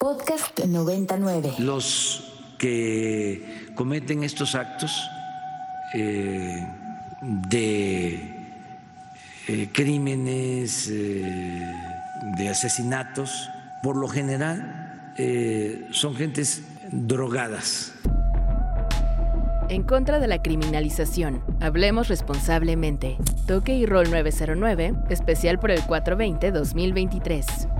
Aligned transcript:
Podcast 0.00 0.58
99. 0.64 1.56
Los 1.58 2.32
que 2.56 3.68
cometen 3.74 4.24
estos 4.24 4.54
actos 4.54 4.98
eh, 5.92 6.66
de 7.20 8.14
eh, 9.46 9.68
crímenes, 9.74 10.88
eh, 10.90 11.70
de 12.38 12.48
asesinatos, 12.48 13.50
por 13.82 13.96
lo 13.96 14.08
general 14.08 15.12
son 15.92 16.14
gentes 16.14 16.62
drogadas. 16.90 17.92
En 19.68 19.82
contra 19.82 20.18
de 20.18 20.28
la 20.28 20.40
criminalización, 20.40 21.44
hablemos 21.60 22.08
responsablemente. 22.08 23.18
Toque 23.46 23.74
y 23.74 23.84
Rol 23.84 24.10
909, 24.10 24.94
especial 25.10 25.58
por 25.58 25.70
el 25.70 25.82
420-2023. 25.82 27.79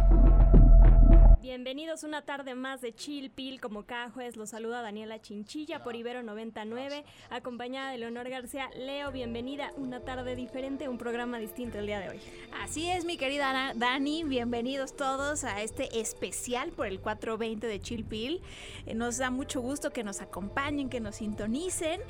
Bienvenidos 1.70 2.02
una 2.02 2.22
tarde 2.22 2.56
más 2.56 2.80
de 2.80 2.92
Chill 2.92 3.30
Pill. 3.30 3.60
Como 3.60 3.84
cada 3.84 4.10
jueves 4.10 4.36
los 4.36 4.50
saluda 4.50 4.82
Daniela 4.82 5.22
Chinchilla 5.22 5.84
por 5.84 5.94
Ibero 5.94 6.20
99, 6.24 7.04
acompañada 7.30 7.92
de 7.92 7.98
Leonor 7.98 8.28
García. 8.28 8.68
Leo, 8.74 9.12
bienvenida. 9.12 9.70
Una 9.76 10.00
tarde 10.00 10.34
diferente, 10.34 10.88
un 10.88 10.98
programa 10.98 11.38
distinto 11.38 11.78
el 11.78 11.86
día 11.86 12.00
de 12.00 12.08
hoy. 12.08 12.20
Así 12.60 12.90
es, 12.90 13.04
mi 13.04 13.16
querida 13.16 13.72
Dani. 13.76 14.24
Bienvenidos 14.24 14.96
todos 14.96 15.44
a 15.44 15.62
este 15.62 16.00
especial 16.00 16.72
por 16.72 16.88
el 16.88 16.98
420 16.98 17.68
de 17.68 17.80
Chill 17.80 18.04
Pill. 18.04 18.42
Eh, 18.86 18.94
nos 18.94 19.18
da 19.18 19.30
mucho 19.30 19.60
gusto 19.60 19.92
que 19.92 20.02
nos 20.02 20.20
acompañen, 20.20 20.90
que 20.90 20.98
nos 20.98 21.14
sintonicen. 21.14 22.00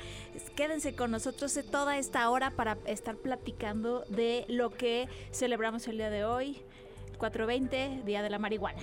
Quédense 0.55 0.95
con 0.95 1.11
nosotros 1.11 1.55
toda 1.69 1.99
esta 1.99 2.27
hora 2.31 2.49
para 2.49 2.79
estar 2.87 3.15
platicando 3.15 4.05
de 4.09 4.43
lo 4.47 4.71
que 4.71 5.07
celebramos 5.31 5.87
el 5.87 5.97
día 5.97 6.09
de 6.09 6.25
hoy. 6.25 6.63
420, 7.19 8.01
Día 8.03 8.23
de 8.23 8.29
la 8.31 8.39
Marihuana. 8.39 8.81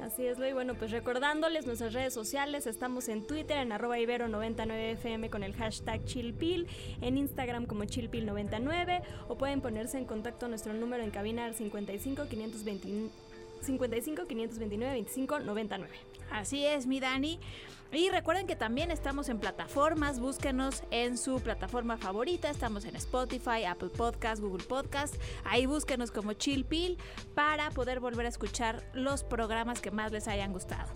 Así 0.00 0.26
es, 0.26 0.38
y 0.38 0.52
bueno, 0.52 0.74
pues 0.74 0.90
recordándoles 0.90 1.66
nuestras 1.66 1.92
redes 1.92 2.12
sociales, 2.12 2.66
estamos 2.66 3.08
en 3.08 3.24
Twitter 3.24 3.58
en 3.58 3.70
arroba 3.70 3.98
ibero99fm 3.98 5.30
con 5.30 5.44
el 5.44 5.54
hashtag 5.54 6.04
chillpil, 6.04 6.66
en 7.00 7.18
Instagram 7.18 7.66
como 7.66 7.84
chillpil99 7.84 9.02
o 9.28 9.36
pueden 9.36 9.60
ponerse 9.60 9.98
en 9.98 10.04
contacto 10.04 10.46
a 10.46 10.48
nuestro 10.48 10.72
número 10.72 11.04
en 11.04 11.10
cabina 11.10 11.44
al 11.44 11.54
55 11.54 12.26
529 12.28 13.10
55 13.62 14.26
529 14.26 14.92
25 14.92 15.40
99. 15.40 15.94
Así 16.32 16.64
es, 16.64 16.86
mi 16.86 16.98
Dani. 16.98 17.38
Y 17.92 18.08
recuerden 18.08 18.46
que 18.46 18.56
también 18.56 18.90
estamos 18.90 19.28
en 19.28 19.38
plataformas, 19.38 20.18
búsquenos 20.18 20.82
en 20.90 21.18
su 21.18 21.40
plataforma 21.40 21.98
favorita, 21.98 22.48
estamos 22.48 22.86
en 22.86 22.96
Spotify, 22.96 23.64
Apple 23.68 23.90
Podcast, 23.90 24.40
Google 24.40 24.64
Podcast, 24.64 25.14
ahí 25.44 25.66
búsquenos 25.66 26.10
como 26.10 26.32
Chill 26.32 26.64
Pill 26.64 26.96
para 27.34 27.70
poder 27.70 28.00
volver 28.00 28.24
a 28.24 28.30
escuchar 28.30 28.82
los 28.94 29.24
programas 29.24 29.82
que 29.82 29.90
más 29.90 30.10
les 30.10 30.26
hayan 30.26 30.54
gustado. 30.54 30.90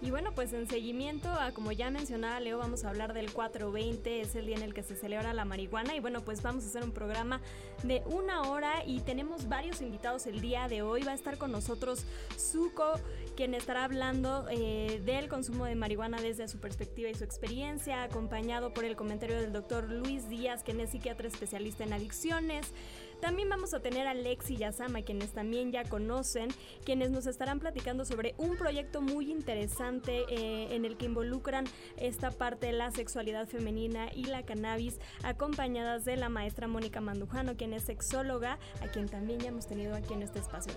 Y 0.00 0.12
bueno, 0.12 0.30
pues 0.32 0.52
en 0.52 0.68
seguimiento 0.68 1.28
a 1.28 1.50
como 1.50 1.72
ya 1.72 1.90
mencionaba 1.90 2.38
Leo, 2.38 2.58
vamos 2.58 2.84
a 2.84 2.90
hablar 2.90 3.14
del 3.14 3.32
420, 3.32 4.20
es 4.20 4.36
el 4.36 4.46
día 4.46 4.56
en 4.56 4.62
el 4.62 4.72
que 4.72 4.84
se 4.84 4.94
celebra 4.94 5.32
la 5.32 5.44
marihuana 5.44 5.96
y 5.96 6.00
bueno, 6.00 6.20
pues 6.24 6.40
vamos 6.40 6.62
a 6.64 6.68
hacer 6.68 6.84
un 6.84 6.92
programa 6.92 7.40
de 7.82 8.04
una 8.06 8.42
hora 8.42 8.84
y 8.86 9.00
tenemos 9.00 9.48
varios 9.48 9.80
invitados 9.80 10.28
el 10.28 10.40
día 10.40 10.68
de 10.68 10.82
hoy. 10.82 11.02
Va 11.02 11.12
a 11.12 11.14
estar 11.16 11.36
con 11.36 11.50
nosotros 11.50 12.04
Zuko, 12.38 12.92
quien 13.34 13.54
estará 13.54 13.82
hablando 13.82 14.46
eh, 14.50 15.02
del 15.04 15.28
consumo 15.28 15.64
de 15.64 15.74
marihuana 15.74 16.20
desde 16.20 16.46
su 16.46 16.60
perspectiva 16.60 17.08
y 17.08 17.14
su 17.16 17.24
experiencia, 17.24 18.04
acompañado 18.04 18.72
por 18.72 18.84
el 18.84 18.94
comentario 18.94 19.34
del 19.40 19.52
doctor 19.52 19.90
Luis 19.90 20.28
Díaz, 20.28 20.62
quien 20.62 20.80
es 20.80 20.90
psiquiatra 20.90 21.26
especialista 21.26 21.82
en 21.82 21.92
adicciones. 21.92 22.72
También 23.20 23.48
vamos 23.48 23.74
a 23.74 23.80
tener 23.80 24.06
a 24.06 24.14
Lexi 24.14 24.56
Yasama, 24.56 25.02
quienes 25.02 25.32
también 25.32 25.72
ya 25.72 25.84
conocen, 25.84 26.48
quienes 26.84 27.10
nos 27.10 27.26
estarán 27.26 27.58
platicando 27.58 28.04
sobre 28.04 28.34
un 28.38 28.56
proyecto 28.56 29.00
muy 29.00 29.30
interesante 29.30 30.24
eh, 30.28 30.74
en 30.74 30.84
el 30.84 30.96
que 30.96 31.06
involucran 31.06 31.64
esta 31.96 32.30
parte 32.30 32.66
de 32.66 32.72
la 32.72 32.92
sexualidad 32.92 33.48
femenina 33.48 34.08
y 34.14 34.24
la 34.24 34.44
cannabis, 34.44 35.00
acompañadas 35.24 36.04
de 36.04 36.16
la 36.16 36.28
maestra 36.28 36.68
Mónica 36.68 37.00
Mandujano, 37.00 37.56
quien 37.56 37.72
es 37.72 37.82
sexóloga, 37.82 38.58
a 38.82 38.88
quien 38.88 39.08
también 39.08 39.40
ya 39.40 39.48
hemos 39.48 39.66
tenido 39.66 39.96
aquí 39.96 40.14
en 40.14 40.22
este 40.22 40.38
espacio. 40.38 40.74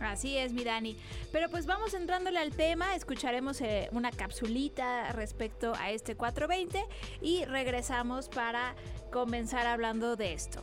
Así 0.00 0.36
es, 0.36 0.52
mi 0.52 0.64
Dani. 0.64 0.96
Pero 1.32 1.48
pues 1.48 1.66
vamos 1.66 1.94
entrándole 1.94 2.38
al 2.38 2.52
tema, 2.52 2.94
escucharemos 2.94 3.60
eh, 3.60 3.88
una 3.92 4.10
capsulita 4.10 5.12
respecto 5.12 5.72
a 5.74 5.90
este 5.90 6.16
420 6.16 6.84
y 7.20 7.44
regresamos 7.44 8.28
para 8.28 8.74
comenzar 9.10 9.66
hablando 9.66 10.16
de 10.16 10.32
esto. 10.32 10.62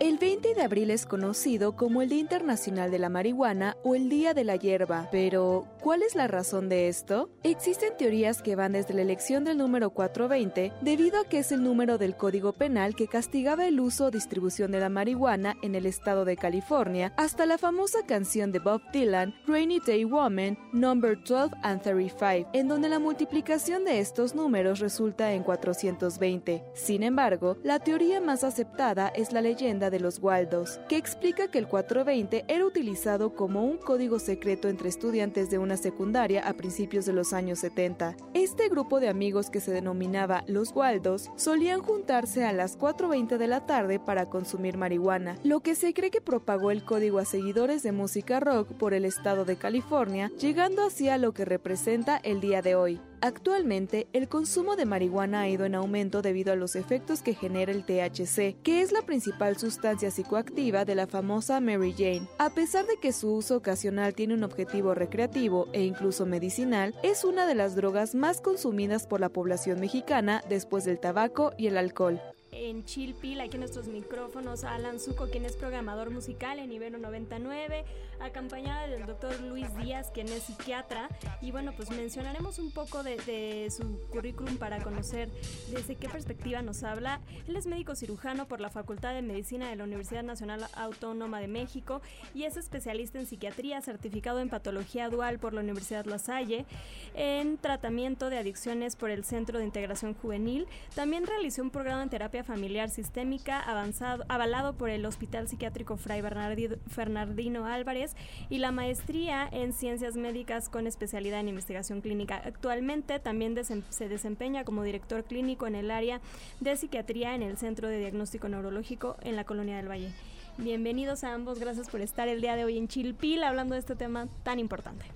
El 0.00 0.16
20 0.16 0.54
de 0.54 0.62
abril 0.62 0.90
es 0.90 1.04
conocido 1.04 1.76
como 1.76 2.00
el 2.00 2.08
Día 2.08 2.20
Internacional 2.20 2.90
de 2.90 2.98
la 2.98 3.10
Marihuana 3.10 3.76
o 3.84 3.94
el 3.94 4.08
Día 4.08 4.32
de 4.32 4.44
la 4.44 4.56
Hierba, 4.56 5.10
pero 5.12 5.66
¿cuál 5.82 6.02
es 6.02 6.14
la 6.14 6.26
razón 6.26 6.70
de 6.70 6.88
esto? 6.88 7.28
Existen 7.42 7.98
teorías 7.98 8.40
que 8.40 8.56
van 8.56 8.72
desde 8.72 8.94
la 8.94 9.02
elección 9.02 9.44
del 9.44 9.58
número 9.58 9.90
420 9.90 10.72
debido 10.80 11.20
a 11.20 11.24
que 11.24 11.40
es 11.40 11.52
el 11.52 11.62
número 11.62 11.98
del 11.98 12.16
Código 12.16 12.54
Penal 12.54 12.94
que 12.94 13.08
castigaba 13.08 13.66
el 13.66 13.78
uso 13.78 14.06
o 14.06 14.10
distribución 14.10 14.72
de 14.72 14.80
la 14.80 14.88
marihuana 14.88 15.58
en 15.60 15.74
el 15.74 15.84
estado 15.84 16.24
de 16.24 16.38
California, 16.38 17.12
hasta 17.18 17.44
la 17.44 17.58
famosa 17.58 17.98
canción 18.06 18.52
de 18.52 18.58
Bob 18.58 18.80
Dylan, 18.94 19.34
Rainy 19.46 19.80
Day 19.86 20.04
Woman, 20.04 20.56
Number 20.72 21.22
12 21.22 21.54
and 21.62 21.82
35, 21.82 22.48
en 22.54 22.68
donde 22.68 22.88
la 22.88 23.00
multiplicación 23.00 23.84
de 23.84 24.00
estos 24.00 24.34
números 24.34 24.78
resulta 24.78 25.34
en 25.34 25.42
420. 25.42 26.64
Sin 26.72 27.02
embargo, 27.02 27.58
la 27.62 27.80
teoría 27.80 28.22
más 28.22 28.44
aceptada 28.44 29.08
es 29.08 29.34
la 29.34 29.42
leyenda 29.42 29.89
de 29.90 30.00
los 30.00 30.20
Waldos, 30.20 30.80
que 30.88 30.96
explica 30.96 31.48
que 31.48 31.58
el 31.58 31.68
420 31.68 32.44
era 32.48 32.64
utilizado 32.64 33.34
como 33.34 33.64
un 33.64 33.78
código 33.78 34.18
secreto 34.18 34.68
entre 34.68 34.88
estudiantes 34.88 35.50
de 35.50 35.58
una 35.58 35.76
secundaria 35.76 36.46
a 36.46 36.54
principios 36.54 37.06
de 37.06 37.12
los 37.12 37.32
años 37.32 37.58
70. 37.60 38.16
Este 38.34 38.68
grupo 38.68 39.00
de 39.00 39.08
amigos 39.08 39.50
que 39.50 39.60
se 39.60 39.72
denominaba 39.72 40.44
los 40.46 40.74
Waldos 40.74 41.30
solían 41.36 41.82
juntarse 41.82 42.44
a 42.44 42.52
las 42.52 42.78
4.20 42.78 43.36
de 43.36 43.46
la 43.46 43.66
tarde 43.66 43.98
para 43.98 44.26
consumir 44.26 44.76
marihuana, 44.76 45.38
lo 45.44 45.60
que 45.60 45.74
se 45.74 45.92
cree 45.94 46.10
que 46.10 46.20
propagó 46.20 46.70
el 46.70 46.84
código 46.84 47.18
a 47.18 47.24
seguidores 47.24 47.82
de 47.82 47.92
música 47.92 48.40
rock 48.40 48.72
por 48.72 48.94
el 48.94 49.04
estado 49.04 49.44
de 49.44 49.56
California, 49.56 50.30
llegando 50.38 50.82
así 50.82 51.08
a 51.08 51.18
lo 51.18 51.32
que 51.32 51.44
representa 51.44 52.16
el 52.16 52.40
día 52.40 52.62
de 52.62 52.74
hoy. 52.74 53.00
Actualmente, 53.22 54.08
el 54.14 54.28
consumo 54.28 54.76
de 54.76 54.86
marihuana 54.86 55.42
ha 55.42 55.48
ido 55.48 55.66
en 55.66 55.74
aumento 55.74 56.22
debido 56.22 56.52
a 56.52 56.56
los 56.56 56.74
efectos 56.74 57.22
que 57.22 57.34
genera 57.34 57.70
el 57.70 57.84
THC, 57.84 58.56
que 58.62 58.80
es 58.80 58.92
la 58.92 59.02
principal 59.02 59.58
sustancia 59.58 60.10
psicoactiva 60.10 60.86
de 60.86 60.94
la 60.94 61.06
famosa 61.06 61.60
Mary 61.60 61.92
Jane. 61.92 62.26
A 62.38 62.50
pesar 62.50 62.86
de 62.86 62.96
que 62.96 63.12
su 63.12 63.30
uso 63.34 63.56
ocasional 63.56 64.14
tiene 64.14 64.32
un 64.32 64.42
objetivo 64.42 64.94
recreativo 64.94 65.68
e 65.74 65.84
incluso 65.84 66.24
medicinal, 66.24 66.94
es 67.02 67.24
una 67.24 67.46
de 67.46 67.54
las 67.54 67.76
drogas 67.76 68.14
más 68.14 68.40
consumidas 68.40 69.06
por 69.06 69.20
la 69.20 69.28
población 69.28 69.80
mexicana 69.80 70.42
después 70.48 70.84
del 70.84 70.98
tabaco 70.98 71.52
y 71.58 71.66
el 71.66 71.76
alcohol 71.76 72.20
en 72.52 72.84
Chilpil, 72.84 73.40
aquí 73.40 73.54
en 73.54 73.60
nuestros 73.60 73.88
micrófonos, 73.88 74.64
Alan 74.64 75.00
Zuko, 75.00 75.28
quien 75.28 75.44
es 75.44 75.56
programador 75.56 76.10
musical 76.10 76.58
en 76.58 76.72
Ibero 76.72 76.98
99, 76.98 77.84
acompañada 78.20 78.86
del 78.86 79.06
doctor 79.06 79.40
Luis 79.40 79.66
Díaz, 79.76 80.10
quien 80.12 80.28
es 80.28 80.44
psiquiatra. 80.44 81.08
Y 81.40 81.50
bueno, 81.50 81.72
pues 81.76 81.90
mencionaremos 81.90 82.58
un 82.58 82.70
poco 82.70 83.02
de, 83.02 83.70
su 83.70 84.00
currículum 84.10 84.56
para 84.56 84.82
conocer 84.82 85.30
desde 85.70 85.96
qué 85.96 86.08
perspectiva 86.08 86.62
nos 86.62 86.82
habla. 86.82 87.20
Él 87.48 87.56
es 87.56 87.66
médico 87.66 87.94
cirujano 87.94 88.46
por 88.46 88.60
la 88.60 88.70
Facultad 88.70 89.14
de 89.14 89.22
Medicina 89.22 89.68
de 89.68 89.76
la 89.76 89.84
Universidad 89.84 90.22
Nacional 90.22 90.66
Autónoma 90.74 91.40
de 91.40 91.48
México 91.48 92.00
y 92.34 92.44
es 92.44 92.56
especialista 92.56 93.18
en 93.18 93.26
psiquiatría, 93.26 93.80
certificado 93.80 94.40
en 94.40 94.48
patología 94.48 95.08
dual 95.08 95.38
por 95.38 95.52
la 95.52 95.60
Universidad 95.60 96.04
La 96.06 96.18
Salle, 96.18 96.66
en 97.14 97.58
tratamiento 97.58 98.30
de 98.30 98.38
adicciones 98.38 98.96
por 98.96 99.10
el 99.10 99.24
Centro 99.24 99.58
de 99.58 99.64
Integración 99.64 100.14
Juvenil. 100.14 100.66
También 100.94 101.26
realizó 101.26 101.62
un 101.62 101.70
programa 101.70 102.02
en 102.02 102.10
terapia 102.10 102.44
familiar 102.44 102.90
sistémica 102.90 103.60
avanzado, 103.60 104.24
avalado 104.28 104.74
por 104.74 104.90
el 104.90 105.04
Hospital 105.06 105.48
Psiquiátrico 105.48 105.96
Fray 105.96 106.20
Bernardino 106.20 107.66
Álvarez 107.66 108.09
y 108.48 108.58
la 108.58 108.72
maestría 108.72 109.48
en 109.50 109.72
ciencias 109.72 110.16
médicas 110.16 110.68
con 110.68 110.86
especialidad 110.86 111.40
en 111.40 111.48
investigación 111.48 112.00
clínica. 112.00 112.40
Actualmente 112.44 113.18
también 113.18 113.56
se 113.64 114.08
desempeña 114.08 114.64
como 114.64 114.82
director 114.82 115.24
clínico 115.24 115.66
en 115.66 115.74
el 115.74 115.90
área 115.90 116.20
de 116.60 116.76
psiquiatría 116.76 117.34
en 117.34 117.42
el 117.42 117.56
Centro 117.56 117.88
de 117.88 117.98
Diagnóstico 117.98 118.48
Neurológico 118.48 119.16
en 119.22 119.36
la 119.36 119.44
Colonia 119.44 119.76
del 119.76 119.90
Valle. 119.90 120.12
Bienvenidos 120.58 121.24
a 121.24 121.32
ambos, 121.32 121.58
gracias 121.58 121.88
por 121.88 122.00
estar 122.00 122.28
el 122.28 122.40
día 122.40 122.56
de 122.56 122.64
hoy 122.64 122.76
en 122.76 122.88
Chilpil 122.88 123.42
hablando 123.44 123.74
de 123.74 123.80
este 123.80 123.96
tema 123.96 124.28
tan 124.42 124.58
importante. 124.58 125.06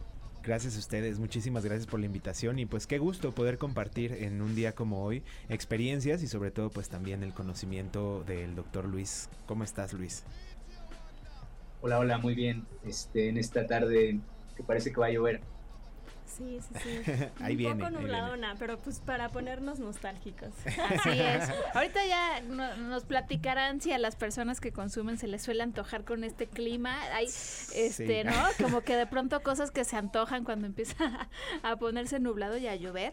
Gracias 0.42 0.76
a 0.76 0.78
ustedes, 0.78 1.18
muchísimas 1.18 1.64
gracias 1.64 1.86
por 1.86 2.00
la 2.00 2.06
invitación 2.06 2.58
y 2.58 2.66
pues 2.66 2.86
qué 2.86 2.98
gusto 2.98 3.32
poder 3.32 3.56
compartir 3.56 4.12
en 4.12 4.42
un 4.42 4.54
día 4.54 4.74
como 4.74 5.02
hoy 5.02 5.22
experiencias 5.48 6.22
y 6.22 6.28
sobre 6.28 6.50
todo 6.50 6.68
pues 6.68 6.90
también 6.90 7.22
el 7.22 7.32
conocimiento 7.32 8.22
del 8.24 8.54
doctor 8.54 8.84
Luis. 8.84 9.30
¿Cómo 9.46 9.64
estás 9.64 9.94
Luis? 9.94 10.24
Hola, 11.84 11.98
hola, 11.98 12.16
muy 12.16 12.34
bien. 12.34 12.66
Este, 12.86 13.28
en 13.28 13.36
esta 13.36 13.66
tarde 13.66 14.18
que 14.56 14.62
parece 14.62 14.90
que 14.90 14.98
va 14.98 15.08
a 15.08 15.10
llover. 15.10 15.42
Sí, 16.26 16.58
sí, 16.62 16.80
sí. 17.04 17.12
Ahí 17.40 17.52
Un 17.52 17.58
viene, 17.58 17.74
poco 17.74 17.90
viene. 17.90 18.02
nubladona, 18.04 18.56
pero 18.58 18.78
pues 18.78 19.00
para 19.00 19.28
ponernos 19.28 19.80
nostálgicos. 19.80 20.48
Así 20.64 21.10
es. 21.20 21.50
Ahorita 21.74 22.00
ya 22.06 22.40
no- 22.40 22.74
nos 22.78 23.04
platicarán 23.04 23.82
si 23.82 23.92
a 23.92 23.98
las 23.98 24.16
personas 24.16 24.62
que 24.62 24.72
consumen 24.72 25.18
se 25.18 25.26
les 25.28 25.42
suele 25.42 25.62
antojar 25.62 26.04
con 26.04 26.24
este 26.24 26.46
clima. 26.46 26.98
Hay, 27.12 27.26
este, 27.26 27.90
Sí. 27.90 28.24
¿no? 28.24 28.32
Como 28.62 28.80
que 28.80 28.96
de 28.96 29.06
pronto 29.06 29.42
cosas 29.42 29.70
que 29.70 29.84
se 29.84 29.96
antojan 29.98 30.44
cuando 30.44 30.66
empieza 30.66 30.96
a 31.62 31.76
ponerse 31.76 32.18
nublado 32.18 32.56
y 32.56 32.66
a 32.66 32.76
llover. 32.76 33.12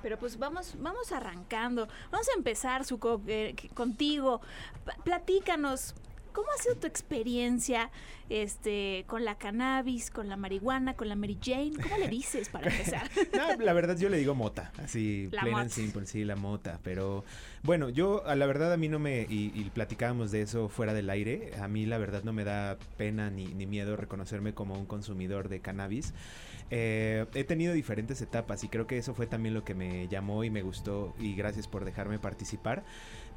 Pero 0.00 0.18
pues 0.18 0.38
vamos, 0.38 0.76
vamos 0.78 1.12
arrancando. 1.12 1.88
Vamos 2.10 2.26
a 2.34 2.38
empezar, 2.38 2.86
Suco, 2.86 3.20
eh, 3.26 3.54
contigo. 3.74 4.40
Platícanos. 5.04 5.94
¿Cómo 6.32 6.48
ha 6.50 6.62
sido 6.62 6.76
tu 6.76 6.86
experiencia 6.86 7.90
este, 8.28 9.04
con 9.06 9.24
la 9.24 9.36
cannabis, 9.36 10.10
con 10.10 10.28
la 10.28 10.36
marihuana, 10.36 10.94
con 10.94 11.08
la 11.08 11.16
Mary 11.16 11.38
Jane? 11.42 11.72
¿Cómo 11.82 11.96
le 11.98 12.08
dices 12.08 12.48
para 12.48 12.70
empezar? 12.70 13.10
No, 13.36 13.64
la 13.64 13.72
verdad 13.72 13.96
yo 13.96 14.08
le 14.08 14.18
digo 14.18 14.34
mota, 14.34 14.72
así 14.78 15.28
La 15.32 15.42
plain 15.42 15.56
and 15.56 15.70
simple, 15.70 16.06
sí, 16.06 16.24
la 16.24 16.36
mota, 16.36 16.78
pero 16.82 17.24
bueno, 17.62 17.88
yo 17.88 18.26
a 18.26 18.34
la 18.36 18.46
verdad 18.46 18.72
a 18.72 18.76
mí 18.76 18.88
no 18.88 18.98
me, 18.98 19.22
y, 19.22 19.52
y 19.54 19.70
platicábamos 19.74 20.30
de 20.30 20.42
eso 20.42 20.68
fuera 20.68 20.94
del 20.94 21.10
aire, 21.10 21.52
a 21.60 21.68
mí 21.68 21.86
la 21.86 21.98
verdad 21.98 22.22
no 22.24 22.32
me 22.32 22.44
da 22.44 22.78
pena 22.96 23.30
ni, 23.30 23.46
ni 23.46 23.66
miedo 23.66 23.96
reconocerme 23.96 24.54
como 24.54 24.74
un 24.74 24.86
consumidor 24.86 25.48
de 25.48 25.60
cannabis. 25.60 26.12
Eh, 26.74 27.26
he 27.34 27.44
tenido 27.44 27.74
diferentes 27.74 28.22
etapas 28.22 28.64
y 28.64 28.68
creo 28.68 28.86
que 28.86 28.96
eso 28.96 29.12
fue 29.12 29.26
también 29.26 29.54
lo 29.54 29.62
que 29.62 29.74
me 29.74 30.08
llamó 30.08 30.42
y 30.42 30.48
me 30.48 30.62
gustó 30.62 31.14
y 31.20 31.34
gracias 31.34 31.68
por 31.68 31.84
dejarme 31.84 32.18
participar 32.18 32.82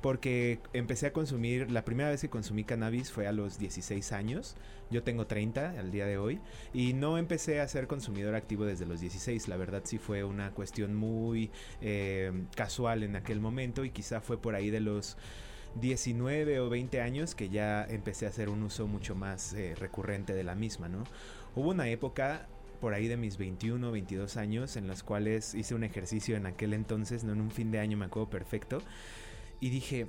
porque 0.05 0.59
empecé 0.73 1.07
a 1.07 1.13
consumir, 1.13 1.71
la 1.71 1.83
primera 1.83 2.11
vez 2.11 2.21
que 2.21 2.29
consumí 2.29 2.63
cannabis 2.63 3.11
fue 3.11 3.25
a 3.25 3.31
los 3.31 3.57
16 3.57 4.11
años, 4.11 4.55
yo 4.91 5.01
tengo 5.01 5.25
30 5.25 5.79
al 5.79 5.89
día 5.89 6.05
de 6.05 6.19
hoy 6.19 6.39
y 6.75 6.93
no 6.93 7.17
empecé 7.17 7.59
a 7.59 7.67
ser 7.67 7.87
consumidor 7.87 8.35
activo 8.35 8.65
desde 8.65 8.85
los 8.85 9.01
16, 9.01 9.47
la 9.47 9.57
verdad 9.57 9.81
sí 9.83 9.97
fue 9.97 10.23
una 10.23 10.51
cuestión 10.51 10.93
muy 10.93 11.49
eh, 11.81 12.31
casual 12.55 13.01
en 13.01 13.15
aquel 13.15 13.39
momento 13.39 13.83
y 13.83 13.89
quizá 13.89 14.21
fue 14.21 14.39
por 14.39 14.53
ahí 14.53 14.69
de 14.69 14.79
los 14.79 15.17
19 15.81 16.59
o 16.59 16.69
20 16.69 17.01
años 17.01 17.33
que 17.33 17.49
ya 17.49 17.83
empecé 17.83 18.27
a 18.27 18.29
hacer 18.29 18.49
un 18.49 18.61
uso 18.61 18.85
mucho 18.85 19.15
más 19.15 19.55
eh, 19.55 19.73
recurrente 19.73 20.35
de 20.35 20.43
la 20.43 20.53
misma, 20.53 20.87
¿no? 20.87 21.03
Hubo 21.55 21.71
una 21.71 21.89
época 21.89 22.47
por 22.79 22.93
ahí 22.93 23.07
de 23.07 23.17
mis 23.17 23.39
21 23.39 23.89
o 23.89 23.91
22 23.91 24.37
años 24.37 24.77
en 24.77 24.87
las 24.87 25.01
cuales 25.01 25.55
hice 25.55 25.73
un 25.73 25.83
ejercicio 25.83 26.35
en 26.35 26.45
aquel 26.45 26.75
entonces, 26.75 27.23
no 27.23 27.33
en 27.33 27.41
un 27.41 27.49
fin 27.49 27.71
de 27.71 27.79
año 27.79 27.97
me 27.97 28.05
acuerdo 28.05 28.29
perfecto, 28.29 28.83
y 29.59 29.69
dije, 29.69 30.05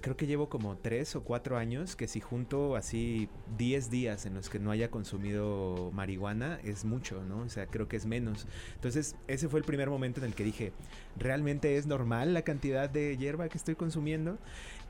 creo 0.00 0.16
que 0.16 0.26
llevo 0.26 0.48
como 0.48 0.76
3 0.76 1.16
o 1.16 1.24
4 1.24 1.56
años 1.56 1.96
que 1.96 2.08
si 2.08 2.20
junto 2.20 2.76
así 2.76 3.28
10 3.56 3.90
días 3.90 4.26
en 4.26 4.34
los 4.34 4.48
que 4.48 4.58
no 4.58 4.70
haya 4.70 4.90
consumido 4.90 5.90
marihuana 5.92 6.60
es 6.64 6.84
mucho, 6.84 7.24
¿no? 7.24 7.40
O 7.40 7.48
sea, 7.48 7.66
creo 7.66 7.88
que 7.88 7.96
es 7.96 8.06
menos. 8.06 8.46
Entonces, 8.74 9.16
ese 9.26 9.48
fue 9.48 9.60
el 9.60 9.66
primer 9.66 9.90
momento 9.90 10.20
en 10.20 10.26
el 10.26 10.34
que 10.34 10.44
dije, 10.44 10.72
¿realmente 11.16 11.76
es 11.76 11.86
normal 11.86 12.34
la 12.34 12.42
cantidad 12.42 12.88
de 12.88 13.16
hierba 13.16 13.48
que 13.48 13.58
estoy 13.58 13.74
consumiendo? 13.74 14.38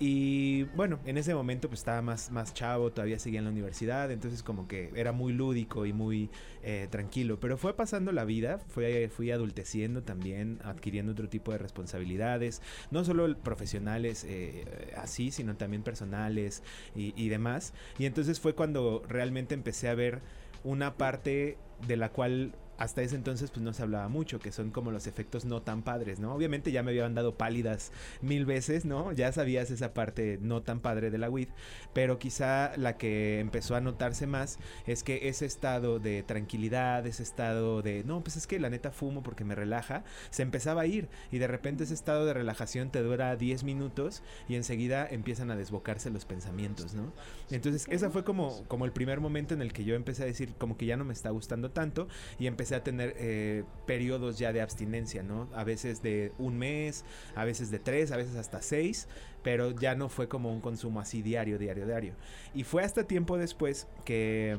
Y 0.01 0.65
bueno, 0.77 1.01
en 1.07 1.19
ese 1.19 1.35
momento 1.35 1.69
pues 1.69 1.81
estaba 1.81 2.03
más, 2.03 2.31
más 2.31 2.55
chavo, 2.55 2.93
todavía 2.93 3.19
seguía 3.19 3.41
en 3.41 3.47
la 3.47 3.51
universidad, 3.51 4.13
entonces 4.13 4.45
como 4.45 4.69
que 4.69 4.93
era 4.95 5.11
muy 5.11 5.33
lúdico 5.33 5.87
y 5.87 5.93
muy 5.93 6.31
eh, 6.63 6.87
tranquilo. 6.89 7.41
Pero 7.41 7.59
fue 7.59 7.75
pasando 7.75 8.13
la 8.13 8.25
vida, 8.25 8.59
fue, 8.69 9.09
fui 9.09 9.33
adulteciendo 9.33 10.05
también, 10.05 10.61
adquiriendo 10.63 11.13
otro 11.13 11.29
tipo 11.29 11.51
de 11.51 11.59
responsabilidades, 11.59 12.63
no 12.93 13.05
solo 13.05 13.37
profesionales 13.39 14.25
eh, 14.29 14.93
así, 14.97 15.33
sino 15.33 15.57
también 15.57 15.83
personales 15.83 16.63
y 16.95 17.29
demás. 17.29 17.73
Y 17.99 18.07
entonces 18.07 18.39
fue 18.39 18.55
cuando 18.55 19.03
realmente 19.09 19.55
empecé 19.55 19.89
a 19.89 19.95
ver 19.95 20.21
una 20.65 20.97
parte 20.97 21.59
de 21.87 21.97
la 21.97 22.11
cual 22.11 22.53
hasta 22.79 23.03
ese 23.03 23.17
entonces 23.17 23.51
pues 23.51 23.63
no 23.63 23.73
se 23.73 23.83
hablaba 23.83 24.09
mucho, 24.09 24.39
que 24.39 24.53
son 24.53 24.71
como 24.71 24.91
los 24.91 25.07
efectos 25.07 25.45
no 25.45 25.63
tan 25.63 25.83
padres, 25.83 26.21
¿no? 26.21 26.35
Obviamente 26.35 26.73
ya 26.73 26.83
me 26.83 26.93
habían 26.93 27.15
dado 27.15 27.37
pálidas 27.37 27.93
mil 28.23 28.47
veces, 28.47 28.85
¿no? 28.85 29.13
Ya 29.13 29.33
sabías 29.33 29.71
esa 29.71 29.93
parte 29.93 30.39
no 30.41 30.63
tan 30.63 30.81
padre 30.81 31.11
de 31.11 31.19
la 31.19 31.29
weed, 31.29 31.49
pero 31.93 32.19
quizá 32.19 32.73
la 32.77 32.97
que 32.97 33.41
empezó 33.41 33.75
a 33.75 33.81
notarse 33.81 34.27
más 34.27 34.59
es 34.87 35.03
que 35.03 35.29
ese 35.29 35.45
estado 35.45 35.99
de 35.99 36.23
tranquilidad, 36.23 37.07
ese 37.07 37.23
estado 37.23 37.83
de, 37.83 38.05
no, 38.05 38.23
pues 38.23 38.37
es 38.37 38.47
que 38.47 38.61
la 38.61 38.71
neta 38.71 38.93
fumo 38.93 39.23
porque 39.23 39.45
me 39.45 39.55
relaja, 39.55 40.05
se 40.31 40.43
empezaba 40.43 40.83
a 40.83 40.87
ir 40.87 41.09
y 41.33 41.39
de 41.39 41.49
repente 41.49 41.85
ese 41.85 41.95
estado 41.95 42.27
de 42.27 42.35
relajación 42.35 42.91
te 42.91 43.03
dura 43.03 43.37
10 43.37 43.65
minutos 43.65 44.23
y 44.49 44.55
enseguida 44.55 45.07
empiezan 45.11 45.51
a 45.51 45.57
desbocarse 45.57 46.11
los 46.11 46.25
pensamientos, 46.25 46.95
¿no? 46.95 47.13
Entonces, 47.51 47.87
esa 47.89 48.11
fue 48.11 48.25
como, 48.25 48.65
como 48.69 48.85
el 48.85 48.93
primer 48.93 49.21
momento 49.21 49.55
en 49.55 49.63
el 49.63 49.73
que 49.73 49.85
yo 49.85 49.95
empecé 49.95 50.23
a 50.23 50.27
decir 50.27 50.55
como 50.59 50.77
que 50.77 50.87
ya 50.87 50.97
no 50.97 51.05
me 51.05 51.13
está 51.13 51.31
gustando 51.31 51.71
tanto 51.71 52.09
y 52.39 52.47
empecé 52.47 52.75
a 52.75 52.85
tener 52.85 53.15
eh, 53.19 53.65
periodos 53.87 54.39
ya 54.39 54.53
de 54.53 54.61
abstinencia, 54.61 55.23
¿no? 55.23 55.49
A 55.55 55.65
veces 55.65 56.03
de 56.03 56.33
un 56.39 56.59
mes, 56.59 57.05
a 57.35 57.45
veces 57.45 57.71
de 57.71 57.79
tres, 57.79 58.13
a 58.13 58.17
veces 58.17 58.37
hasta 58.37 58.61
seis, 58.61 59.09
pero 59.43 59.71
ya 59.71 59.95
no 59.95 60.09
fue 60.09 60.29
como 60.29 60.53
un 60.53 60.61
consumo 60.61 61.01
así 61.01 61.23
diario, 61.23 61.59
diario, 61.59 61.87
diario. 61.87 62.15
Y 62.55 62.65
fue 62.65 62.83
hasta 62.83 63.05
tiempo 63.05 63.39
después 63.39 63.87
que... 64.05 64.59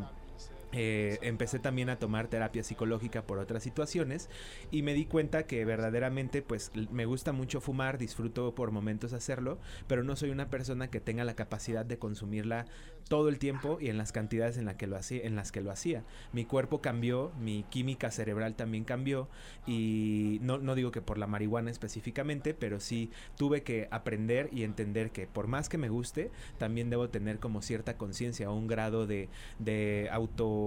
eh, 0.72 1.18
empecé 1.22 1.58
también 1.58 1.90
a 1.90 1.98
tomar 1.98 2.28
terapia 2.28 2.64
psicológica 2.64 3.24
por 3.24 3.40
otras 3.40 3.64
situaciones 3.64 4.30
y 4.70 4.84
me 4.84 4.94
di 4.94 5.06
cuenta 5.06 5.44
que 5.44 5.66
verdaderamente 5.66 6.42
pues 6.42 6.72
me 6.92 7.06
gusta 7.06 7.32
mucho 7.32 7.60
fumar, 7.60 7.98
disfruto 7.98 8.54
por 8.54 8.72
momentos 8.72 9.14
hacerlo, 9.14 9.58
pero 9.88 10.04
no 10.04 10.16
soy 10.16 10.30
una 10.30 10.50
persona 10.50 10.90
que 10.90 11.00
tenga 11.00 11.24
la 11.24 11.36
capacidad 11.36 11.86
de 11.86 11.98
consumirla 11.98 12.66
todo 13.08 13.30
el 13.30 13.40
tiempo 13.40 13.80
y 13.82 13.90
en 13.90 13.98
las 13.98 14.12
cantidades 14.12 14.58
en, 14.58 14.66
la 14.66 14.78
que 14.78 14.86
lo 14.86 14.96
hacía, 14.96 15.24
en 15.24 15.36
las 15.36 15.52
que 15.52 15.62
lo 15.62 15.72
hacía. 15.72 16.04
Mi 16.32 16.46
cuerpo 16.46 16.80
cambió, 16.80 17.32
mi 17.40 17.64
química 17.64 18.12
cerebral 18.12 18.56
también 18.56 18.84
cambió 18.84 19.28
y 19.66 20.38
no, 20.44 20.60
no 20.60 20.76
digo 20.76 20.92
que 20.92 21.02
por 21.02 21.18
la 21.18 21.26
marihuana 21.26 21.72
específicamente, 21.72 22.54
pero 22.54 22.80
sí 22.80 23.10
tuve 23.36 23.64
que 23.64 23.88
aprender 23.90 24.50
y 24.52 24.64
entender 24.64 25.12
que 25.12 25.26
por 25.26 25.48
más 25.48 25.70
que 25.70 25.80
me 25.80 25.90
guste, 25.90 26.30
también 26.60 26.92
debo 26.92 27.10
tener 27.10 27.40
como 27.40 27.64
cierta 27.64 27.98
conciencia 27.98 28.52
o 28.52 28.56
un 28.56 28.68
grado 28.68 29.08
de, 29.08 29.30
de 29.58 30.08
auto... 30.12 30.59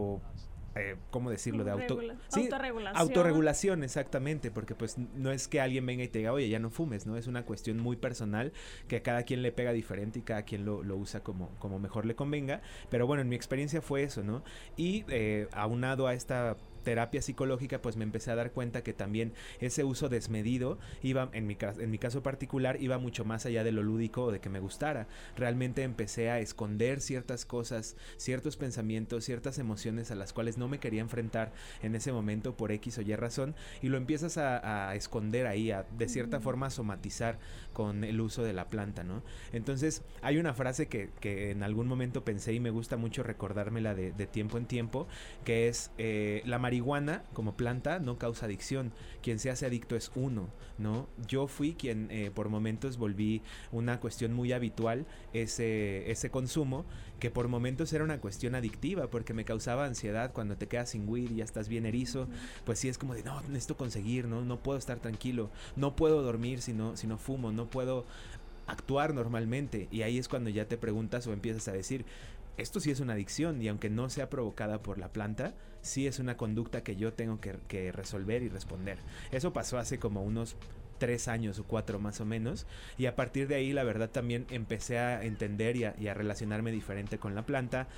eh, 0.74 0.96
¿Cómo 1.10 1.28
decirlo? 1.30 1.64
De 1.64 1.70
auto... 1.70 1.96
Regula- 1.96 2.16
Sí, 2.28 2.44
autorregulación. 2.44 2.96
Autorregulación, 3.02 3.84
exactamente, 3.84 4.50
porque 4.50 4.74
pues 4.74 4.96
no 4.96 5.30
es 5.30 5.46
que 5.46 5.60
alguien 5.60 5.84
venga 5.84 6.02
y 6.02 6.08
te 6.08 6.20
diga, 6.20 6.32
oye, 6.32 6.48
ya 6.48 6.58
no 6.58 6.70
fumes, 6.70 7.06
¿no? 7.06 7.16
Es 7.18 7.26
una 7.26 7.44
cuestión 7.44 7.78
muy 7.78 7.96
personal 7.96 8.52
que 8.88 8.96
a 8.96 9.02
cada 9.02 9.24
quien 9.24 9.42
le 9.42 9.52
pega 9.52 9.72
diferente 9.72 10.20
y 10.20 10.22
cada 10.22 10.44
quien 10.44 10.64
lo, 10.64 10.82
lo 10.82 10.96
usa 10.96 11.20
como, 11.22 11.50
como 11.58 11.78
mejor 11.78 12.06
le 12.06 12.14
convenga. 12.16 12.62
Pero 12.88 13.06
bueno, 13.06 13.20
en 13.20 13.28
mi 13.28 13.36
experiencia 13.36 13.82
fue 13.82 14.02
eso, 14.02 14.22
¿no? 14.22 14.42
Y 14.78 15.04
eh, 15.08 15.46
aunado 15.52 16.06
a 16.06 16.14
esta 16.14 16.56
terapia 16.82 17.22
psicológica, 17.22 17.80
pues 17.80 17.96
me 17.96 18.04
empecé 18.04 18.30
a 18.30 18.34
dar 18.34 18.52
cuenta 18.52 18.82
que 18.82 18.92
también 18.92 19.32
ese 19.60 19.84
uso 19.84 20.08
desmedido 20.08 20.78
iba, 21.02 21.30
en 21.32 21.46
mi, 21.46 21.56
en 21.60 21.90
mi 21.90 21.98
caso 21.98 22.22
particular, 22.22 22.80
iba 22.80 22.98
mucho 22.98 23.24
más 23.24 23.46
allá 23.46 23.64
de 23.64 23.72
lo 23.72 23.82
lúdico 23.82 24.24
o 24.24 24.32
de 24.32 24.40
que 24.40 24.50
me 24.50 24.60
gustara. 24.60 25.06
Realmente 25.36 25.82
empecé 25.82 26.30
a 26.30 26.40
esconder 26.40 27.00
ciertas 27.00 27.44
cosas, 27.44 27.96
ciertos 28.16 28.56
pensamientos, 28.56 29.24
ciertas 29.24 29.58
emociones 29.58 30.10
a 30.10 30.14
las 30.14 30.32
cuales 30.32 30.58
no 30.58 30.68
me 30.68 30.78
quería 30.78 31.00
enfrentar 31.00 31.52
en 31.82 31.94
ese 31.94 32.12
momento 32.12 32.56
por 32.56 32.72
X 32.72 32.98
o 32.98 33.02
Y 33.02 33.14
razón 33.16 33.54
y 33.80 33.88
lo 33.88 33.96
empiezas 33.96 34.38
a, 34.38 34.88
a 34.88 34.94
esconder 34.94 35.46
ahí, 35.46 35.70
a 35.70 35.86
de 35.96 36.08
cierta 36.08 36.40
forma 36.40 36.70
somatizar 36.70 37.38
con 37.72 38.04
el 38.04 38.20
uso 38.20 38.42
de 38.42 38.52
la 38.52 38.68
planta, 38.68 39.04
¿no? 39.04 39.22
Entonces 39.52 40.02
hay 40.20 40.38
una 40.38 40.54
frase 40.54 40.88
que, 40.88 41.10
que 41.20 41.50
en 41.50 41.62
algún 41.62 41.86
momento 41.86 42.24
pensé 42.24 42.52
y 42.52 42.60
me 42.60 42.70
gusta 42.70 42.96
mucho 42.96 43.22
recordármela 43.22 43.94
de, 43.94 44.12
de 44.12 44.26
tiempo 44.26 44.58
en 44.58 44.66
tiempo, 44.66 45.06
que 45.44 45.68
es 45.68 45.90
eh, 45.98 46.42
la 46.44 46.58
marihuana 46.72 47.22
como 47.34 47.54
planta 47.54 47.98
no 47.98 48.16
causa 48.16 48.46
adicción, 48.46 48.92
quien 49.22 49.38
se 49.38 49.50
hace 49.50 49.66
adicto 49.66 49.94
es 49.94 50.10
uno, 50.14 50.48
¿no? 50.78 51.06
Yo 51.28 51.46
fui 51.46 51.74
quien 51.74 52.08
eh, 52.10 52.30
por 52.34 52.48
momentos 52.48 52.96
volví 52.96 53.42
una 53.72 54.00
cuestión 54.00 54.32
muy 54.32 54.52
habitual 54.52 55.04
ese, 55.34 56.10
ese 56.10 56.30
consumo, 56.30 56.86
que 57.20 57.30
por 57.30 57.48
momentos 57.48 57.92
era 57.92 58.04
una 58.04 58.20
cuestión 58.20 58.54
adictiva 58.54 59.08
porque 59.10 59.34
me 59.34 59.44
causaba 59.44 59.84
ansiedad 59.84 60.32
cuando 60.32 60.56
te 60.56 60.66
quedas 60.66 60.88
sin 60.90 61.06
weed 61.06 61.30
y 61.30 61.36
ya 61.36 61.44
estás 61.44 61.68
bien 61.68 61.84
erizo, 61.84 62.26
pues 62.64 62.78
sí 62.78 62.88
es 62.88 62.96
como 62.96 63.14
de 63.14 63.22
no, 63.22 63.42
necesito 63.42 63.76
conseguir, 63.76 64.26
¿no? 64.26 64.42
No 64.42 64.62
puedo 64.62 64.78
estar 64.78 64.98
tranquilo, 64.98 65.50
no 65.76 65.94
puedo 65.94 66.22
dormir 66.22 66.62
si 66.62 66.72
no, 66.72 66.96
si 66.96 67.06
no 67.06 67.18
fumo, 67.18 67.52
no 67.52 67.66
puedo 67.66 68.06
actuar 68.66 69.12
normalmente 69.12 69.88
y 69.90 70.02
ahí 70.02 70.16
es 70.16 70.28
cuando 70.28 70.48
ya 70.48 70.66
te 70.66 70.78
preguntas 70.78 71.26
o 71.26 71.32
empiezas 71.32 71.68
a 71.68 71.72
decir 71.72 72.06
esto 72.56 72.80
sí 72.80 72.90
es 72.90 73.00
una 73.00 73.14
adicción 73.14 73.60
y 73.62 73.68
aunque 73.68 73.90
no 73.90 74.10
sea 74.10 74.30
provocada 74.30 74.82
por 74.82 74.98
la 74.98 75.08
planta, 75.08 75.54
sí 75.80 76.06
es 76.06 76.18
una 76.18 76.36
conducta 76.36 76.82
que 76.82 76.96
yo 76.96 77.12
tengo 77.12 77.40
que, 77.40 77.92
resolver 77.92 78.42
y 78.42 78.48
responder. 78.48 78.98
Eso 79.30 79.52
pasó 79.52 79.78
hace 79.78 79.98
como 79.98 80.22
unos 80.22 80.56
tres 80.98 81.26
años 81.26 81.58
o 81.58 81.64
cuatro 81.64 81.98
más 81.98 82.20
o 82.20 82.24
menos 82.24 82.66
y 82.96 83.06
a 83.06 83.16
partir 83.16 83.48
de 83.48 83.56
ahí 83.56 83.72
la 83.72 83.82
verdad 83.82 84.10
también 84.10 84.46
empecé 84.50 84.98
a 84.98 85.24
entender 85.24 85.76
y 85.76 85.84
a, 85.84 85.96
y 85.98 86.06
a 86.06 86.14
relacionarme 86.14 86.70
diferente 86.70 87.18
con 87.18 87.34
la 87.34 87.44
planta 87.44 87.88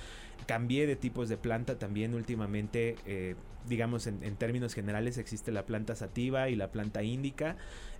Cambié 0.47 0.85
de 0.85 0.95
tipos 0.95 1.27
de 1.27 1.37
planta 1.37 1.79
también 1.79 2.13
últimamente. 2.13 2.97
Eh, 3.07 3.35
digamos, 3.67 4.05
en, 4.05 4.23
en, 4.23 4.35
términos 4.35 4.75
generales 4.75 5.17
existe 5.17 5.51
la 5.51 5.65
planta 5.65 5.95
sativa 5.95 6.49
y 6.49 6.55
la 6.55 6.71
planta 6.71 7.01
índica. 7.01 7.55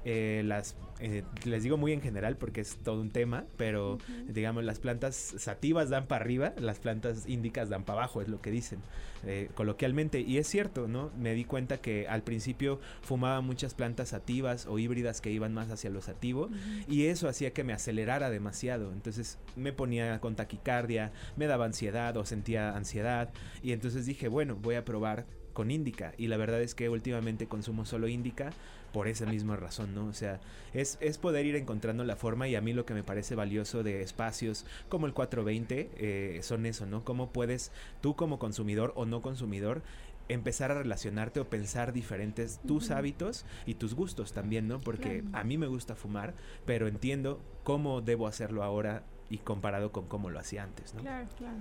Eh, 0.05 0.43
las 0.45 0.75
eh, 0.99 1.23
les 1.43 1.63
digo 1.63 1.77
muy 1.77 1.91
en 1.91 2.01
general 2.01 2.37
porque 2.37 2.61
es 2.61 2.77
todo 2.77 3.01
un 3.01 3.09
tema, 3.09 3.45
pero 3.57 3.97
digamos 4.27 4.63
las 4.63 4.79
plantas 4.79 5.15
sativas 5.15 5.89
dan 5.89 6.07
para 6.07 6.23
arriba, 6.23 6.53
las 6.57 6.79
plantas 6.79 7.27
índicas 7.27 7.69
dan 7.69 7.83
para 7.83 7.99
abajo, 7.99 8.21
es 8.21 8.29
lo 8.29 8.39
que 8.39 8.51
dicen 8.51 8.79
eh, 9.25 9.49
coloquialmente. 9.55 10.21
Y 10.21 10.37
es 10.37 10.47
cierto, 10.47 10.87
¿no? 10.87 11.11
Me 11.17 11.33
di 11.33 11.43
cuenta 11.43 11.77
que 11.77 12.07
al 12.07 12.21
principio 12.21 12.79
fumaba 13.01 13.41
muchas 13.41 13.73
plantas 13.73 14.09
sativas 14.09 14.67
o 14.67 14.79
híbridas 14.79 15.19
que 15.19 15.31
iban 15.31 15.53
más 15.53 15.69
hacia 15.69 15.89
lo 15.89 16.01
sativo 16.01 16.49
y 16.87 17.07
eso 17.07 17.27
hacía 17.27 17.51
que 17.51 17.63
me 17.63 17.73
acelerara 17.73 18.29
demasiado. 18.29 18.93
Entonces 18.93 19.37
me 19.55 19.73
ponía 19.73 20.19
con 20.21 20.35
taquicardia, 20.35 21.11
me 21.35 21.47
daba 21.47 21.65
ansiedad 21.65 22.15
o 22.15 22.25
sentía 22.25 22.75
ansiedad 22.75 23.33
y 23.61 23.73
entonces 23.73 24.05
dije, 24.05 24.27
bueno, 24.27 24.55
voy 24.55 24.75
a 24.75 24.85
probar 24.85 25.25
con 25.55 25.71
Indica 25.71 26.13
y 26.19 26.27
la 26.27 26.37
verdad 26.37 26.61
es 26.61 26.75
que 26.75 26.89
últimamente 26.89 27.47
consumo 27.47 27.85
solo 27.85 28.07
Indica 28.07 28.51
por 28.93 29.07
esa 29.07 29.25
misma 29.25 29.55
razón, 29.55 29.95
¿no? 29.95 30.05
O 30.05 30.13
sea, 30.13 30.39
es, 30.73 30.97
es 31.01 31.17
poder 31.17 31.45
ir 31.45 31.55
encontrando 31.55 32.03
la 32.03 32.15
forma 32.15 32.47
y 32.47 32.55
a 32.55 32.61
mí 32.61 32.71
lo 32.73 32.85
que 32.85 32.93
me 32.93 33.03
parece 33.03 33.35
valioso 33.35 33.81
de 33.81 34.03
espacios 34.03 34.65
como 34.87 35.07
el 35.07 35.13
420 35.13 35.89
eh, 35.97 36.39
son 36.43 36.65
eso, 36.65 36.85
¿no? 36.85 37.03
Cómo 37.03 37.31
puedes 37.31 37.71
tú 38.01 38.15
como 38.15 38.37
consumidor 38.37 38.93
o 38.95 39.05
no 39.05 39.21
consumidor 39.21 39.81
empezar 40.27 40.71
a 40.71 40.75
relacionarte 40.75 41.39
o 41.39 41.49
pensar 41.49 41.93
diferentes 41.93 42.59
tus 42.65 42.91
hábitos 42.91 43.45
y 43.65 43.75
tus 43.75 43.95
gustos 43.95 44.33
también, 44.33 44.67
¿no? 44.67 44.79
Porque 44.79 45.23
a 45.33 45.43
mí 45.43 45.57
me 45.57 45.67
gusta 45.67 45.95
fumar, 45.95 46.33
pero 46.65 46.87
entiendo 46.87 47.41
cómo 47.63 48.01
debo 48.01 48.27
hacerlo 48.27 48.63
ahora 48.63 49.03
y 49.29 49.39
comparado 49.39 49.91
con 49.91 50.07
cómo 50.07 50.29
lo 50.29 50.39
hacía 50.39 50.63
antes, 50.63 50.93
¿no? 50.93 51.01
Claro, 51.01 51.27
claro. 51.37 51.57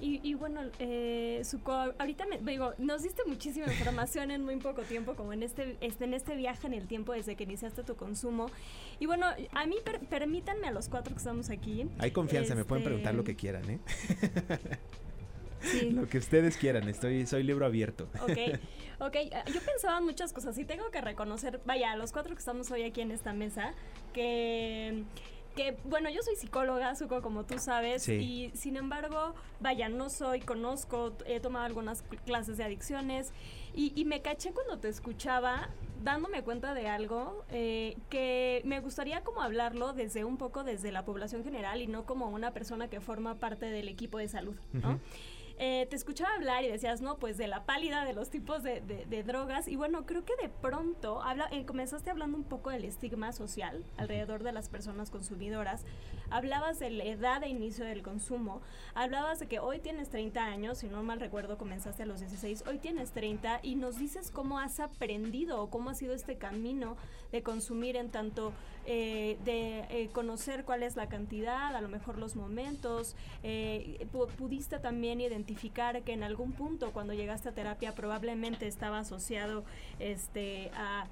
Y, 0.00 0.34
bueno, 0.34 0.60
eh, 0.78 1.42
ahorita 1.98 2.26
me, 2.26 2.38
digo, 2.38 2.74
nos 2.78 3.02
diste 3.02 3.22
muchísima 3.26 3.66
información 3.66 4.30
en 4.30 4.44
muy 4.44 4.56
poco 4.56 4.82
tiempo, 4.82 5.14
como 5.14 5.32
en 5.32 5.42
este, 5.42 5.76
este, 5.80 6.04
en 6.04 6.12
este 6.12 6.36
viaje 6.36 6.66
en 6.66 6.74
el 6.74 6.86
tiempo 6.86 7.12
desde 7.12 7.34
que 7.34 7.44
iniciaste 7.44 7.82
tu 7.82 7.96
consumo. 7.96 8.50
Y 9.00 9.06
bueno, 9.06 9.26
a 9.52 9.66
mí 9.66 9.76
permítanme 10.10 10.68
a 10.68 10.70
los 10.70 10.88
cuatro 10.88 11.14
que 11.14 11.18
estamos 11.18 11.48
aquí. 11.48 11.88
Hay 11.98 12.10
confianza, 12.10 12.54
me 12.54 12.64
pueden 12.64 12.84
preguntar 12.84 13.14
lo 13.14 13.24
que 13.24 13.32
este, 13.32 13.40
quieran, 13.40 13.70
¿eh? 13.70 13.80
Sí. 15.60 15.90
Lo 15.90 16.06
que 16.08 16.18
ustedes 16.18 16.58
quieran, 16.58 16.88
estoy, 16.88 17.26
soy 17.26 17.42
libro 17.42 17.66
abierto. 17.66 18.08
Ok, 18.22 18.60
ok, 19.00 19.16
yo 19.52 19.60
pensaba 19.62 19.98
en 19.98 20.04
muchas 20.04 20.32
cosas 20.32 20.56
y 20.58 20.64
tengo 20.64 20.90
que 20.90 21.00
reconocer, 21.00 21.60
vaya, 21.64 21.92
a 21.92 21.96
los 21.96 22.12
cuatro 22.12 22.34
que 22.34 22.38
estamos 22.38 22.70
hoy 22.70 22.82
aquí 22.82 23.00
en 23.00 23.10
esta 23.10 23.32
mesa, 23.32 23.74
que 24.12 25.04
que 25.56 25.76
bueno, 25.84 26.10
yo 26.10 26.22
soy 26.22 26.36
psicóloga, 26.36 26.94
Suco, 26.94 27.22
como 27.22 27.44
tú 27.44 27.58
sabes, 27.58 28.08
y 28.08 28.52
sin 28.54 28.76
embargo, 28.76 29.34
vaya, 29.58 29.88
no 29.88 30.10
soy, 30.10 30.40
conozco, 30.40 31.16
he 31.26 31.40
tomado 31.40 31.64
algunas 31.64 32.02
clases 32.26 32.58
de 32.58 32.64
adicciones 32.64 33.32
y, 33.74 34.04
me 34.04 34.22
caché 34.22 34.52
cuando 34.52 34.78
te 34.78 34.88
escuchaba 34.88 35.70
dándome 36.02 36.42
cuenta 36.42 36.74
de 36.74 36.88
algo 36.88 37.44
eh, 37.50 37.96
que 38.10 38.62
me 38.64 38.80
gustaría 38.80 39.24
como 39.24 39.42
hablarlo 39.42 39.92
desde 39.92 40.24
un 40.24 40.36
poco 40.36 40.62
desde 40.62 40.92
la 40.92 41.04
población 41.04 41.42
general 41.42 41.82
y 41.82 41.86
no 41.86 42.04
como 42.04 42.28
una 42.28 42.52
persona 42.52 42.88
que 42.88 43.00
forma 43.00 43.34
parte 43.34 43.66
del 43.66 43.88
equipo 43.88 44.18
de 44.18 44.28
salud, 44.28 44.56
¿no? 44.72 45.00
Eh, 45.58 45.86
te 45.88 45.96
escuchaba 45.96 46.34
hablar 46.34 46.64
y 46.64 46.68
decías, 46.68 47.00
no, 47.00 47.16
pues 47.16 47.38
de 47.38 47.46
la 47.46 47.64
pálida, 47.64 48.04
de 48.04 48.12
los 48.12 48.28
tipos 48.28 48.62
de, 48.62 48.82
drogas. 49.26 49.68
Y 49.68 49.76
bueno, 49.76 50.04
creo 50.04 50.24
que 50.24 50.34
de 50.36 50.50
pronto 50.50 51.22
habla, 51.22 51.48
eh, 51.50 51.64
comenzaste 51.64 52.10
hablando 52.10 52.36
un 52.36 52.44
poco 52.44 52.70
del 52.70 52.84
estigma 52.84 53.32
social 53.32 53.82
alrededor 53.96 54.42
de 54.42 54.52
las 54.52 54.68
personas 54.68 55.10
consumidoras. 55.10 55.84
Hablabas 56.28 56.78
de 56.78 56.90
la 56.90 57.04
edad 57.04 57.40
de 57.40 57.48
inicio 57.48 57.84
del 57.86 58.02
consumo. 58.02 58.60
Hablabas 58.94 59.38
de 59.38 59.46
que 59.46 59.58
hoy 59.58 59.78
tienes 59.78 60.10
30 60.10 60.44
años, 60.44 60.78
si 60.78 60.88
no 60.88 61.02
mal 61.02 61.20
recuerdo, 61.20 61.56
comenzaste 61.56 62.02
a 62.02 62.06
los 62.06 62.20
16. 62.20 62.64
Hoy 62.66 62.78
tienes 62.78 63.12
30 63.12 63.60
y 63.62 63.76
nos 63.76 63.98
dices 63.98 64.30
cómo 64.30 64.58
has 64.58 64.78
aprendido 64.80 65.62
o 65.62 65.70
cómo 65.70 65.90
ha 65.90 65.94
sido 65.94 66.14
este 66.14 66.36
camino 66.36 66.96
de 67.32 67.42
consumir 67.42 67.96
en 67.96 68.10
tanto 68.10 68.52
eh, 68.86 69.38
de 69.44 70.10
conocer 70.12 70.64
cuál 70.64 70.82
es 70.82 70.96
la 70.96 71.08
cantidad, 71.08 71.74
a 71.74 71.80
lo 71.80 71.88
mejor 71.88 72.18
los 72.18 72.36
momentos. 72.36 73.16
pudiste 74.36 74.78
también 74.78 75.20
identificar 75.20 75.45
identificar 75.46 76.02
que 76.02 76.12
en 76.12 76.24
algún 76.24 76.52
punto 76.52 76.92
cuando 76.92 77.14
llegaste 77.14 77.48
a 77.48 77.52
terapia 77.52 77.94
probablemente 77.94 78.66
estaba 78.66 78.98
asociado 78.98 79.64
este, 80.00 80.70
a... 80.74 81.06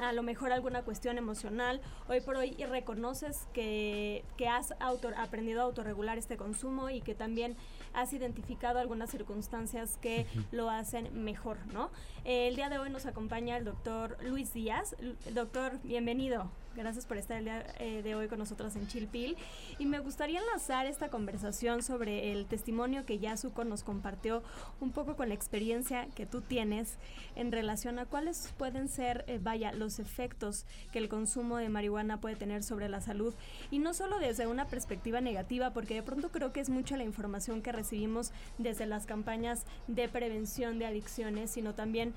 a 0.00 0.12
lo 0.12 0.22
mejor 0.22 0.52
alguna 0.52 0.82
cuestión 0.82 1.18
emocional. 1.18 1.80
Hoy 2.08 2.20
por 2.20 2.36
hoy 2.36 2.54
reconoces 2.64 3.48
que, 3.52 4.24
que 4.36 4.46
has 4.46 4.72
aprendido 4.80 5.62
a 5.62 5.64
autorregular 5.64 6.16
este 6.16 6.36
consumo 6.36 6.90
y 6.90 7.00
que 7.00 7.14
también 7.14 7.56
has 7.92 8.12
identificado 8.12 8.78
algunas 8.78 9.10
circunstancias 9.10 9.98
que 10.00 10.26
lo 10.52 10.70
hacen 10.70 11.24
mejor, 11.24 11.58
¿no? 11.72 11.90
el 12.24 12.54
día 12.54 12.68
de 12.68 12.78
hoy 12.78 12.88
nos 12.88 13.04
acompaña 13.04 13.56
el 13.56 13.64
doctor 13.64 14.16
Luis 14.22 14.54
Díaz. 14.54 14.94
doctor, 15.34 15.80
bienvenido. 15.82 16.50
Gracias 16.74 17.04
por 17.04 17.18
estar 17.18 17.36
el 17.36 17.44
día 17.44 17.66
eh, 17.80 18.00
de 18.02 18.14
hoy 18.14 18.28
con 18.28 18.38
nosotros 18.38 18.74
en 18.76 18.86
Chilpil. 18.86 19.36
Y 19.78 19.84
me 19.84 19.98
gustaría 19.98 20.40
enlazar 20.40 20.86
esta 20.86 21.10
conversación 21.10 21.82
sobre 21.82 22.32
el 22.32 22.46
testimonio 22.46 23.04
que 23.04 23.18
Yasuko 23.18 23.64
nos 23.64 23.84
compartió 23.84 24.42
un 24.80 24.90
poco 24.90 25.14
con 25.14 25.28
la 25.28 25.34
experiencia 25.34 26.08
que 26.14 26.24
tú 26.24 26.40
tienes 26.40 26.96
en 27.36 27.52
relación 27.52 27.98
a 27.98 28.06
cuáles 28.06 28.54
pueden 28.56 28.88
ser, 28.88 29.26
eh, 29.28 29.38
vaya, 29.42 29.72
los 29.72 29.98
efectos 29.98 30.64
que 30.92 30.98
el 30.98 31.10
consumo 31.10 31.58
de 31.58 31.68
marihuana 31.68 32.20
puede 32.22 32.36
tener 32.36 32.62
sobre 32.62 32.88
la 32.88 33.02
salud. 33.02 33.34
Y 33.70 33.78
no 33.78 33.92
solo 33.92 34.18
desde 34.18 34.46
una 34.46 34.66
perspectiva 34.66 35.20
negativa, 35.20 35.74
porque 35.74 35.94
de 35.94 36.02
pronto 36.02 36.30
creo 36.30 36.54
que 36.54 36.60
es 36.60 36.70
mucha 36.70 36.96
la 36.96 37.04
información 37.04 37.60
que 37.60 37.72
recibimos 37.72 38.32
desde 38.56 38.86
las 38.86 39.04
campañas 39.04 39.66
de 39.88 40.08
prevención 40.08 40.78
de 40.78 40.86
adicciones, 40.86 41.50
sino 41.50 41.74
también, 41.74 42.14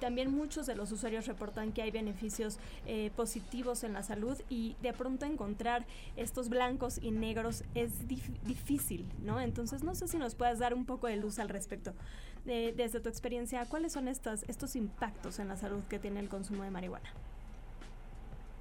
también 0.00 0.34
muchos 0.34 0.64
de 0.64 0.74
los 0.74 0.90
usuarios 0.90 1.26
reportan 1.26 1.72
que 1.72 1.82
hay 1.82 1.90
beneficios 1.90 2.58
eh, 2.86 3.10
positivos 3.14 3.73
en 3.82 3.92
la 3.92 4.02
salud 4.02 4.38
y 4.48 4.76
de 4.82 4.92
pronto 4.92 5.26
encontrar 5.26 5.86
estos 6.16 6.48
blancos 6.48 6.98
y 7.02 7.10
negros 7.10 7.64
es 7.74 8.06
difícil, 8.06 9.06
¿no? 9.22 9.40
Entonces 9.40 9.82
no 9.82 9.94
sé 9.94 10.06
si 10.06 10.18
nos 10.18 10.34
puedas 10.34 10.58
dar 10.58 10.74
un 10.74 10.84
poco 10.84 11.08
de 11.08 11.16
luz 11.16 11.38
al 11.38 11.48
respecto. 11.48 11.94
desde 12.44 13.00
tu 13.00 13.08
experiencia, 13.08 13.64
¿cuáles 13.64 13.92
son 13.92 14.06
estos, 14.06 14.44
estos 14.48 14.76
impactos 14.76 15.38
en 15.38 15.48
la 15.48 15.56
salud 15.56 15.82
que 15.88 15.98
tiene 15.98 16.20
el 16.20 16.28
consumo 16.28 16.62
de 16.62 16.70
marihuana? 16.70 17.10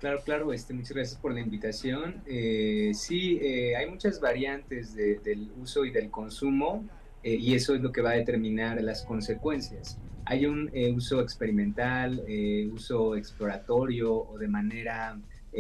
Claro, 0.04 0.22
claro, 0.26 0.52
este, 0.52 0.74
muchas 0.74 0.92
gracias 0.92 1.18
por 1.18 1.34
la 1.34 1.40
invitación. 1.40 2.22
Eh, 2.26 2.92
sí, 2.94 3.40
eh, 3.42 3.74
hay 3.78 3.90
muchas 3.90 4.20
variantes 4.20 4.94
del 4.96 5.50
uso 5.62 5.86
y 5.86 5.92
del 5.92 6.10
consumo 6.10 6.84
eh, 7.24 7.36
y 7.36 7.56
eso 7.56 7.74
es 7.74 7.82
lo 7.82 7.94
que 7.94 8.02
va 8.02 8.12
a 8.12 8.16
determinar 8.16 8.82
las 8.82 9.04
consecuencias. 9.04 9.98
Hay 10.26 10.46
un 10.46 10.70
eh, 10.74 10.92
uso 10.92 11.22
experimental, 11.22 12.24
eh, 12.28 12.70
uso 12.74 13.16
exploratorio 13.16 14.14
o 14.14 14.38
de 14.38 14.48
manera 14.48 15.18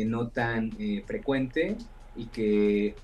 no 0.07 0.29
tan 0.29 0.71
frecuente 1.05 1.77
y 2.15 2.25
que 2.25 2.95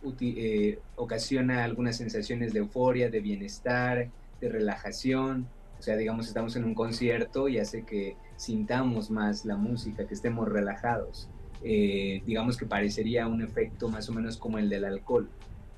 ocasiona 0.96 1.64
algunas 1.64 1.98
sensaciones 1.98 2.52
de 2.52 2.60
euforia, 2.60 3.12
de 3.12 3.20
bienestar, 3.20 4.10
de 4.42 4.50
relajación. 4.50 5.48
O 5.78 5.84
sea, 5.84 5.96
digamos, 5.98 6.28
estamos 6.28 6.56
en 6.56 6.64
un 6.64 6.74
concierto 6.74 7.48
y 7.48 7.60
hace 7.60 7.84
que 7.84 8.16
sintamos 8.38 9.12
más 9.12 9.46
la 9.46 9.56
música, 9.56 10.08
que 10.08 10.16
estemos 10.16 10.50
relajados. 10.50 11.30
digamos 11.62 12.58
que 12.58 12.66
parecería 12.66 13.28
un 13.28 13.44
efecto 13.44 13.88
más 13.88 14.10
o 14.10 14.14
menos 14.14 14.38
como 14.38 14.58
el 14.58 14.68
del 14.68 14.86
alcohol 14.86 15.30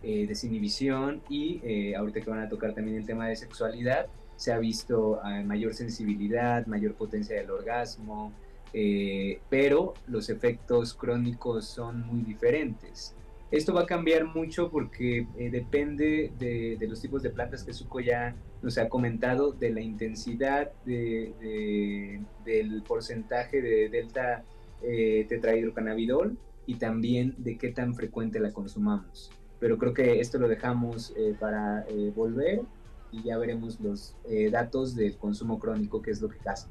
eh, 0.03 0.25
desinhibición 0.25 1.21
y 1.29 1.61
eh, 1.63 1.95
ahorita 1.95 2.21
que 2.21 2.29
van 2.31 2.39
a 2.39 2.49
tocar 2.49 2.73
también 2.73 2.97
el 2.97 3.05
tema 3.05 3.27
de 3.27 3.35
sexualidad, 3.35 4.07
se 4.41 4.51
ha 4.51 4.57
visto 4.57 5.21
eh, 5.23 5.43
mayor 5.43 5.75
sensibilidad, 5.75 6.65
mayor 6.65 6.95
potencia 6.95 7.35
del 7.35 7.51
orgasmo, 7.51 8.33
eh, 8.73 9.39
pero 9.51 9.93
los 10.07 10.31
efectos 10.31 10.95
crónicos 10.95 11.65
son 11.65 12.01
muy 12.07 12.23
diferentes. 12.23 13.13
Esto 13.51 13.71
va 13.71 13.81
a 13.81 13.85
cambiar 13.85 14.25
mucho 14.25 14.71
porque 14.71 15.27
depende 15.51 16.31
de, 16.39 16.87
los 16.87 17.01
tipos 17.01 17.21
de 17.21 17.29
plantas 17.29 17.63
que 17.63 17.71
Suco 17.71 17.99
ya 17.99 18.33
nos 18.63 18.79
ha 18.79 18.89
comentado, 18.89 19.51
de 19.51 19.69
la 19.69 19.81
intensidad 19.81 20.71
de, 20.85 22.21
del 22.45 22.81
porcentaje 22.83 23.61
de 23.61 23.89
delta 23.89 24.43
tetrahidrocannabidol 24.81 26.37
y 26.65 26.75
también 26.75 27.35
de 27.37 27.57
qué 27.57 27.73
tan 27.73 27.93
frecuente 27.93 28.39
la 28.39 28.53
consumamos 28.53 29.31
pero 29.61 29.77
creo 29.77 29.93
que 29.93 30.19
esto 30.19 30.39
lo 30.39 30.49
dejamos 30.49 31.13
eh, 31.15 31.35
para 31.39 31.85
eh, 31.87 32.11
volver 32.13 32.63
y 33.11 33.23
ya 33.23 33.37
veremos 33.37 33.79
los 33.79 34.15
eh, 34.25 34.49
datos 34.49 34.95
del 34.95 35.17
consumo 35.17 35.59
crónico, 35.59 36.01
que 36.01 36.11
es 36.11 36.21
lo 36.21 36.29
que 36.29 36.37
pasa. 36.37 36.67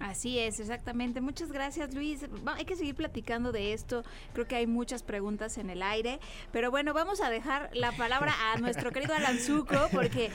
Así 0.00 0.38
es, 0.38 0.60
exactamente. 0.60 1.20
Muchas 1.20 1.50
gracias, 1.50 1.94
Luis. 1.94 2.26
hay 2.46 2.64
que 2.64 2.76
seguir 2.76 2.94
platicando 2.94 3.52
de 3.52 3.72
esto. 3.72 4.02
Creo 4.32 4.46
que 4.46 4.56
hay 4.56 4.66
muchas 4.66 5.02
preguntas 5.02 5.56
en 5.56 5.70
el 5.70 5.82
aire. 5.82 6.20
Pero 6.52 6.70
bueno, 6.70 6.92
vamos 6.92 7.20
a 7.22 7.30
dejar 7.30 7.70
la 7.74 7.92
palabra 7.92 8.34
a 8.52 8.58
nuestro 8.60 8.90
querido 8.90 9.14
Alan 9.14 9.38
Zuko 9.38 9.88
porque 9.92 10.30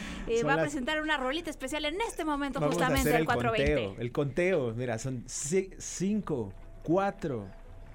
va 0.46 0.54
a 0.54 0.62
presentar 0.62 1.02
una 1.02 1.18
rolita 1.18 1.50
especial 1.50 1.86
en 1.86 2.00
este 2.02 2.26
momento, 2.26 2.60
justamente 2.62 3.16
el 3.16 3.26
420. 3.26 3.86
Conteo, 3.86 4.02
el 4.02 4.12
conteo, 4.12 4.74
mira, 4.76 4.98
son 4.98 5.24
5, 5.28 6.54
4, 6.84 7.48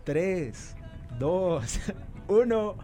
3, 0.04 0.76
2, 1.18 1.80
1. 2.28 2.76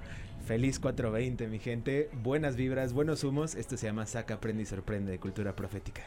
Feliz 0.50 0.80
420, 0.80 1.46
mi 1.46 1.60
gente. 1.60 2.10
Buenas 2.24 2.56
vibras, 2.56 2.92
buenos 2.92 3.22
humos. 3.22 3.54
Esto 3.54 3.76
se 3.76 3.86
llama 3.86 4.04
Saca, 4.04 4.34
Aprende 4.34 4.64
y 4.64 4.66
Sorprende 4.66 5.12
de 5.12 5.20
Cultura 5.20 5.54
Profética. 5.54 6.02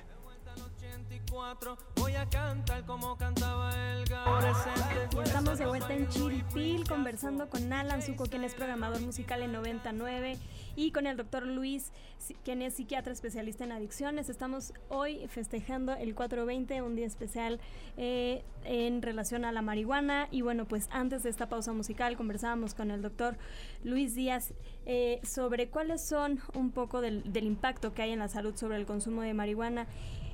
Voy 1.96 2.15
a 2.15 2.30
cantar 2.30 2.86
como 2.86 3.18
cantaba 3.18 3.72
el 3.94 4.03
Estamos 5.24 5.58
de 5.58 5.65
vuelta 5.65 5.94
en 5.94 6.08
Chiripil 6.10 6.88
conversando 6.88 7.50
con 7.50 7.72
Alan 7.72 8.01
Zuko, 8.01 8.25
quien 8.25 8.44
es 8.44 8.53
programador 8.53 9.01
musical 9.01 9.42
en 9.42 9.51
99, 9.51 10.38
y 10.75 10.92
con 10.92 11.08
el 11.08 11.18
doctor 11.18 11.46
Luis, 11.46 11.92
quien 12.44 12.62
es 12.62 12.75
psiquiatra 12.75 13.13
especialista 13.13 13.63
en 13.63 13.72
adicciones. 13.72 14.30
Estamos 14.30 14.74
hoy 14.89 15.27
festejando 15.27 15.94
el 15.94 16.15
420, 16.15 16.82
un 16.82 16.96
día 16.96 17.06
especial 17.06 17.60
eh, 17.98 18.44
en 18.65 19.01
relación 19.01 19.46
a 19.46 19.51
la 19.51 19.62
marihuana. 19.62 20.27
Y 20.32 20.42
bueno, 20.42 20.65
pues 20.65 20.88
antes 20.92 21.24
de 21.24 21.30
esta 21.30 21.50
pausa 21.50 21.74
musical 21.74 22.18
conversábamos 22.18 22.74
con 22.74 22.92
el 22.92 23.01
doctor 23.01 23.38
Luis 23.84 24.15
Díaz 24.15 24.53
eh, 24.86 25.20
sobre 25.24 25.70
cuáles 25.70 26.08
son 26.08 26.39
un 26.53 26.72
poco 26.72 27.01
del, 27.01 27.32
del 27.32 27.46
impacto 27.46 27.94
que 27.94 28.01
hay 28.01 28.12
en 28.12 28.20
la 28.20 28.27
salud 28.27 28.56
sobre 28.56 28.77
el 28.77 28.86
consumo 28.86 29.22
de 29.22 29.34
marihuana. 29.34 29.88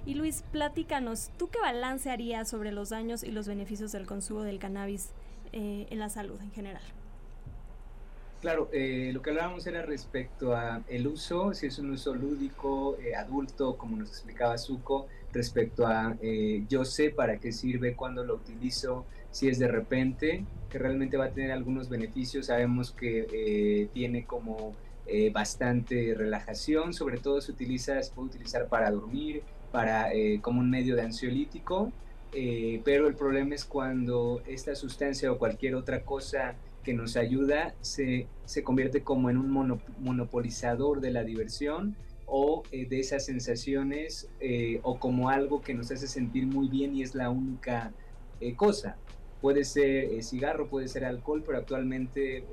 Y 0.09 0.15
Luis, 0.15 0.43
platícanos, 0.51 1.29
¿tú 1.37 1.49
qué 1.49 1.59
balance 1.59 2.09
harías 2.09 2.49
sobre 2.49 2.71
los 2.71 2.89
daños 2.89 3.21
y 3.21 3.29
los 3.29 3.47
beneficios 3.47 3.91
del 3.91 4.07
consumo 4.07 4.41
del 4.41 4.57
cannabis 4.57 5.11
eh, 5.53 5.85
en 5.87 5.99
la 5.99 6.09
salud 6.09 6.41
en 6.41 6.51
general? 6.51 6.81
Claro, 8.41 8.71
eh, 8.73 9.11
lo 9.13 9.21
que 9.21 9.29
hablábamos 9.29 9.67
era 9.67 9.83
respecto 9.83 10.55
a 10.55 10.81
el 10.87 11.05
uso, 11.05 11.53
si 11.53 11.67
es 11.67 11.77
un 11.77 11.91
uso 11.91 12.15
lúdico, 12.15 12.97
eh, 12.97 13.13
adulto, 13.13 13.77
como 13.77 13.97
nos 13.97 14.09
explicaba 14.09 14.57
Zuko, 14.57 15.05
respecto 15.31 15.85
a 15.85 16.17
yo 16.67 16.85
sé 16.85 17.11
para 17.11 17.37
qué 17.37 17.51
sirve, 17.51 17.95
cuando 17.95 18.23
lo 18.23 18.33
utilizo, 18.33 19.05
si 19.29 19.47
es 19.47 19.59
de 19.59 19.67
repente, 19.67 20.43
que 20.71 20.79
realmente 20.79 21.17
va 21.17 21.25
a 21.25 21.29
tener 21.29 21.51
algunos 21.51 21.87
beneficios, 21.87 22.47
sabemos 22.47 22.91
que 22.93 23.87
tiene 23.93 24.25
como 24.25 24.73
bastante 25.31 26.15
relajación, 26.17 26.95
sobre 26.95 27.19
todo 27.19 27.41
se 27.41 27.51
utiliza, 27.51 28.01
se 28.01 28.11
puede 28.11 28.29
utilizar 28.29 28.67
para 28.69 28.89
dormir, 28.89 29.43
para, 29.71 30.13
eh, 30.13 30.39
como 30.41 30.59
un 30.59 30.69
medio 30.69 30.95
de 30.95 31.03
ansiolítico, 31.03 31.91
eh, 32.33 32.81
pero 32.83 33.07
el 33.07 33.15
problema 33.15 33.55
es 33.55 33.65
cuando 33.65 34.41
esta 34.47 34.75
sustancia 34.75 35.31
o 35.31 35.37
cualquier 35.37 35.75
otra 35.75 36.03
cosa 36.03 36.55
que 36.83 36.93
nos 36.93 37.17
ayuda 37.17 37.73
se, 37.81 38.27
se 38.45 38.63
convierte 38.63 39.01
como 39.01 39.29
en 39.29 39.37
un 39.37 39.49
monopolizador 39.99 41.01
de 41.01 41.11
la 41.11 41.23
diversión 41.23 41.95
o 42.25 42.63
eh, 42.71 42.87
de 42.87 42.99
esas 42.99 43.25
sensaciones 43.25 44.29
o 44.83 44.99
como 44.99 45.29
algo 45.29 45.61
que 45.61 45.73
nos 45.73 45.91
hace 45.91 46.07
sentir 46.07 46.45
muy 46.45 46.67
bien 46.67 46.95
y 46.95 47.01
es 47.01 47.15
la 47.15 47.29
única 47.29 47.91
cosa. 48.55 48.97
Puede 49.41 49.63
ser 49.63 50.21
cigarro, 50.23 50.67
puede 50.67 50.87
ser 50.87 51.05
alcohol, 51.05 51.43
pero 51.45 51.57
actualmente 51.57 52.43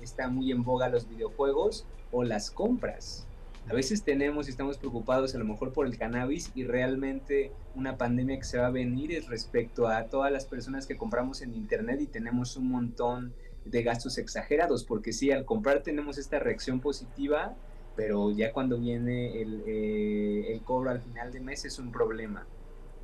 está 0.00 0.28
muy 0.28 0.52
en 0.52 0.62
boga 0.62 0.88
los 0.88 1.08
videojuegos 1.08 1.86
o 2.12 2.24
las 2.24 2.50
compras. 2.50 3.26
A 3.70 3.72
veces 3.72 4.02
tenemos 4.02 4.48
y 4.48 4.50
estamos 4.50 4.78
preocupados 4.78 5.32
a 5.36 5.38
lo 5.38 5.44
mejor 5.44 5.72
por 5.72 5.86
el 5.86 5.96
cannabis 5.96 6.50
y 6.56 6.64
realmente 6.64 7.52
una 7.76 7.96
pandemia 7.96 8.36
que 8.36 8.42
se 8.42 8.58
va 8.58 8.66
a 8.66 8.70
venir 8.70 9.12
es 9.12 9.28
respecto 9.28 9.86
a 9.86 10.06
todas 10.06 10.32
las 10.32 10.44
personas 10.44 10.88
que 10.88 10.96
compramos 10.96 11.40
en 11.40 11.54
internet 11.54 12.00
y 12.00 12.08
tenemos 12.08 12.56
un 12.56 12.68
montón 12.68 13.32
de 13.64 13.84
gastos 13.84 14.18
exagerados, 14.18 14.82
porque 14.82 15.12
sí, 15.12 15.30
al 15.30 15.44
comprar 15.44 15.84
tenemos 15.84 16.18
esta 16.18 16.40
reacción 16.40 16.80
positiva, 16.80 17.54
pero 17.94 18.32
ya 18.32 18.52
cuando 18.52 18.76
viene 18.76 19.40
el, 19.40 19.62
eh, 19.64 20.60
cobro 20.64 20.90
al 20.90 21.00
final 21.00 21.30
de 21.30 21.38
mes 21.38 21.64
es 21.64 21.78
un 21.78 21.92
problema. 21.92 22.48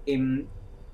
Em, 0.04 0.46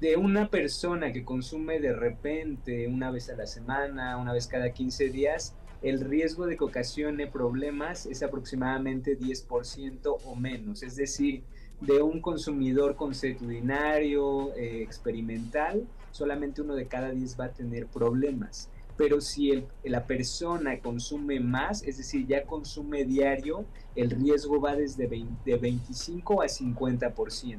de 0.02 0.16
una 0.16 0.50
persona 0.50 1.14
que 1.14 1.24
consume 1.24 1.80
de 1.80 1.94
repente 1.94 2.88
una 2.88 3.10
vez 3.10 3.30
a 3.30 3.36
la 3.36 3.46
semana, 3.46 4.18
una 4.18 4.34
vez 4.34 4.48
cada 4.48 4.70
15 4.70 5.08
días, 5.08 5.56
el 5.82 6.00
riesgo 6.00 6.46
de 6.46 6.56
que 6.56 6.64
ocasione 6.64 7.26
problemas 7.26 8.06
es 8.06 8.22
aproximadamente 8.22 9.18
10% 9.18 10.18
o 10.24 10.36
menos. 10.36 10.82
Es 10.82 10.96
decir, 10.96 11.42
de 11.80 12.00
un 12.00 12.20
consumidor 12.20 12.94
consuetudinario, 12.94 14.54
eh, 14.54 14.82
experimental, 14.82 15.86
solamente 16.12 16.62
uno 16.62 16.74
de 16.74 16.86
cada 16.86 17.10
10 17.10 17.38
va 17.38 17.46
a 17.46 17.52
tener 17.52 17.86
problemas. 17.86 18.70
Pero 18.96 19.20
si 19.20 19.64
la 19.82 20.06
persona 20.06 20.78
consume 20.78 21.40
más, 21.40 21.82
es 21.82 21.96
decir, 21.96 22.26
ya 22.26 22.44
consume 22.44 23.04
diario, 23.04 23.64
el 23.96 24.10
riesgo 24.10 24.60
va 24.60 24.76
desde 24.76 25.08
de 25.44 25.56
25 25.56 26.42
a 26.42 26.46
50%. 26.46 27.58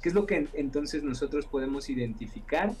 ¿Qué 0.00 0.08
es 0.08 0.14
lo 0.14 0.24
que 0.24 0.48
entonces 0.54 1.02
nosotros 1.02 1.46
podemos 1.46 1.90
identificar? 1.90 2.74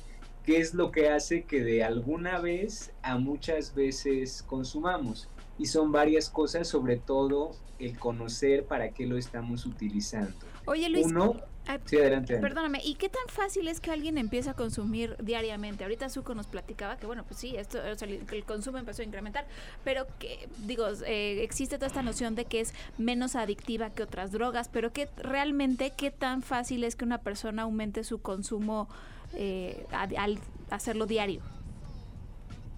Qué 0.48 0.56
es 0.56 0.72
lo 0.72 0.90
que 0.90 1.10
hace 1.10 1.42
que 1.42 1.62
de 1.62 1.84
alguna 1.84 2.38
vez 2.38 2.90
a 3.02 3.18
muchas 3.18 3.74
veces 3.74 4.42
consumamos. 4.46 5.28
Y 5.58 5.66
son 5.66 5.92
varias 5.92 6.30
cosas, 6.30 6.66
sobre 6.66 6.96
todo 6.96 7.50
el 7.78 7.98
conocer 7.98 8.64
para 8.64 8.92
qué 8.92 9.06
lo 9.06 9.18
estamos 9.18 9.66
utilizando. 9.66 10.32
Oye 10.64 10.88
Luis, 10.88 11.04
Uno, 11.04 11.36
sí, 11.84 11.98
adelante, 11.98 12.38
perdóname, 12.38 12.80
¿y 12.82 12.94
qué 12.94 13.10
tan 13.10 13.28
fácil 13.28 13.68
es 13.68 13.78
que 13.80 13.90
alguien 13.90 14.16
empiece 14.16 14.48
a 14.48 14.54
consumir 14.54 15.16
diariamente? 15.22 15.84
Ahorita 15.84 16.08
Zuko 16.08 16.34
nos 16.34 16.46
platicaba 16.46 16.96
que, 16.96 17.04
bueno, 17.04 17.24
pues 17.24 17.38
sí, 17.38 17.54
esto, 17.54 17.78
el, 17.82 18.44
consumo 18.46 18.78
empezó 18.78 19.02
a 19.02 19.04
incrementar, 19.04 19.46
pero 19.84 20.06
que, 20.18 20.48
digo, 20.64 20.86
eh, 21.04 21.42
existe 21.42 21.76
toda 21.76 21.88
esta 21.88 22.02
noción 22.02 22.34
de 22.34 22.46
que 22.46 22.60
es 22.60 22.72
menos 22.96 23.36
adictiva 23.36 23.90
que 23.90 24.02
otras 24.02 24.32
drogas, 24.32 24.70
pero 24.70 24.94
que 24.94 25.10
realmente, 25.18 25.92
¿qué 25.94 26.10
tan 26.10 26.40
fácil 26.40 26.84
es 26.84 26.96
que 26.96 27.04
una 27.04 27.18
persona 27.18 27.64
aumente 27.64 28.02
su 28.02 28.22
consumo? 28.22 28.88
Eh, 29.34 29.86
al 29.90 30.38
hacerlo 30.70 31.06
diario? 31.06 31.40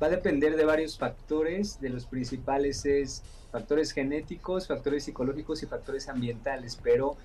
Va 0.02 0.06
a 0.06 0.10
depender 0.10 0.56
de 0.56 0.64
varios 0.64 0.96
factores, 0.96 1.80
de 1.80 1.90
los 1.90 2.06
principales 2.06 2.86
es 2.86 3.22
factores 3.50 3.92
genéticos, 3.92 4.66
factores 4.66 5.04
psicológicos 5.04 5.62
y 5.62 5.66
factores 5.66 6.08
ambientales, 6.08 6.78
pero 6.82 7.16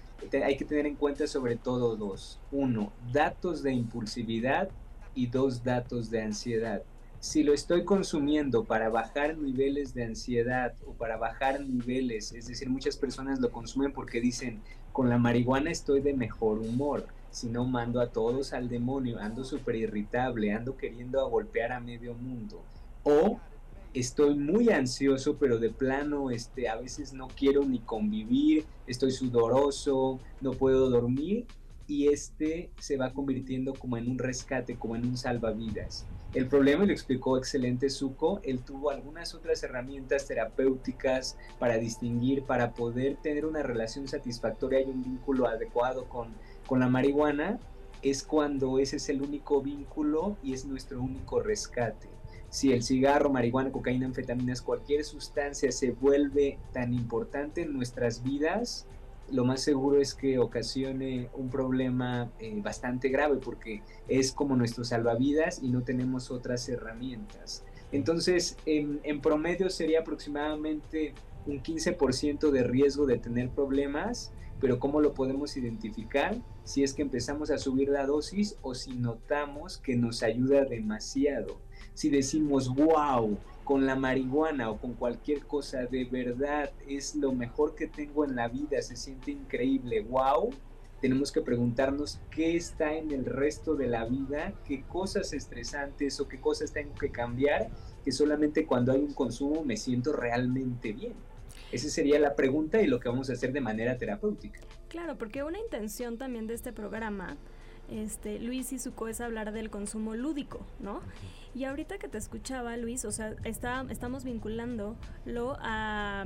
hay 0.43 0.57
que 0.57 0.65
tener 0.65 0.85
en 0.85 0.95
cuenta 0.95 1.27
sobre 1.27 1.55
todo 1.55 1.95
dos. 1.95 2.39
Uno, 2.51 2.91
datos 3.13 3.63
de 3.63 3.71
impulsividad 3.71 4.69
y 5.13 5.27
dos, 5.27 5.63
datos 5.63 6.09
de 6.09 6.21
ansiedad. 6.21 6.81
Si 7.19 7.43
lo 7.43 7.53
estoy 7.53 7.85
consumiendo 7.85 8.65
para 8.65 8.89
bajar 8.89 9.37
niveles 9.37 9.93
de 9.93 10.03
ansiedad 10.03 10.73
o 10.85 10.91
para 10.93 11.17
bajar 11.17 11.61
niveles, 11.61 12.33
es 12.33 12.47
decir, 12.47 12.69
muchas 12.69 12.97
personas 12.97 13.39
lo 13.39 13.51
consumen 13.51 13.93
porque 13.93 14.19
dicen, 14.19 14.61
con 14.91 15.09
la 15.09 15.17
marihuana 15.17 15.71
estoy 15.71 16.01
de 16.01 16.13
mejor 16.13 16.59
humor 16.59 17.07
si 17.35 17.49
no 17.49 17.65
mando 17.65 17.99
a 17.99 18.07
todos 18.07 18.53
al 18.53 18.69
demonio, 18.69 19.19
ando 19.19 19.43
súper 19.43 19.75
irritable, 19.75 20.53
ando 20.53 20.77
queriendo 20.77 21.29
golpear 21.29 21.73
a 21.73 21.81
medio 21.81 22.13
mundo. 22.13 22.63
O 23.03 23.41
estoy 23.93 24.35
muy 24.35 24.69
ansioso, 24.69 25.35
pero 25.37 25.59
de 25.59 25.69
plano, 25.69 26.31
este, 26.31 26.69
a 26.69 26.77
veces 26.77 27.11
no 27.11 27.27
quiero 27.27 27.65
ni 27.65 27.79
convivir, 27.79 28.63
estoy 28.87 29.11
sudoroso, 29.11 30.21
no 30.39 30.51
puedo 30.51 30.89
dormir 30.89 31.45
y 31.87 32.07
este 32.07 32.71
se 32.79 32.95
va 32.95 33.11
convirtiendo 33.11 33.73
como 33.73 33.97
en 33.97 34.09
un 34.09 34.17
rescate, 34.17 34.77
como 34.77 34.95
en 34.95 35.05
un 35.05 35.17
salvavidas. 35.17 36.05
El 36.33 36.47
problema, 36.47 36.85
y 36.85 36.87
lo 36.87 36.93
explicó 36.93 37.37
excelente 37.37 37.89
Zuko, 37.89 38.39
él 38.43 38.61
tuvo 38.61 38.91
algunas 38.91 39.35
otras 39.35 39.61
herramientas 39.63 40.25
terapéuticas 40.25 41.37
para 41.59 41.77
distinguir, 41.77 42.43
para 42.43 42.73
poder 42.73 43.17
tener 43.17 43.45
una 43.45 43.61
relación 43.61 44.07
satisfactoria 44.07 44.81
y 44.81 44.85
un 44.85 45.03
vínculo 45.03 45.47
adecuado 45.47 46.09
con 46.09 46.33
con 46.65 46.79
la 46.79 46.87
marihuana 46.87 47.59
es 48.01 48.23
cuando 48.23 48.79
ese 48.79 48.97
es 48.97 49.09
el 49.09 49.21
único 49.21 49.61
vínculo 49.61 50.37
y 50.43 50.53
es 50.53 50.65
nuestro 50.65 51.01
único 51.01 51.39
rescate. 51.39 52.07
Si 52.49 52.71
el 52.71 52.83
cigarro, 52.83 53.29
marihuana, 53.29 53.71
cocaína, 53.71 54.05
anfetaminas, 54.05 54.61
cualquier 54.61 55.03
sustancia 55.03 55.71
se 55.71 55.91
vuelve 55.91 56.57
tan 56.71 56.93
importante 56.93 57.63
en 57.63 57.73
nuestras 57.73 58.23
vidas, 58.23 58.87
lo 59.31 59.43
más 59.43 59.61
seguro 59.61 59.99
es 59.99 60.13
que 60.13 60.37
ocasione 60.37 61.29
un 61.33 61.49
problema 61.49 62.31
eh, 62.39 62.59
bastante 62.63 63.09
grave 63.09 63.37
porque 63.37 63.81
es 64.07 64.31
como 64.31 64.55
nuestro 64.55 64.83
salvavidas 64.83 65.61
y 65.63 65.69
no 65.69 65.81
tenemos 65.81 66.29
otras 66.29 66.69
herramientas. 66.69 67.65
Entonces, 67.91 68.55
en, 68.65 68.99
en 69.03 69.19
promedio 69.19 69.69
sería 69.69 70.01
aproximadamente 70.01 71.13
un 71.47 71.61
15% 71.61 72.51
de 72.51 72.63
riesgo 72.63 73.05
de 73.05 73.17
tener 73.17 73.49
problemas 73.49 74.31
pero 74.59 74.79
¿cómo 74.79 75.01
lo 75.01 75.13
podemos 75.13 75.55
identificar? 75.57 76.37
Si 76.63 76.83
es 76.83 76.93
que 76.93 77.01
empezamos 77.01 77.51
a 77.51 77.57
subir 77.57 77.89
la 77.89 78.05
dosis 78.05 78.57
o 78.61 78.73
si 78.73 78.93
notamos 78.93 79.77
que 79.77 79.95
nos 79.95 80.23
ayuda 80.23 80.65
demasiado. 80.65 81.59
Si 81.93 82.09
decimos, 82.09 82.73
wow, 82.73 83.37
con 83.63 83.85
la 83.85 83.95
marihuana 83.95 84.69
o 84.69 84.77
con 84.77 84.93
cualquier 84.93 85.45
cosa, 85.45 85.85
de 85.85 86.05
verdad 86.05 86.71
es 86.87 87.15
lo 87.15 87.33
mejor 87.33 87.75
que 87.75 87.87
tengo 87.87 88.23
en 88.23 88.35
la 88.35 88.47
vida, 88.47 88.81
se 88.81 88.95
siente 88.95 89.31
increíble, 89.31 90.01
wow, 90.01 90.51
tenemos 91.01 91.31
que 91.31 91.41
preguntarnos 91.41 92.19
qué 92.31 92.55
está 92.55 92.95
en 92.95 93.11
el 93.11 93.25
resto 93.25 93.75
de 93.75 93.87
la 93.87 94.05
vida, 94.05 94.53
qué 94.65 94.83
cosas 94.83 95.33
estresantes 95.33 96.19
o 96.19 96.27
qué 96.27 96.39
cosas 96.39 96.71
tengo 96.71 96.95
que 96.95 97.11
cambiar, 97.11 97.69
que 98.03 98.11
solamente 98.11 98.65
cuando 98.65 98.91
hay 98.91 99.01
un 99.01 99.13
consumo 99.13 99.63
me 99.63 99.77
siento 99.77 100.13
realmente 100.13 100.93
bien. 100.93 101.13
Esa 101.71 101.89
sería 101.89 102.19
la 102.19 102.35
pregunta 102.35 102.81
y 102.81 102.87
lo 102.87 102.99
que 102.99 103.09
vamos 103.09 103.29
a 103.29 103.33
hacer 103.33 103.51
de 103.51 103.61
manera 103.61 103.97
terapéutica. 103.97 104.59
Claro, 104.87 105.17
porque 105.17 105.43
una 105.43 105.59
intención 105.59 106.17
también 106.17 106.47
de 106.47 106.53
este 106.53 106.71
programa 106.71 107.37
este, 107.89 108.39
Luis 108.39 108.71
y 108.73 108.79
Suco 108.79 109.07
es 109.07 109.21
hablar 109.21 109.51
del 109.51 109.69
consumo 109.69 110.15
lúdico, 110.15 110.65
¿no? 110.79 111.01
Y 111.53 111.65
ahorita 111.65 111.97
que 111.97 112.07
te 112.07 112.17
escuchaba, 112.17 112.75
Luis, 112.77 113.05
o 113.05 113.11
sea, 113.11 113.35
está, 113.43 113.85
estamos 113.89 114.23
vinculándolo 114.23 114.97
a, 115.59 116.25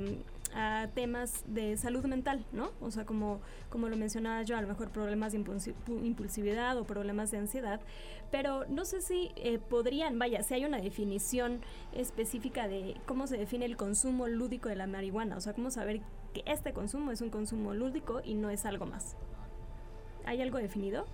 a 0.53 0.87
temas 0.93 1.43
de 1.47 1.77
salud 1.77 2.05
mental, 2.05 2.45
¿no? 2.51 2.71
O 2.81 2.91
sea, 2.91 3.05
como, 3.05 3.39
como 3.69 3.89
lo 3.89 3.97
mencionaba 3.97 4.41
yo, 4.43 4.57
a 4.57 4.61
lo 4.61 4.67
mejor 4.67 4.89
problemas 4.89 5.31
de 5.31 5.43
impulsividad 6.03 6.77
o 6.77 6.85
problemas 6.85 7.31
de 7.31 7.37
ansiedad, 7.37 7.79
pero 8.31 8.65
no 8.67 8.85
sé 8.85 9.01
si 9.01 9.31
eh, 9.35 9.59
podrían, 9.59 10.19
vaya, 10.19 10.43
si 10.43 10.53
hay 10.53 10.65
una 10.65 10.79
definición 10.79 11.61
específica 11.93 12.67
de 12.67 12.95
cómo 13.05 13.27
se 13.27 13.37
define 13.37 13.65
el 13.65 13.77
consumo 13.77 14.27
lúdico 14.27 14.69
de 14.69 14.75
la 14.75 14.87
marihuana, 14.87 15.37
o 15.37 15.41
sea, 15.41 15.53
cómo 15.53 15.71
saber 15.71 16.01
que 16.33 16.43
este 16.45 16.73
consumo 16.73 17.11
es 17.11 17.21
un 17.21 17.29
consumo 17.29 17.73
lúdico 17.73 18.21
y 18.23 18.35
no 18.35 18.49
es 18.49 18.65
algo 18.65 18.85
más. 18.85 19.15
¿Hay 20.25 20.41
algo 20.41 20.57
definido? 20.57 21.05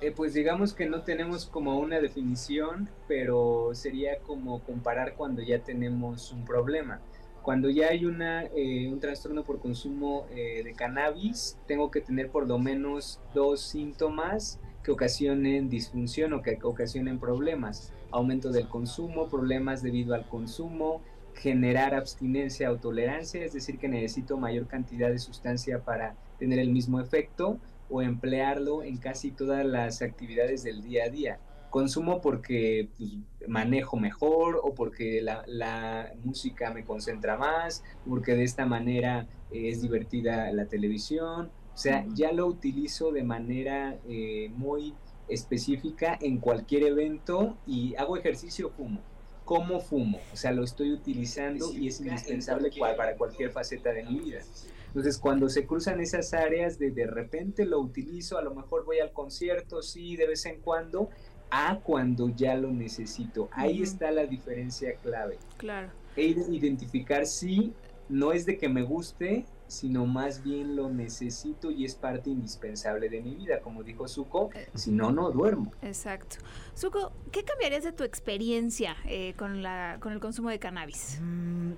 Eh, 0.00 0.12
pues 0.14 0.34
digamos 0.34 0.74
que 0.74 0.86
no 0.86 1.02
tenemos 1.02 1.46
como 1.46 1.78
una 1.78 2.00
definición, 2.00 2.88
pero 3.08 3.70
sería 3.72 4.18
como 4.18 4.60
comparar 4.60 5.14
cuando 5.14 5.42
ya 5.42 5.60
tenemos 5.60 6.32
un 6.32 6.44
problema. 6.44 7.00
Cuando 7.46 7.70
ya 7.70 7.90
hay 7.90 8.04
una, 8.06 8.42
eh, 8.56 8.88
un 8.90 8.98
trastorno 8.98 9.44
por 9.44 9.60
consumo 9.60 10.26
eh, 10.32 10.64
de 10.64 10.72
cannabis, 10.72 11.56
tengo 11.68 11.92
que 11.92 12.00
tener 12.00 12.28
por 12.28 12.48
lo 12.48 12.58
menos 12.58 13.20
dos 13.34 13.60
síntomas 13.60 14.58
que 14.82 14.90
ocasionen 14.90 15.68
disfunción 15.68 16.32
o 16.32 16.42
que 16.42 16.58
ocasionen 16.60 17.20
problemas. 17.20 17.92
Aumento 18.10 18.50
del 18.50 18.68
consumo, 18.68 19.28
problemas 19.28 19.80
debido 19.80 20.16
al 20.16 20.28
consumo, 20.28 21.02
generar 21.34 21.94
abstinencia 21.94 22.72
o 22.72 22.78
tolerancia, 22.78 23.44
es 23.44 23.52
decir, 23.52 23.78
que 23.78 23.86
necesito 23.86 24.36
mayor 24.38 24.66
cantidad 24.66 25.08
de 25.08 25.20
sustancia 25.20 25.84
para 25.84 26.16
tener 26.40 26.58
el 26.58 26.72
mismo 26.72 27.00
efecto 27.00 27.60
o 27.88 28.02
emplearlo 28.02 28.82
en 28.82 28.96
casi 28.96 29.30
todas 29.30 29.64
las 29.64 30.02
actividades 30.02 30.64
del 30.64 30.82
día 30.82 31.04
a 31.04 31.10
día. 31.10 31.38
Consumo 31.76 32.22
porque 32.22 32.88
pues, 32.96 33.10
manejo 33.48 33.98
mejor 33.98 34.58
o 34.62 34.72
porque 34.72 35.20
la, 35.20 36.10
música 36.24 36.72
me 36.72 36.86
concentra 36.86 37.36
más, 37.36 37.84
porque 38.08 38.34
de 38.34 38.44
esta 38.44 38.64
manera 38.64 39.28
eh, 39.50 39.68
es 39.68 39.82
divertida 39.82 40.50
la 40.52 40.64
televisión. 40.64 41.50
O 41.74 41.76
sea, 41.76 42.06
ya 42.14 42.32
lo 42.32 42.46
utilizo 42.46 43.12
de 43.12 43.24
manera 43.24 43.98
eh, 44.08 44.50
muy 44.56 44.94
específica 45.28 46.16
en 46.18 46.38
cualquier 46.38 46.84
evento 46.84 47.58
y 47.66 47.94
hago 47.96 48.16
ejercicio, 48.16 48.70
fumo. 48.70 49.02
¿Cómo 49.44 49.80
fumo? 49.80 50.18
O 50.32 50.36
sea, 50.36 50.52
lo 50.52 50.64
estoy 50.64 50.92
utilizando 50.92 51.70
y 51.74 51.88
es 51.88 52.00
indispensable 52.00 52.70
para 52.96 53.16
cualquier 53.18 53.50
faceta 53.50 53.92
de 53.92 54.02
mi 54.02 54.18
vida. 54.18 54.40
Entonces, 54.86 55.18
cuando 55.18 55.50
se 55.50 55.66
cruzan 55.66 56.00
esas 56.00 56.32
áreas 56.32 56.78
de 56.78 56.90
de 56.90 57.06
repente 57.06 57.66
lo 57.66 57.80
utilizo, 57.80 58.38
a 58.38 58.42
lo 58.42 58.54
mejor 58.54 58.86
voy 58.86 58.98
al 58.98 59.12
concierto, 59.12 59.82
sí, 59.82 60.16
de 60.16 60.26
vez 60.26 60.46
en 60.46 60.62
cuando, 60.62 61.10
a 61.50 61.78
cuando 61.80 62.28
ya 62.28 62.54
lo 62.56 62.70
necesito. 62.70 63.48
Ahí 63.52 63.82
está 63.82 64.10
la 64.10 64.26
diferencia 64.26 64.94
clave. 64.96 65.38
Claro. 65.56 65.88
E 66.16 66.24
identificar 66.24 67.26
si 67.26 67.72
no 68.08 68.32
es 68.32 68.46
de 68.46 68.56
que 68.56 68.68
me 68.68 68.82
guste, 68.82 69.44
sino 69.66 70.06
más 70.06 70.42
bien 70.42 70.76
lo 70.76 70.90
necesito 70.90 71.70
y 71.70 71.84
es 71.84 71.94
parte 71.94 72.30
indispensable 72.30 73.08
de 73.08 73.20
mi 73.20 73.34
vida, 73.34 73.60
como 73.60 73.82
dijo 73.82 74.06
Suko, 74.06 74.50
eh, 74.54 74.68
si 74.74 74.92
no, 74.92 75.10
no 75.10 75.30
duermo. 75.30 75.72
Exacto. 75.82 76.36
Suko, 76.74 77.12
¿qué 77.32 77.42
cambiarías 77.42 77.84
de 77.84 77.92
tu 77.92 78.04
experiencia 78.04 78.96
eh, 79.06 79.34
con, 79.36 79.62
la, 79.62 79.98
con 80.00 80.12
el 80.12 80.20
consumo 80.20 80.50
de 80.50 80.58
cannabis? 80.58 81.18
Mm, 81.20 81.72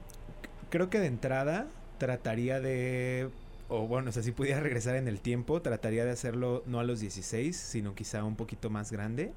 creo 0.71 0.91
que 0.91 1.01
de 1.01 1.07
entrada 1.07 1.67
trataría 1.99 2.61
de 2.61 3.31
o 3.69 3.87
bueno, 3.87 4.09
o 4.09 4.13
sea, 4.13 4.23
si 4.23 4.33
pudiera 4.33 4.61
regresar 4.61 4.97
en 4.97 5.09
el 5.09 5.21
tiempo, 5.21 5.61
trataría 5.61 6.05
de 6.05 6.11
hacerlo 6.11 6.63
no 6.67 6.81
a 6.81 6.85
los 6.85 7.01
16, 7.01 7.55
sino 7.55 7.95
quizá 7.95 8.25
un 8.25 8.35
poquito 8.35 8.71
más 8.71 8.91
grande. 8.91 9.33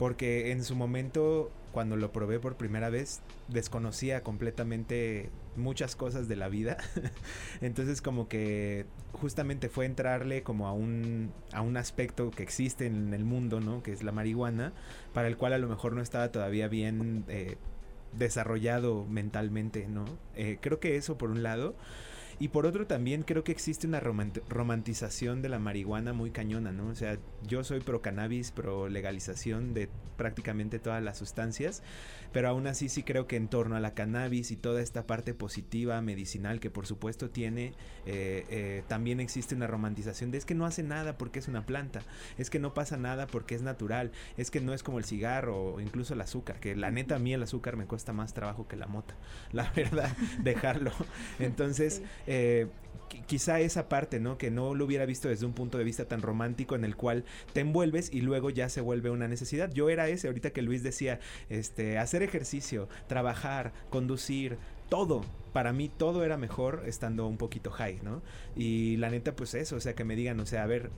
Porque 0.00 0.50
en 0.50 0.64
su 0.64 0.76
momento, 0.76 1.50
cuando 1.72 1.94
lo 1.94 2.10
probé 2.10 2.40
por 2.40 2.56
primera 2.56 2.88
vez, 2.88 3.20
desconocía 3.48 4.22
completamente 4.22 5.28
muchas 5.56 5.94
cosas 5.94 6.26
de 6.26 6.36
la 6.36 6.48
vida. 6.48 6.78
Entonces 7.60 8.00
como 8.00 8.26
que 8.26 8.86
justamente 9.12 9.68
fue 9.68 9.84
entrarle 9.84 10.42
como 10.42 10.68
a 10.68 10.72
un, 10.72 11.34
a 11.52 11.60
un 11.60 11.76
aspecto 11.76 12.30
que 12.30 12.42
existe 12.42 12.86
en 12.86 13.12
el 13.12 13.26
mundo, 13.26 13.60
¿no? 13.60 13.82
Que 13.82 13.92
es 13.92 14.02
la 14.02 14.10
marihuana, 14.10 14.72
para 15.12 15.28
el 15.28 15.36
cual 15.36 15.52
a 15.52 15.58
lo 15.58 15.68
mejor 15.68 15.92
no 15.92 16.00
estaba 16.00 16.32
todavía 16.32 16.66
bien 16.68 17.26
eh, 17.28 17.58
desarrollado 18.16 19.04
mentalmente, 19.04 19.86
¿no? 19.86 20.06
Eh, 20.34 20.56
creo 20.62 20.80
que 20.80 20.96
eso 20.96 21.18
por 21.18 21.30
un 21.30 21.42
lado. 21.42 21.74
Y 22.40 22.48
por 22.48 22.64
otro 22.64 22.86
también 22.86 23.22
creo 23.22 23.44
que 23.44 23.52
existe 23.52 23.86
una 23.86 24.00
romantización 24.00 25.42
de 25.42 25.50
la 25.50 25.58
marihuana 25.58 26.14
muy 26.14 26.30
cañona, 26.30 26.72
¿no? 26.72 26.88
O 26.88 26.94
sea, 26.94 27.18
yo 27.46 27.62
soy 27.64 27.80
pro 27.80 28.00
cannabis, 28.00 28.50
pro 28.50 28.88
legalización 28.88 29.74
de 29.74 29.90
prácticamente 30.20 30.78
todas 30.78 31.02
las 31.02 31.16
sustancias, 31.16 31.82
pero 32.32 32.48
aún 32.48 32.66
así 32.66 32.90
sí 32.90 33.02
creo 33.02 33.26
que 33.26 33.36
en 33.36 33.48
torno 33.48 33.76
a 33.76 33.80
la 33.80 33.94
cannabis 33.94 34.50
y 34.50 34.56
toda 34.56 34.82
esta 34.82 35.06
parte 35.06 35.32
positiva, 35.32 36.00
medicinal 36.02 36.60
que 36.60 36.70
por 36.70 36.86
supuesto 36.86 37.30
tiene, 37.30 37.72
eh, 38.04 38.44
eh, 38.50 38.82
también 38.86 39.20
existe 39.20 39.54
una 39.54 39.66
romantización 39.66 40.30
de 40.30 40.36
es 40.36 40.44
que 40.44 40.54
no 40.54 40.66
hace 40.66 40.82
nada 40.82 41.16
porque 41.16 41.38
es 41.38 41.48
una 41.48 41.64
planta, 41.64 42.02
es 42.36 42.50
que 42.50 42.58
no 42.58 42.74
pasa 42.74 42.98
nada 42.98 43.26
porque 43.26 43.54
es 43.54 43.62
natural, 43.62 44.12
es 44.36 44.50
que 44.50 44.60
no 44.60 44.74
es 44.74 44.82
como 44.82 44.98
el 44.98 45.04
cigarro 45.04 45.74
o 45.74 45.80
incluso 45.80 46.12
el 46.12 46.20
azúcar, 46.20 46.60
que 46.60 46.76
la 46.76 46.90
neta 46.90 47.16
a 47.16 47.18
mí 47.18 47.32
el 47.32 47.42
azúcar 47.42 47.76
me 47.76 47.86
cuesta 47.86 48.12
más 48.12 48.34
trabajo 48.34 48.68
que 48.68 48.76
la 48.76 48.86
mota, 48.86 49.14
la 49.52 49.70
verdad, 49.72 50.14
dejarlo. 50.42 50.92
Entonces, 51.38 52.02
eh, 52.32 52.68
quizá 53.26 53.58
esa 53.58 53.88
parte, 53.88 54.20
¿no? 54.20 54.38
Que 54.38 54.52
no 54.52 54.74
lo 54.76 54.84
hubiera 54.84 55.04
visto 55.04 55.28
desde 55.28 55.46
un 55.46 55.52
punto 55.52 55.78
de 55.78 55.84
vista 55.84 56.04
tan 56.04 56.22
romántico 56.22 56.76
en 56.76 56.84
el 56.84 56.94
cual 56.94 57.24
te 57.52 57.60
envuelves 57.60 58.08
y 58.12 58.20
luego 58.20 58.50
ya 58.50 58.68
se 58.68 58.80
vuelve 58.80 59.10
una 59.10 59.26
necesidad. 59.26 59.72
Yo 59.72 59.90
era 59.90 60.08
ese, 60.08 60.28
ahorita 60.28 60.50
que 60.50 60.62
Luis 60.62 60.84
decía, 60.84 61.18
este, 61.48 61.98
hacer 61.98 62.22
ejercicio, 62.22 62.88
trabajar, 63.08 63.72
conducir, 63.90 64.58
todo. 64.88 65.24
Para 65.52 65.72
mí 65.72 65.88
todo 65.88 66.24
era 66.24 66.36
mejor 66.36 66.84
estando 66.86 67.26
un 67.26 67.36
poquito 67.36 67.72
high, 67.72 67.98
¿no? 68.04 68.22
Y 68.54 68.96
la 68.98 69.10
neta, 69.10 69.34
pues 69.34 69.54
eso, 69.54 69.74
o 69.74 69.80
sea, 69.80 69.94
que 69.96 70.04
me 70.04 70.14
digan, 70.14 70.38
o 70.38 70.46
sea, 70.46 70.62
a 70.62 70.66
ver, 70.66 70.90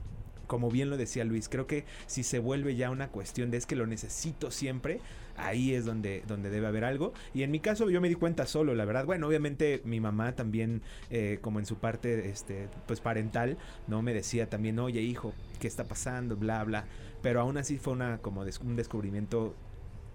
como 0.45 0.69
bien 0.69 0.91
lo 0.91 0.97
decía 0.97 1.23
Luis, 1.23 1.49
creo 1.49 1.65
que 1.65 1.85
si 2.05 2.21
se 2.21 2.37
vuelve 2.37 2.75
ya 2.75 2.91
una 2.91 3.09
cuestión 3.09 3.49
de 3.49 3.57
es 3.57 3.65
que 3.65 3.75
lo 3.75 3.87
necesito 3.87 4.51
siempre, 4.51 4.99
ahí 5.37 5.73
es 5.73 5.85
donde, 5.85 6.23
donde 6.27 6.49
debe 6.49 6.67
haber 6.67 6.83
algo. 6.83 7.13
Y 7.33 7.43
en 7.43 7.51
mi 7.51 7.59
caso 7.59 7.89
yo 7.89 8.01
me 8.01 8.09
di 8.09 8.15
cuenta 8.15 8.45
solo, 8.45 8.75
la 8.75 8.85
verdad. 8.85 9.05
Bueno, 9.05 9.27
obviamente 9.27 9.81
mi 9.85 9.99
mamá 9.99 10.35
también, 10.35 10.81
eh, 11.09 11.39
como 11.41 11.59
en 11.59 11.65
su 11.65 11.77
parte 11.77 12.29
este, 12.29 12.69
pues 12.87 12.99
parental, 12.99 13.57
¿no? 13.87 14.01
Me 14.01 14.13
decía 14.13 14.49
también, 14.49 14.79
oye 14.79 15.01
hijo, 15.01 15.33
¿qué 15.59 15.67
está 15.67 15.85
pasando? 15.85 16.35
Bla, 16.35 16.63
bla. 16.63 16.85
Pero 17.21 17.41
aún 17.41 17.57
así 17.57 17.77
fue 17.77 17.93
una, 17.93 18.17
como 18.19 18.41
un 18.61 18.75
descubrimiento 18.75 19.55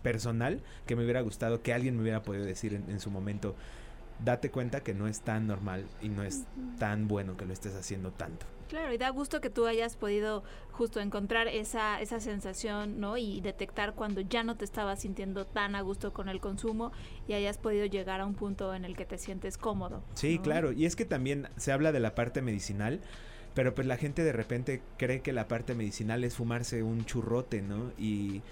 personal 0.02 0.62
que 0.86 0.94
me 0.94 1.02
hubiera 1.02 1.20
gustado 1.22 1.60
que 1.60 1.72
alguien 1.72 1.96
me 1.96 2.02
hubiera 2.02 2.22
podido 2.22 2.44
decir 2.44 2.72
en 2.72 3.00
su 3.00 3.10
momento 3.10 3.56
date 4.24 4.50
cuenta 4.50 4.80
que 4.80 4.94
no 4.94 5.08
es 5.08 5.20
tan 5.20 5.46
normal 5.46 5.86
y 6.02 6.08
no 6.08 6.22
es 6.22 6.44
tan 6.78 7.08
bueno 7.08 7.36
que 7.36 7.46
lo 7.46 7.52
estés 7.52 7.74
haciendo 7.74 8.10
tanto. 8.12 8.46
Claro, 8.68 8.92
y 8.92 8.98
da 8.98 9.08
gusto 9.10 9.40
que 9.40 9.50
tú 9.50 9.66
hayas 9.66 9.96
podido 9.96 10.42
justo 10.72 11.00
encontrar 11.00 11.48
esa, 11.48 12.00
esa 12.00 12.20
sensación, 12.20 13.00
¿no? 13.00 13.16
Y 13.16 13.40
detectar 13.40 13.94
cuando 13.94 14.20
ya 14.20 14.42
no 14.44 14.56
te 14.56 14.64
estabas 14.64 15.00
sintiendo 15.00 15.46
tan 15.46 15.74
a 15.74 15.80
gusto 15.80 16.12
con 16.12 16.28
el 16.28 16.40
consumo 16.40 16.92
y 17.26 17.32
hayas 17.32 17.58
podido 17.58 17.86
llegar 17.86 18.20
a 18.20 18.26
un 18.26 18.34
punto 18.34 18.74
en 18.74 18.84
el 18.84 18.94
que 18.94 19.06
te 19.06 19.18
sientes 19.18 19.56
cómodo. 19.56 20.02
Sí, 20.14 20.38
claro, 20.38 20.72
y 20.72 20.84
es 20.84 20.96
que 20.96 21.04
también 21.04 21.48
se 21.56 21.72
habla 21.72 21.92
de 21.92 22.00
la 22.00 22.14
parte 22.14 22.42
medicinal, 22.42 23.00
pero 23.54 23.74
pues 23.74 23.86
la 23.86 23.96
gente 23.96 24.22
de 24.22 24.32
repente 24.32 24.82
cree 24.98 25.20
que 25.20 25.32
la 25.32 25.48
parte 25.48 25.74
medicinal 25.74 26.22
es 26.22 26.36
fumarse 26.36 26.82
un 26.82 27.04
churrote, 27.06 27.62
¿no? 27.62 27.90
Y 27.98 28.42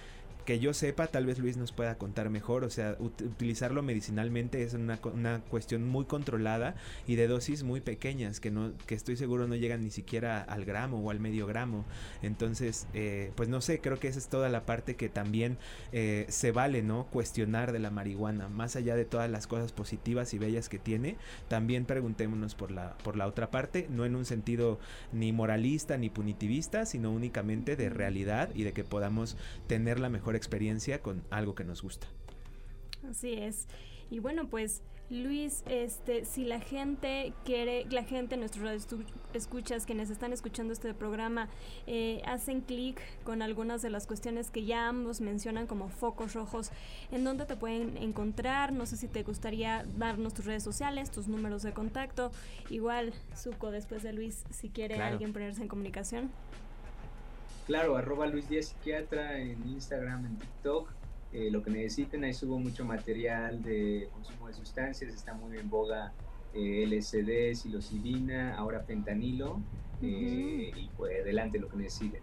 que 0.47 0.61
yo 0.61 0.73
sepa, 0.73 1.09
tal 1.09 1.27
vez 1.27 1.39
Luis 1.39 1.57
nos 1.57 1.73
pueda 1.73 1.99
contar 1.99 2.31
mejor, 2.31 2.65
o 2.65 2.71
sea, 2.71 2.97
utilizarlo 3.01 3.83
medicinalmente 3.83 4.63
es 4.63 4.75
una, 4.75 4.99
una, 5.13 5.41
cuestión 5.41 5.87
muy 5.87 6.05
controlada 6.05 6.77
y 7.07 7.17
de 7.17 7.27
dosis 7.27 7.65
muy 7.65 7.81
pequeñas, 7.81 8.39
que, 8.39 8.53
no, 8.53 8.73
que 8.87 8.95
estoy 8.95 9.17
seguro 9.17 9.49
no 9.49 9.57
llegan 9.57 9.83
ni 9.83 9.91
siquiera 9.91 10.41
al 10.41 10.65
gramo 10.65 11.01
o 11.01 11.11
al 11.11 11.19
medio 11.19 11.47
gramo. 11.47 11.85
Entonces, 12.23 12.87
eh, 12.95 13.33
pues 13.35 13.49
no 13.49 13.61
sé, 13.61 13.81
creo 13.81 13.99
que 13.99 14.07
esa 14.07 14.21
es 14.21 14.29
toda 14.29 14.49
la 14.49 14.65
parte 14.65 14.95
que 14.95 15.09
también 15.09 15.59
eh, 15.91 16.27
se 16.29 16.53
vale, 16.53 16.83
¿no? 16.83 17.07
Cuestionar 17.07 17.73
de 17.73 17.81
la 17.81 17.91
marihuana, 17.91 18.49
más 18.49 18.77
allá 18.77 18.95
de 18.95 19.05
todas 19.05 19.29
las 19.29 19.49
cosas 19.49 19.73
positivas 19.73 20.33
y 20.33 20.39
bellas 20.39 20.69
que 20.69 20.79
tiene, 20.79 21.17
también 21.49 21.87
preguntémonos 21.87 22.55
por 22.55 22.71
la, 22.71 22.97
por 22.99 23.17
la 23.17 23.27
otra 23.27 23.51
parte, 23.51 23.89
no 23.91 24.05
en 24.05 24.15
un 24.15 24.25
sentido 24.25 24.79
ni 25.13 25.33
moralista 25.33 25.97
ni 25.97 26.09
punitivista, 26.09 26.87
sino 26.87 27.11
únicamente 27.11 27.75
de 27.75 27.91
realidad 27.91 28.51
y 28.55 28.63
de 28.63 28.73
que 28.73 28.85
podamos 28.85 29.37
tener 29.67 29.99
la 29.99 30.09
mejor 30.09 30.36
experiencia 30.37 31.03
con 31.03 31.25
algo 31.31 31.55
que 31.55 31.65
nos 31.65 31.83
gusta. 31.83 32.07
Así 33.09 33.35
es. 33.35 33.67
Y 34.11 34.21
bueno, 34.21 34.49
pues 34.49 34.83
Luis, 35.09 35.63
este, 35.69 36.25
si 36.25 36.45
la 36.45 36.59
gente 36.59 37.33
quiere, 37.45 37.87
la 37.91 38.03
gente, 38.03 38.37
nuestros 38.37 38.89
escuchas, 39.35 39.87
quienes 39.87 40.11
están 40.11 40.33
escuchando 40.33 40.73
este 40.73 40.93
programa, 40.95 41.49
eh, 41.87 42.23
hacen 42.27 42.61
clic 42.61 43.01
con 43.23 43.41
algunas 43.41 43.83
de 43.83 43.91
las 43.91 44.09
cuestiones 44.09 44.51
que 44.51 44.65
ya 44.65 44.89
ambos 44.89 45.21
mencionan 45.21 45.69
como 45.69 45.89
focos 45.89 46.35
rojos, 46.35 46.73
¿en 47.13 47.23
dónde 47.23 47.47
te 47.47 47.55
pueden 47.55 47.97
encontrar? 47.99 48.73
No 48.73 48.85
sé 48.85 48.97
si 48.97 49.07
te 49.07 49.23
gustaría 49.23 49.85
darnos 49.97 50.35
tus 50.35 50.45
redes 50.45 50.65
sociales, 50.65 51.13
tus 51.13 51.29
números 51.29 51.63
de 51.63 51.73
contacto. 51.73 52.33
Igual, 52.69 53.15
Suco, 53.37 53.71
después 53.71 54.03
de 54.03 54.13
Luis, 54.13 54.43
si 54.51 54.71
quiere 54.71 54.97
alguien 55.01 55.33
ponerse 55.33 55.63
en 55.63 55.69
comunicación. 55.69 56.33
Claro, 57.67 57.97
arroba 57.97 58.27
Luis 58.27 58.49
Díaz 58.49 58.67
Psiquiatra 58.67 59.39
en 59.39 59.67
Instagram, 59.69 60.25
en 60.25 60.39
TikTok. 60.39 60.91
Eh, 61.33 61.51
lo 61.51 61.63
que 61.63 61.71
necesiten, 61.71 62.25
ahí 62.25 62.33
subo 62.33 62.59
mucho 62.59 62.85
material 62.85 63.63
de 63.63 64.09
consumo 64.13 64.47
de 64.47 64.55
sustancias, 64.55 65.13
está 65.13 65.35
muy 65.35 65.59
en 65.59 65.69
boga 65.69 66.13
eh, 66.55 66.87
LSD, 66.87 67.55
psilocibina, 67.55 68.57
ahora 68.57 68.81
fentanilo, 68.81 69.61
eh, 70.01 70.71
y 70.75 70.89
pues 70.97 71.21
adelante 71.21 71.59
lo 71.59 71.69
que 71.69 71.77
necesiten. 71.77 72.23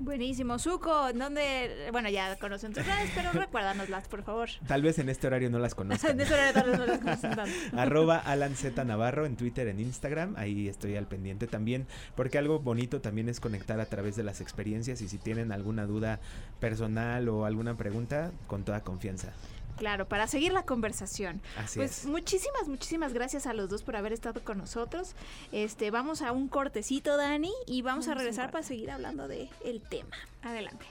Buenísimo. 0.00 0.58
Suco, 0.58 1.12
¿dónde? 1.12 1.90
Bueno, 1.92 2.08
ya 2.08 2.34
conocen 2.36 2.72
tus 2.72 2.86
redes, 2.86 3.10
pero 3.14 3.32
recuérdanoslas, 3.32 4.08
por 4.08 4.22
favor. 4.22 4.48
Tal 4.66 4.80
vez 4.80 4.98
en 4.98 5.10
este 5.10 5.26
horario 5.26 5.50
no 5.50 5.58
las 5.58 5.74
conozcan. 5.74 6.10
en 6.12 6.20
este 6.22 6.32
horario 6.32 6.54
tal 6.54 6.70
vez 6.70 6.78
no 6.78 6.86
las 6.86 6.98
conocen 7.00 7.36
tanto. 7.36 7.52
Arroba 7.76 8.16
Alan 8.16 8.56
Z 8.56 8.82
Navarro 8.82 9.26
en 9.26 9.36
Twitter, 9.36 9.68
en 9.68 9.78
Instagram. 9.78 10.36
Ahí 10.38 10.68
estoy 10.68 10.96
al 10.96 11.06
pendiente 11.06 11.46
también. 11.46 11.86
Porque 12.14 12.38
algo 12.38 12.60
bonito 12.60 13.02
también 13.02 13.28
es 13.28 13.40
conectar 13.40 13.78
a 13.78 13.84
través 13.84 14.16
de 14.16 14.22
las 14.22 14.40
experiencias. 14.40 15.02
Y 15.02 15.08
si 15.08 15.18
tienen 15.18 15.52
alguna 15.52 15.84
duda 15.84 16.18
personal 16.60 17.28
o 17.28 17.44
alguna 17.44 17.76
pregunta, 17.76 18.32
con 18.46 18.64
toda 18.64 18.80
confianza. 18.80 19.34
Claro, 19.80 20.06
para 20.06 20.26
seguir 20.26 20.52
la 20.52 20.64
conversación. 20.64 21.40
Así 21.56 21.78
pues 21.78 22.00
es. 22.00 22.04
muchísimas, 22.04 22.68
muchísimas 22.68 23.14
gracias 23.14 23.46
a 23.46 23.54
los 23.54 23.70
dos 23.70 23.82
por 23.82 23.96
haber 23.96 24.12
estado 24.12 24.44
con 24.44 24.58
nosotros. 24.58 25.14
Este, 25.52 25.90
vamos 25.90 26.20
a 26.20 26.32
un 26.32 26.48
cortecito, 26.48 27.16
Dani, 27.16 27.50
y 27.66 27.80
vamos, 27.80 28.06
a 28.06 28.12
regresar 28.12 28.50
para 28.50 28.62
seguir 28.62 28.90
hablando 28.90 29.26
de 29.26 29.48
el 29.64 29.80
tema. 29.80 30.18
Adelante. 30.42 30.84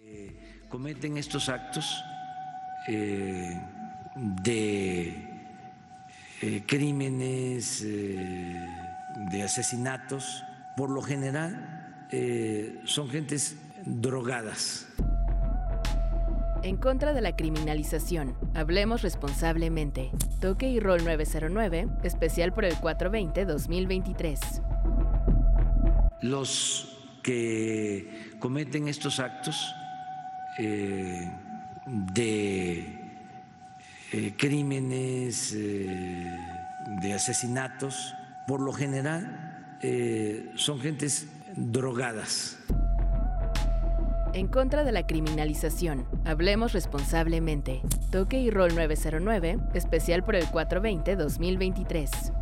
Eh, 0.00 0.64
cometen 0.68 1.16
estos 1.16 1.48
actos 1.48 2.02
eh, 2.88 3.62
de 4.16 5.06
eh, 6.42 6.64
crímenes, 6.66 7.80
eh, 7.84 8.66
de 9.30 9.42
asesinatos, 9.44 10.42
por 10.76 10.90
lo 10.90 11.00
general 11.00 11.75
eh, 12.12 12.80
son 12.84 13.08
gentes 13.08 13.56
drogadas. 13.84 14.86
En 16.62 16.76
contra 16.76 17.12
de 17.12 17.20
la 17.20 17.36
criminalización, 17.36 18.36
hablemos 18.54 19.02
responsablemente. 19.02 20.10
Toque 20.40 20.68
y 20.68 20.80
Rol 20.80 21.04
909, 21.04 21.86
especial 22.02 22.52
por 22.52 22.64
el 22.64 22.74
420-2023. 22.74 24.62
Los 26.22 26.96
que 27.22 28.34
cometen 28.40 28.88
estos 28.88 29.20
actos 29.20 29.74
eh, 30.58 31.30
de 31.86 32.78
eh, 34.12 34.34
crímenes, 34.36 35.52
eh, 35.54 36.36
de 37.02 37.12
asesinatos, 37.12 38.14
por 38.46 38.60
lo 38.60 38.72
general 38.72 39.42
son 40.56 40.80
gentes 40.80 41.28
drogadas. 41.56 42.58
En 44.34 44.48
contra 44.48 44.84
de 44.84 44.92
la 44.92 45.06
criminalización, 45.06 46.06
hablemos 46.26 46.74
responsablemente. 46.74 47.80
Toque 48.10 48.38
y 48.38 48.50
Rol 48.50 48.74
909, 48.74 49.58
especial 49.72 50.22
por 50.22 50.36
el 50.36 50.44
420-2023. 50.46 52.35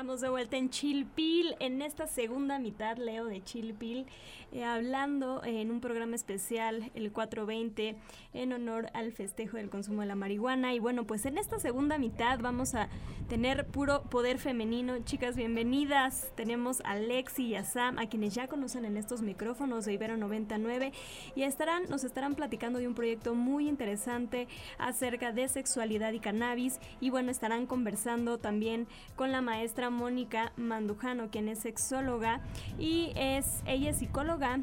Estamos 0.00 0.22
de 0.22 0.30
vuelta 0.30 0.56
en 0.56 0.70
Chilpil, 0.70 1.56
en 1.60 1.82
esta 1.82 2.06
segunda 2.06 2.58
mitad, 2.58 2.96
Leo, 2.96 3.26
de 3.26 3.44
Chilpil, 3.44 4.06
eh, 4.50 4.64
hablando 4.64 5.44
en 5.44 5.70
un 5.70 5.82
programa 5.82 6.16
especial, 6.16 6.90
el 6.94 7.12
420, 7.12 7.96
en 8.32 8.52
honor 8.54 8.88
al 8.94 9.12
festejo 9.12 9.58
del 9.58 9.68
consumo 9.68 10.00
de 10.00 10.06
la 10.06 10.14
marihuana. 10.14 10.72
Y 10.72 10.78
bueno, 10.78 11.04
pues 11.04 11.26
en 11.26 11.36
esta 11.36 11.58
segunda 11.58 11.98
mitad 11.98 12.38
vamos 12.40 12.74
a 12.74 12.88
tener 13.28 13.66
puro 13.66 14.02
poder 14.04 14.38
femenino. 14.38 14.98
Chicas, 15.04 15.36
bienvenidas. 15.36 16.32
Tenemos 16.34 16.80
a 16.86 16.96
Lexi 16.96 17.48
y 17.48 17.54
a 17.56 17.64
Sam, 17.64 17.98
a 17.98 18.08
quienes 18.08 18.34
ya 18.34 18.48
conocen 18.48 18.86
en 18.86 18.96
estos 18.96 19.20
micrófonos 19.20 19.84
de 19.84 19.92
Ibero 19.92 20.16
99, 20.16 20.92
y 21.36 21.42
estarán, 21.42 21.90
nos 21.90 22.04
estarán 22.04 22.36
platicando 22.36 22.78
de 22.78 22.88
un 22.88 22.94
proyecto 22.94 23.34
muy 23.34 23.68
interesante 23.68 24.48
acerca 24.78 25.30
de 25.32 25.46
sexualidad 25.46 26.14
y 26.14 26.20
cannabis. 26.20 26.80
Y 27.02 27.10
bueno, 27.10 27.30
estarán 27.30 27.66
conversando 27.66 28.38
también 28.38 28.88
con 29.14 29.30
la 29.30 29.42
maestra 29.42 29.89
Mónica 29.90 30.52
Mandujano, 30.56 31.30
quien 31.30 31.48
es 31.48 31.60
sexóloga 31.60 32.40
y 32.78 33.12
es 33.16 33.62
ella 33.66 33.90
es 33.90 33.98
psicóloga 33.98 34.60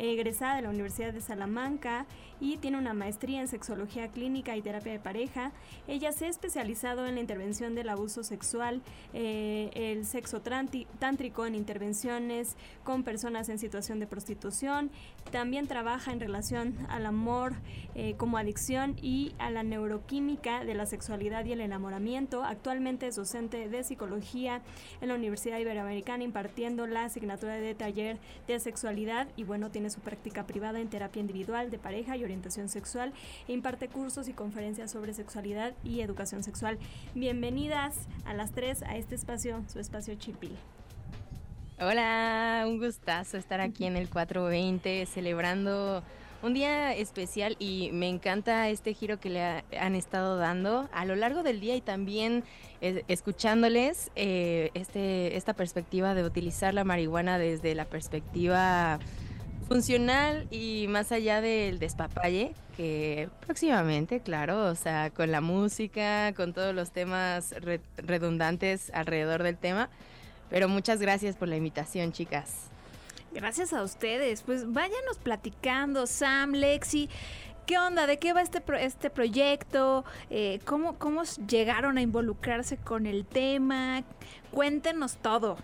egresada 0.00 0.56
de 0.56 0.62
la 0.62 0.70
Universidad 0.70 1.12
de 1.12 1.20
Salamanca 1.20 2.06
y 2.40 2.56
tiene 2.56 2.78
una 2.78 2.94
maestría 2.94 3.40
en 3.40 3.48
sexología 3.48 4.08
clínica 4.08 4.56
y 4.56 4.62
terapia 4.62 4.92
de 4.92 4.98
pareja. 4.98 5.52
Ella 5.86 6.12
se 6.12 6.24
ha 6.24 6.28
especializado 6.28 7.06
en 7.06 7.16
la 7.16 7.20
intervención 7.20 7.74
del 7.74 7.90
abuso 7.90 8.22
sexual, 8.24 8.80
eh, 9.12 9.70
el 9.74 10.06
sexo 10.06 10.40
tántrico 10.40 11.44
en 11.44 11.54
intervenciones 11.54 12.56
con 12.82 13.02
personas 13.02 13.48
en 13.50 13.58
situación 13.58 14.00
de 14.00 14.06
prostitución. 14.06 14.90
También 15.30 15.66
trabaja 15.66 16.12
en 16.12 16.20
relación 16.20 16.74
al 16.88 17.04
amor 17.04 17.52
eh, 17.94 18.14
como 18.16 18.38
adicción 18.38 18.96
y 19.02 19.34
a 19.38 19.50
la 19.50 19.62
neuroquímica 19.62 20.64
de 20.64 20.74
la 20.74 20.86
sexualidad 20.86 21.44
y 21.44 21.52
el 21.52 21.60
enamoramiento. 21.60 22.42
Actualmente 22.42 23.06
es 23.06 23.16
docente 23.16 23.68
de 23.68 23.84
psicología 23.84 24.62
en 25.02 25.08
la 25.08 25.14
Universidad 25.14 25.58
Iberoamericana 25.58 26.24
impartiendo 26.24 26.86
la 26.86 27.04
asignatura 27.04 27.54
de 27.54 27.74
taller 27.74 28.18
de 28.46 28.58
sexualidad 28.60 29.28
y 29.36 29.44
bueno, 29.44 29.70
tiene 29.70 29.89
su 29.90 30.00
práctica 30.00 30.46
privada 30.46 30.80
en 30.80 30.88
terapia 30.88 31.20
individual 31.20 31.70
de 31.70 31.78
pareja 31.78 32.16
y 32.16 32.24
orientación 32.24 32.68
sexual 32.68 33.12
e 33.48 33.52
imparte 33.52 33.88
cursos 33.88 34.28
y 34.28 34.32
conferencias 34.32 34.90
sobre 34.90 35.12
sexualidad 35.14 35.72
y 35.84 36.00
educación 36.00 36.42
sexual. 36.42 36.78
Bienvenidas 37.14 37.94
a 38.24 38.34
las 38.34 38.52
tres 38.52 38.82
a 38.82 38.96
este 38.96 39.14
espacio, 39.14 39.62
su 39.72 39.78
espacio 39.80 40.14
Chipil. 40.14 40.56
Hola, 41.80 42.64
un 42.66 42.78
gustazo 42.78 43.38
estar 43.38 43.60
aquí 43.60 43.86
en 43.86 43.96
el 43.96 44.08
420 44.10 45.06
celebrando 45.06 46.02
un 46.42 46.52
día 46.54 46.94
especial 46.94 47.56
y 47.58 47.90
me 47.92 48.08
encanta 48.08 48.68
este 48.68 48.92
giro 48.94 49.18
que 49.20 49.30
le 49.30 49.42
ha- 49.42 49.64
han 49.78 49.94
estado 49.94 50.36
dando 50.36 50.88
a 50.92 51.04
lo 51.04 51.14
largo 51.16 51.42
del 51.42 51.60
día 51.60 51.76
y 51.76 51.80
también 51.80 52.44
eh, 52.82 53.04
escuchándoles 53.08 54.10
eh, 54.16 54.70
este, 54.74 55.36
esta 55.36 55.52
perspectiva 55.54 56.14
de 56.14 56.24
utilizar 56.24 56.72
la 56.74 56.84
marihuana 56.84 57.38
desde 57.38 57.74
la 57.74 57.84
perspectiva 57.86 58.98
funcional 59.70 60.48
y 60.50 60.86
más 60.88 61.12
allá 61.12 61.40
del 61.40 61.78
despapalle, 61.78 62.54
que 62.76 63.28
próximamente, 63.46 64.18
claro, 64.18 64.64
o 64.64 64.74
sea, 64.74 65.10
con 65.10 65.30
la 65.30 65.40
música, 65.40 66.32
con 66.34 66.52
todos 66.52 66.74
los 66.74 66.90
temas 66.90 67.52
re- 67.60 67.80
redundantes 67.96 68.90
alrededor 68.92 69.44
del 69.44 69.56
tema. 69.56 69.88
Pero 70.48 70.68
muchas 70.68 71.00
gracias 71.00 71.36
por 71.36 71.46
la 71.46 71.54
invitación, 71.56 72.10
chicas. 72.10 72.64
Gracias 73.32 73.72
a 73.72 73.84
ustedes. 73.84 74.42
Pues 74.42 74.72
váyanos 74.72 75.18
platicando, 75.22 76.08
Sam, 76.08 76.50
Lexi. 76.50 77.08
¿Qué 77.64 77.78
onda? 77.78 78.08
¿De 78.08 78.18
qué 78.18 78.32
va 78.32 78.42
este, 78.42 78.60
este 78.80 79.08
proyecto? 79.08 80.04
Eh, 80.30 80.58
¿cómo, 80.64 80.98
¿Cómo 80.98 81.22
llegaron 81.48 81.96
a 81.96 82.02
involucrarse 82.02 82.76
con 82.76 83.06
el 83.06 83.24
tema? 83.24 84.02
Cuéntenos 84.50 85.14
todo. 85.18 85.58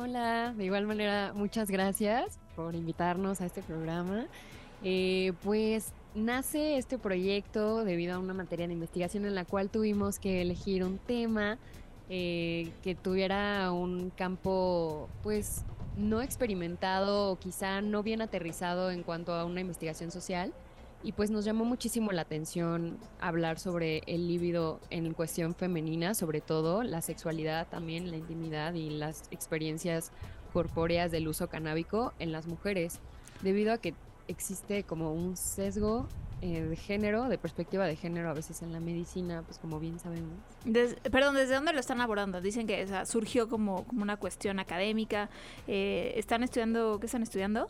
Hola, 0.00 0.54
de 0.56 0.64
igual 0.64 0.86
manera, 0.86 1.32
muchas 1.34 1.72
gracias 1.72 2.38
por 2.54 2.76
invitarnos 2.76 3.40
a 3.40 3.46
este 3.46 3.62
programa. 3.62 4.26
Eh, 4.84 5.32
pues 5.42 5.92
nace 6.14 6.76
este 6.76 6.98
proyecto 6.98 7.84
debido 7.84 8.14
a 8.14 8.20
una 8.20 8.32
materia 8.32 8.68
de 8.68 8.74
investigación 8.74 9.24
en 9.24 9.34
la 9.34 9.44
cual 9.44 9.70
tuvimos 9.70 10.20
que 10.20 10.40
elegir 10.40 10.84
un 10.84 10.98
tema 10.98 11.58
eh, 12.08 12.70
que 12.84 12.94
tuviera 12.94 13.72
un 13.72 14.10
campo, 14.10 15.08
pues, 15.24 15.64
no 15.96 16.22
experimentado 16.22 17.32
o 17.32 17.36
quizá 17.40 17.80
no 17.80 18.04
bien 18.04 18.22
aterrizado 18.22 18.92
en 18.92 19.02
cuanto 19.02 19.34
a 19.34 19.44
una 19.44 19.62
investigación 19.62 20.12
social. 20.12 20.52
Y 21.04 21.12
pues 21.12 21.30
nos 21.30 21.44
llamó 21.44 21.64
muchísimo 21.64 22.10
la 22.10 22.22
atención 22.22 22.98
hablar 23.20 23.58
sobre 23.60 24.02
el 24.06 24.26
líbido 24.26 24.80
en 24.90 25.14
cuestión 25.14 25.54
femenina, 25.54 26.14
sobre 26.14 26.40
todo 26.40 26.82
la 26.82 27.02
sexualidad 27.02 27.68
también, 27.68 28.10
la 28.10 28.16
intimidad 28.16 28.74
y 28.74 28.90
las 28.90 29.22
experiencias 29.30 30.10
corpóreas 30.52 31.10
del 31.12 31.28
uso 31.28 31.48
canábico 31.48 32.12
en 32.18 32.32
las 32.32 32.46
mujeres, 32.46 32.98
debido 33.42 33.72
a 33.72 33.78
que 33.78 33.94
existe 34.26 34.82
como 34.82 35.12
un 35.12 35.36
sesgo 35.36 36.08
eh, 36.40 36.62
de 36.62 36.76
género, 36.76 37.28
de 37.28 37.38
perspectiva 37.38 37.86
de 37.86 37.96
género 37.96 38.30
a 38.30 38.32
veces 38.32 38.62
en 38.62 38.72
la 38.72 38.80
medicina, 38.80 39.42
pues 39.42 39.58
como 39.58 39.78
bien 39.80 39.98
sabemos. 40.00 40.32
Des- 40.64 40.94
perdón, 41.10 41.34
¿desde 41.36 41.54
dónde 41.54 41.72
lo 41.72 41.80
están 41.80 42.00
abordando? 42.00 42.40
Dicen 42.40 42.66
que 42.66 42.82
o 42.84 42.86
sea, 42.88 43.06
surgió 43.06 43.48
como, 43.48 43.84
como 43.84 44.02
una 44.02 44.16
cuestión 44.16 44.58
académica. 44.58 45.30
Eh, 45.66 46.12
¿Están 46.16 46.42
estudiando? 46.42 46.98
¿Qué 47.00 47.06
están 47.06 47.22
estudiando? 47.22 47.68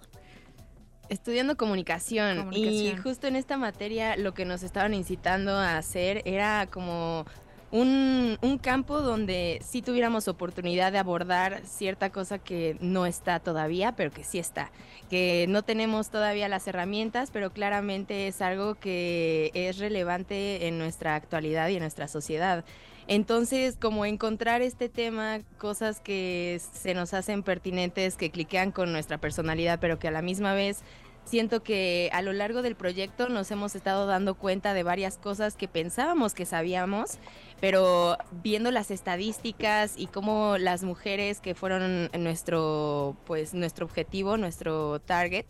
Estudiando 1.08 1.56
comunicación, 1.56 2.52
y 2.52 2.94
justo 2.96 3.26
en 3.26 3.36
esta 3.36 3.56
materia 3.56 4.16
lo 4.16 4.34
que 4.34 4.44
nos 4.44 4.62
estaban 4.62 4.92
incitando 4.92 5.52
a 5.52 5.78
hacer 5.78 6.22
era 6.26 6.66
como 6.70 7.24
un, 7.70 8.38
un 8.40 8.58
campo 8.58 9.00
donde 9.00 9.60
sí 9.62 9.82
tuviéramos 9.82 10.28
oportunidad 10.28 10.92
de 10.92 10.98
abordar 10.98 11.62
cierta 11.64 12.10
cosa 12.10 12.38
que 12.38 12.76
no 12.80 13.06
está 13.06 13.40
todavía, 13.40 13.92
pero 13.92 14.10
que 14.10 14.24
sí 14.24 14.38
está, 14.38 14.70
que 15.10 15.46
no 15.48 15.62
tenemos 15.62 16.10
todavía 16.10 16.48
las 16.48 16.66
herramientas, 16.66 17.30
pero 17.30 17.52
claramente 17.52 18.28
es 18.28 18.40
algo 18.42 18.74
que 18.74 19.50
es 19.54 19.78
relevante 19.78 20.66
en 20.66 20.78
nuestra 20.78 21.14
actualidad 21.14 21.68
y 21.68 21.74
en 21.74 21.80
nuestra 21.80 22.08
sociedad. 22.08 22.64
Entonces, 23.08 23.76
como 23.80 24.04
encontrar 24.04 24.60
este 24.60 24.90
tema, 24.90 25.40
cosas 25.56 25.98
que 25.98 26.60
se 26.74 26.92
nos 26.92 27.14
hacen 27.14 27.42
pertinentes, 27.42 28.16
que 28.16 28.30
cliquean 28.30 28.70
con 28.70 28.92
nuestra 28.92 29.16
personalidad, 29.16 29.80
pero 29.80 29.98
que 29.98 30.08
a 30.08 30.10
la 30.10 30.20
misma 30.20 30.52
vez 30.52 30.82
siento 31.24 31.62
que 31.62 32.10
a 32.12 32.20
lo 32.20 32.34
largo 32.34 32.60
del 32.60 32.74
proyecto 32.74 33.30
nos 33.30 33.50
hemos 33.50 33.74
estado 33.74 34.06
dando 34.06 34.34
cuenta 34.34 34.74
de 34.74 34.82
varias 34.82 35.16
cosas 35.16 35.56
que 35.56 35.68
pensábamos 35.68 36.34
que 36.34 36.44
sabíamos, 36.44 37.18
pero 37.60 38.18
viendo 38.42 38.70
las 38.70 38.90
estadísticas 38.90 39.94
y 39.96 40.06
cómo 40.06 40.58
las 40.58 40.82
mujeres 40.82 41.40
que 41.40 41.54
fueron 41.54 42.10
nuestro 42.18 43.16
pues 43.24 43.54
nuestro 43.54 43.86
objetivo, 43.86 44.36
nuestro 44.36 45.00
target, 45.00 45.46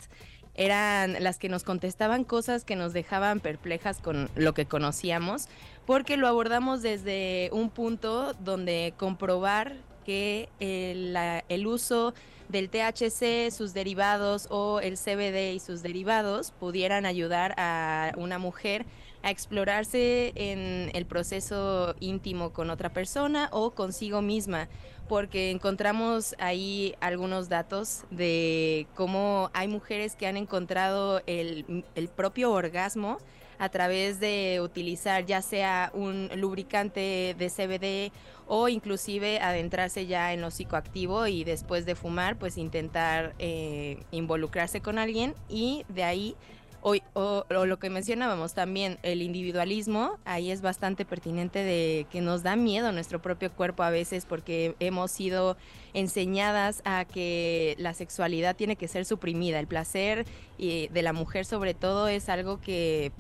eran 0.59 1.23
las 1.23 1.39
que 1.39 1.49
nos 1.49 1.63
contestaban 1.63 2.25
cosas 2.25 2.65
que 2.65 2.77
nos 2.77 2.93
dejaban 2.93 3.39
perplejas 3.39 3.99
con 4.01 4.29
lo 4.35 4.55
que 4.55 4.67
conocíamos, 4.67 5.49
porque 5.87 6.17
lo 6.17 6.27
abordamos 6.27 6.83
desde 6.83 7.49
un 7.53 7.71
punto 7.71 8.35
donde 8.41 8.93
comprobar 8.97 9.77
que 10.05 10.49
el, 10.59 11.17
el 11.49 11.67
uso 11.67 12.13
del 12.49 12.71
THC, 12.71 13.53
sus 13.53 13.73
derivados 13.73 14.49
o 14.51 14.81
el 14.81 14.97
CBD 14.97 15.55
y 15.55 15.61
sus 15.61 15.83
derivados 15.83 16.51
pudieran 16.51 17.07
ayudar 17.07 17.55
a 17.57 18.13
una 18.17 18.39
mujer 18.39 18.85
a 19.23 19.31
explorarse 19.31 20.33
en 20.35 20.91
el 20.95 21.07
proceso 21.07 21.95
íntimo 22.01 22.53
con 22.53 22.71
otra 22.71 22.93
persona 22.93 23.49
o 23.53 23.73
consigo 23.73 24.23
misma, 24.23 24.69
porque 25.09 25.51
encontramos 25.51 26.35
ahí 26.39 26.95
algunos 27.01 27.49
datos 27.49 28.05
de 28.11 28.87
cómo 28.95 29.51
hay 29.55 29.69
mujeres 29.69 30.15
que 30.15 30.27
han 30.27 30.37
encontrado 30.37 31.23
el, 31.27 31.85
el 31.95 32.09
propio 32.09 32.53
orgasmo 32.53 33.19
a 33.59 33.69
través 33.69 34.21
de 34.21 34.61
utilizar 34.63 35.27
ya 35.27 35.43
sea 35.43 35.91
un 35.93 36.31
lubricante 36.37 37.35
de 37.37 37.51
CBD 37.51 38.13
o 38.47 38.69
inclusive 38.69 39.41
adentrarse 39.41 40.07
ya 40.07 40.33
en 40.33 40.41
lo 40.41 40.51
psicoactivo 40.51 41.27
y 41.27 41.45
después 41.45 41.85
de 41.85 41.95
fumar 41.95 42.37
pues 42.39 42.57
intentar 42.57 43.35
eh, 43.39 44.03
involucrarse 44.11 44.81
con 44.81 44.99
alguien 44.99 45.35
y 45.49 45.85
de 45.89 46.05
ahí 46.05 46.37
o, 46.81 46.95
o, 47.15 47.45
lo 47.67 47.79
que 47.79 47.91
mencionábamos 47.91 48.55
también, 48.55 48.99
el 49.03 49.23
individualismo, 49.23 50.19
ahí 50.25 50.51
es 50.51 50.63
bastante 50.63 51.05
pertinente 51.05 51.65
de 51.65 52.07
que 52.11 52.21
nos 52.21 52.43
da 52.43 52.57
miedo 52.57 52.93
nuestro 52.93 53.21
propio 53.21 53.53
cuerpo 53.53 53.83
a 53.83 53.91
veces 53.91 54.27
porque 54.27 54.75
hemos 54.81 55.11
sido 55.11 55.57
enseñadas 55.95 56.83
a 56.85 57.05
que 57.05 57.75
la 57.79 57.95
sexualidad 57.95 58.57
tiene 58.57 58.77
que 58.77 58.89
ser 58.89 59.05
suprimida, 59.05 59.59
el 59.59 59.67
placer 59.67 60.27
y 60.57 60.89
de 60.89 61.03
la 61.03 61.13
mujer 61.13 61.45
sobre 61.45 61.75
todo 61.75 62.09
es 62.09 62.29
algo 62.29 62.61
que 62.61 63.13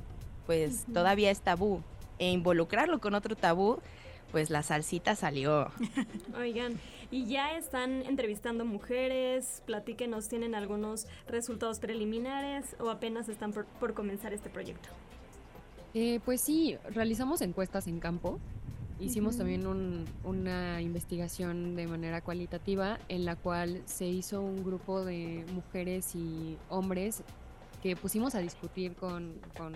pues 0.46 0.86
todavía 0.92 1.30
es 1.30 1.40
tabú 1.40 1.82
e 2.18 2.30
involucrarlo 2.30 3.00
con 3.00 3.14
otro 3.14 3.36
tabú 3.36 3.80
pues 4.30 4.50
la 4.50 4.62
salsita 4.62 5.16
salió. 5.16 5.70
Oigan, 6.38 6.78
y 7.10 7.26
ya 7.26 7.56
están 7.56 8.02
entrevistando 8.02 8.64
mujeres, 8.64 9.62
platíquenos, 9.66 10.28
¿tienen 10.28 10.54
algunos 10.54 11.06
resultados 11.26 11.78
preliminares 11.78 12.76
o 12.80 12.90
apenas 12.90 13.28
están 13.28 13.52
por, 13.52 13.94
comenzar 13.94 14.34
este 14.34 14.50
proyecto? 14.50 14.90
Eh, 15.94 16.20
pues 16.24 16.40
sí, 16.40 16.76
realizamos 16.90 17.40
encuestas 17.40 17.86
en 17.86 17.98
campo. 17.98 18.38
Hicimos 19.00 19.38
también 19.38 19.64
una 20.24 20.82
investigación 20.82 21.76
de 21.76 21.86
manera 21.86 22.20
cualitativa 22.20 22.98
en 23.08 23.24
la 23.24 23.36
cual 23.36 23.80
se 23.86 24.06
hizo 24.06 24.40
un 24.40 24.64
grupo 24.64 25.04
de 25.04 25.44
mujeres 25.54 26.16
y 26.16 26.58
hombres 26.68 27.22
que 27.80 27.94
pusimos 27.94 28.34
a 28.34 28.40
discutir 28.40 28.94
con, 28.96 29.34
con, 29.56 29.72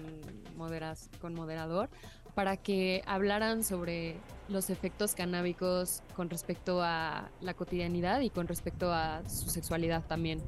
moderas, 0.57 1.09
con 1.21 1.35
moderador 1.35 1.89
para 2.35 2.57
que 2.57 3.03
hablaran 3.07 3.63
sobre 3.63 4.17
los 4.53 4.71
efectos 4.71 5.15
canábicos 5.15 6.03
con 6.15 6.31
respecto 6.31 6.83
a 6.83 7.31
la 7.41 7.55
cotidianidad 7.55 8.21
y 8.21 8.31
con 8.31 8.47
respecto 8.49 8.93
a 8.93 9.29
su 9.29 9.51
sexualidad 9.51 10.05
también. 10.07 10.41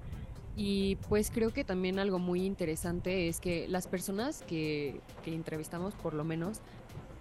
Y 0.57 0.97
pues 1.09 1.31
creo 1.31 1.53
que 1.53 1.65
también 1.65 1.99
algo 1.99 2.19
muy 2.19 2.45
interesante 2.45 3.29
es 3.29 3.41
que 3.41 3.67
las 3.69 3.89
personas 3.89 4.43
que, 4.43 5.01
que 5.25 5.35
entrevistamos, 5.35 5.95
por 5.95 6.15
lo 6.15 6.23
menos, 6.23 6.61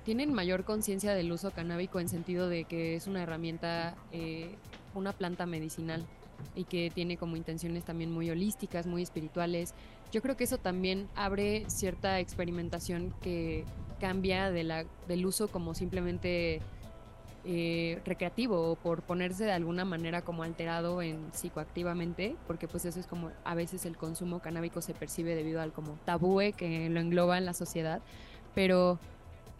tienen 0.03 0.33
mayor 0.33 0.65
conciencia 0.65 1.13
del 1.13 1.31
uso 1.31 1.51
canábico 1.51 1.99
en 1.99 2.09
sentido 2.09 2.49
de 2.49 2.65
que 2.65 2.95
es 2.95 3.07
una 3.07 3.23
herramienta, 3.23 3.95
eh, 4.11 4.55
una 4.93 5.13
planta 5.13 5.45
medicinal 5.45 6.05
y 6.55 6.65
que 6.65 6.91
tiene 6.93 7.17
como 7.17 7.37
intenciones 7.37 7.85
también 7.85 8.11
muy 8.11 8.29
holísticas, 8.29 8.85
muy 8.85 9.01
espirituales. 9.01 9.73
Yo 10.11 10.21
creo 10.21 10.35
que 10.35 10.43
eso 10.43 10.57
también 10.57 11.07
abre 11.15 11.63
cierta 11.67 12.19
experimentación 12.19 13.13
que 13.21 13.63
cambia 13.99 14.51
de 14.51 14.63
la, 14.63 14.85
del 15.07 15.25
uso 15.25 15.47
como 15.47 15.73
simplemente 15.73 16.61
eh, 17.45 17.99
recreativo 18.05 18.71
o 18.71 18.75
por 18.75 19.01
ponerse 19.01 19.43
de 19.43 19.51
alguna 19.51 19.83
manera 19.83 20.21
como 20.21 20.43
alterado 20.43 21.01
en 21.01 21.31
psicoactivamente, 21.33 22.35
porque 22.47 22.67
pues 22.67 22.85
eso 22.85 22.99
es 22.99 23.07
como 23.07 23.31
a 23.43 23.55
veces 23.55 23.85
el 23.85 23.97
consumo 23.97 24.39
canábico 24.39 24.81
se 24.81 24.93
percibe 24.93 25.35
debido 25.35 25.61
al 25.61 25.73
como 25.73 25.99
tabúe 26.05 26.53
que 26.55 26.89
lo 26.89 26.99
engloba 26.99 27.37
en 27.37 27.45
la 27.45 27.53
sociedad, 27.53 28.01
pero 28.55 28.97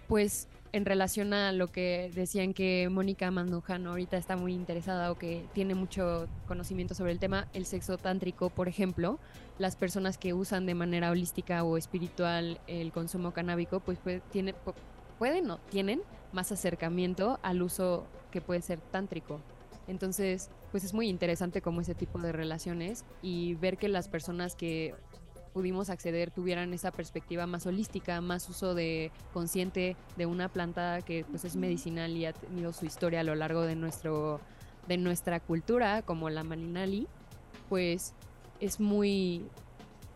pues 0.07 0.47
en 0.73 0.85
relación 0.85 1.33
a 1.33 1.51
lo 1.51 1.67
que 1.67 2.09
decían 2.15 2.53
que 2.53 2.89
Mónica 2.89 3.29
Mandujano 3.29 3.91
ahorita 3.91 4.17
está 4.17 4.35
muy 4.35 4.53
interesada 4.53 5.11
o 5.11 5.15
que 5.15 5.45
tiene 5.53 5.75
mucho 5.75 6.27
conocimiento 6.47 6.95
sobre 6.95 7.11
el 7.11 7.19
tema, 7.19 7.47
el 7.53 7.65
sexo 7.65 7.97
tántrico, 7.97 8.49
por 8.49 8.67
ejemplo, 8.67 9.19
las 9.59 9.75
personas 9.75 10.17
que 10.17 10.33
usan 10.33 10.65
de 10.65 10.73
manera 10.73 11.11
holística 11.11 11.63
o 11.63 11.77
espiritual 11.77 12.59
el 12.65 12.91
consumo 12.91 13.33
canábico, 13.33 13.81
pues 13.81 13.99
tiene, 14.31 14.55
pueden 15.19 15.51
o 15.51 15.57
tienen 15.69 16.01
más 16.33 16.51
acercamiento 16.51 17.39
al 17.43 17.61
uso 17.61 18.05
que 18.31 18.41
puede 18.41 18.61
ser 18.61 18.79
tántrico. 18.79 19.39
Entonces, 19.87 20.49
pues 20.71 20.83
es 20.83 20.93
muy 20.93 21.09
interesante 21.09 21.61
como 21.61 21.81
ese 21.81 21.95
tipo 21.95 22.19
de 22.19 22.31
relaciones 22.31 23.05
y 23.21 23.55
ver 23.55 23.77
que 23.77 23.89
las 23.89 24.07
personas 24.07 24.55
que 24.55 24.95
pudimos 25.53 25.89
acceder 25.89 26.31
tuvieran 26.31 26.73
esa 26.73 26.91
perspectiva 26.91 27.45
más 27.45 27.65
holística, 27.67 28.19
más 28.21 28.49
uso 28.49 28.73
de 28.73 29.11
consciente 29.33 29.95
de 30.17 30.25
una 30.25 30.49
planta 30.49 31.01
que 31.01 31.25
pues 31.29 31.45
es 31.45 31.55
medicinal 31.55 32.17
y 32.17 32.25
ha 32.25 32.33
tenido 32.33 32.73
su 32.73 32.85
historia 32.85 33.19
a 33.19 33.23
lo 33.23 33.35
largo 33.35 33.61
de 33.61 33.75
nuestro 33.75 34.41
de 34.87 34.97
nuestra 34.97 35.39
cultura 35.39 36.01
como 36.01 36.29
la 36.29 36.43
malinali, 36.43 37.07
pues 37.69 38.13
es 38.59 38.79
muy 38.79 39.45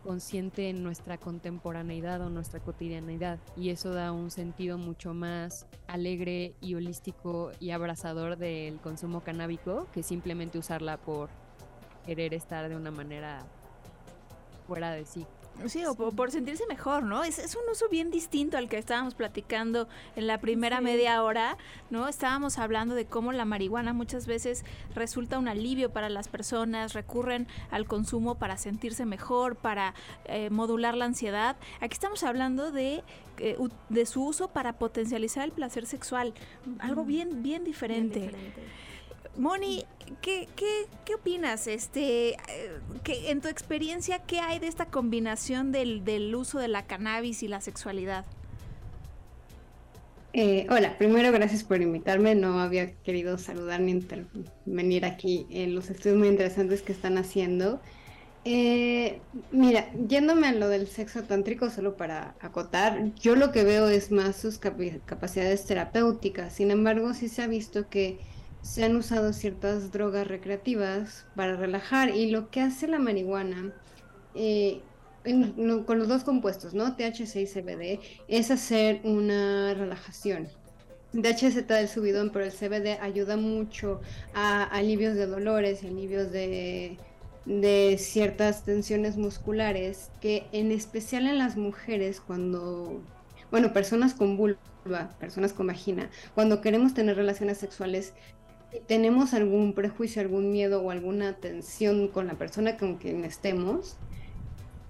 consciente 0.08 0.70
en 0.70 0.84
nuestra 0.84 1.18
contemporaneidad 1.18 2.22
o 2.22 2.30
nuestra 2.30 2.62
cotidianidad 2.62 3.40
y 3.58 3.72
eso 3.72 3.92
da 3.92 4.14
un 4.14 4.32
sentido 4.32 4.78
mucho 4.78 5.14
más 5.14 5.68
alegre 5.86 6.56
y 6.62 6.76
holístico 6.76 7.52
y 7.60 7.72
abrazador 7.72 8.38
del 8.38 8.80
consumo 8.80 9.20
canábico 9.20 9.86
que 9.92 10.04
simplemente 10.04 10.58
usarla 10.58 10.96
por 10.96 11.30
querer 12.06 12.34
estar 12.34 12.70
de 12.70 12.78
una 12.78 12.90
manera 12.90 13.46
fuera 14.66 14.92
de 14.92 15.06
sí. 15.06 15.28
Sí, 15.66 15.84
o 15.86 15.96
por, 15.96 16.32
sentirse 16.32 16.66
mejor, 16.68 17.04
¿no? 17.04 17.24
Es, 17.24 17.40
es, 17.40 17.56
un 17.56 17.64
uso 17.72 17.90
bien 17.90 18.12
distinto 18.12 18.58
al 18.58 18.70
que 18.70 18.78
estábamos 18.78 19.16
platicando 19.16 19.88
en 20.16 20.28
la 20.28 20.40
primera 20.40 20.82
media 20.82 21.24
hora, 21.24 21.58
¿no? 21.90 22.08
Estábamos 22.08 22.60
hablando 22.60 22.96
de 22.96 23.06
cómo 23.06 23.32
la 23.32 23.44
marihuana 23.44 23.92
muchas 23.92 24.28
veces 24.28 24.64
resulta 24.94 25.40
un 25.40 25.48
alivio 25.48 25.92
para 25.92 26.10
las 26.10 26.28
personas, 26.28 26.94
recurren 26.94 27.48
al 27.72 27.86
consumo 27.86 28.36
para 28.36 28.58
sentirse 28.58 29.06
mejor, 29.06 29.56
para 29.56 29.94
eh, 30.26 30.50
modular 30.50 30.96
la 30.96 31.06
ansiedad. 31.06 31.58
Aquí 31.82 31.94
estamos 31.94 32.24
hablando 32.24 32.72
de, 32.72 33.04
eh, 33.40 33.58
de 33.90 34.06
su 34.06 34.24
uso 34.24 34.50
para 34.50 34.74
potencializar 34.74 35.44
el 35.44 35.52
placer 35.52 35.86
sexual, 35.86 36.34
algo 36.80 37.04
bien, 37.04 37.42
bien 37.42 37.64
diferente. 37.64 38.20
Bien 38.20 38.32
diferente. 38.32 38.88
Moni, 39.38 39.86
¿qué, 40.22 40.48
qué, 40.56 41.16
opinas? 41.16 41.68
Este, 41.68 42.32
eh, 42.32 42.38
que 43.04 43.32
en 43.32 43.42
tu 43.42 43.48
experiencia, 43.48 44.20
¿qué 44.20 44.40
hay 44.40 44.60
de 44.60 44.68
esta 44.68 44.86
combinación 44.86 45.72
del, 45.72 46.34
uso 46.36 46.60
de 46.60 46.68
la 46.68 46.86
cannabis 46.86 47.44
y 47.44 47.48
la 47.48 47.62
sexualidad? 47.62 48.26
Eh, 50.34 50.68
hola, 50.70 50.98
primero 50.98 51.32
gracias 51.32 51.64
por 51.64 51.82
invitarme. 51.82 52.36
No 52.36 52.60
había 52.60 52.94
querido 53.04 53.38
saludar 53.38 53.80
ni 53.80 53.92
intervenir 53.92 55.06
aquí 55.06 55.48
en 55.50 55.74
los 55.74 55.90
estudios 55.90 56.18
muy 56.18 56.28
interesantes 56.28 56.82
que 56.82 56.92
están 56.92 57.18
haciendo. 57.18 57.82
Eh, 58.46 59.20
mira, 59.52 59.92
yéndome 60.08 60.48
a 60.48 60.54
lo 60.54 60.70
del 60.70 60.88
sexo 60.88 61.24
tántrico, 61.24 61.70
solo 61.70 61.98
para 61.98 62.36
acotar, 62.40 63.14
yo 63.16 63.36
lo 63.36 63.52
que 63.52 63.64
veo 63.64 63.90
es 63.90 64.12
más 64.12 64.38
sus 64.38 64.58
capacidades 64.58 65.66
terapéuticas. 65.66 66.54
Sin 66.54 66.72
embargo, 66.72 67.14
sí 67.14 67.28
se 67.28 67.42
ha 67.42 67.48
visto 67.48 67.90
que 67.90 68.20
se 68.68 68.84
han 68.84 68.98
usado 68.98 69.32
ciertas 69.32 69.92
drogas 69.94 70.28
recreativas 70.28 71.26
para 71.36 71.56
relajar 71.56 72.10
y 72.14 72.30
lo 72.30 72.52
que 72.52 72.60
hace 72.60 72.88
la 72.88 73.00
marihuana 73.00 73.74
eh, 74.36 74.82
con 75.86 75.98
los 75.98 76.08
dos 76.10 76.24
compuestos, 76.26 76.74
¿no? 76.74 76.96
THC 76.96 77.36
y 77.38 77.48
CBD, 77.48 78.00
es 78.28 78.52
hacer 78.52 79.00
una 79.04 79.74
relajación. 79.74 80.50
Está 81.14 81.76
del 81.76 81.88
subidón, 81.88 82.32
pero 82.32 82.44
el 82.46 82.52
CBD 82.52 83.00
ayuda 83.02 83.38
mucho 83.38 84.02
a 84.34 84.64
alivios 84.64 85.16
de 85.16 85.28
dolores 85.28 85.84
y 85.84 85.88
alivios 85.88 86.32
de, 86.32 86.98
de 87.46 87.98
ciertas 87.98 88.64
tensiones 88.64 89.16
musculares 89.16 90.12
que 90.22 90.46
en 90.52 90.72
especial 90.72 91.26
en 91.26 91.38
las 91.38 91.56
mujeres 91.56 92.20
cuando 92.20 93.02
bueno, 93.50 93.72
personas 93.72 94.14
con 94.14 94.36
vulva, 94.38 94.58
personas 95.20 95.54
con 95.54 95.68
vagina, 95.68 96.10
cuando 96.36 96.62
queremos 96.62 96.94
tener 96.94 97.16
relaciones 97.16 97.58
sexuales, 97.58 98.14
tenemos 98.88 99.34
algún 99.34 99.74
prejuicio, 99.74 100.22
algún 100.22 100.52
miedo 100.52 100.82
o 100.82 100.92
alguna 100.92 101.34
tensión 101.34 102.08
con 102.08 102.28
la 102.28 102.36
persona 102.36 102.78
con 102.78 102.98
quien 102.98 103.24
estemos, 103.26 103.98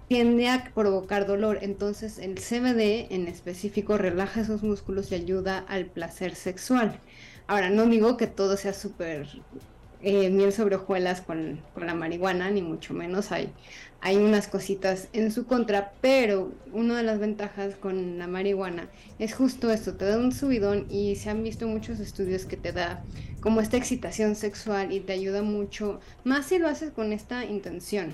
tiende 0.07 0.49
a 0.49 0.71
provocar 0.73 1.27
dolor. 1.27 1.59
Entonces 1.61 2.17
el 2.17 2.35
CBD 2.35 3.13
en 3.13 3.27
específico 3.27 3.97
relaja 3.97 4.41
esos 4.41 4.63
músculos 4.63 5.11
y 5.11 5.15
ayuda 5.15 5.59
al 5.59 5.85
placer 5.85 6.35
sexual. 6.35 6.99
Ahora, 7.47 7.69
no 7.69 7.85
digo 7.85 8.17
que 8.17 8.27
todo 8.27 8.57
sea 8.57 8.73
súper 8.73 9.27
eh, 10.02 10.30
miel 10.30 10.54
sobre 10.54 10.76
hojuelas 10.76 11.22
con, 11.22 11.60
la 11.76 11.95
marihuana, 11.95 12.52
ni 12.52 12.62
mucho 12.62 12.93
menos. 12.93 13.32
Hay, 13.32 13.50
hay 14.02 14.18
unas 14.18 14.48
cositas 14.48 15.08
en 15.14 15.32
su 15.32 15.45
contra, 15.45 15.93
pero 16.02 16.52
una 16.72 16.98
de 16.98 17.04
las 17.04 17.20
ventajas 17.20 17.76
con 17.76 18.20
la 18.20 18.28
marihuana 18.28 18.89
es 19.18 19.34
justo 19.34 19.72
esto, 19.72 19.95
te 19.95 20.06
da 20.06 20.18
un 20.18 20.32
subidón 20.32 20.86
y 20.89 21.16
se 21.16 21.30
han 21.30 21.43
visto 21.43 21.68
muchos 21.68 22.00
estudios 22.00 22.45
que 22.45 22.58
te 22.58 22.72
da 22.72 23.04
como 23.41 23.62
esta 23.62 23.78
excitación 23.78 24.36
sexual 24.36 24.91
y 24.91 25.00
te 25.00 25.14
ayuda 25.14 25.41
mucho, 25.41 26.00
más 26.24 26.48
si 26.48 26.60
lo 26.60 26.68
haces 26.68 26.91
con 26.91 27.12
esta 27.14 27.45
intención. 27.45 28.14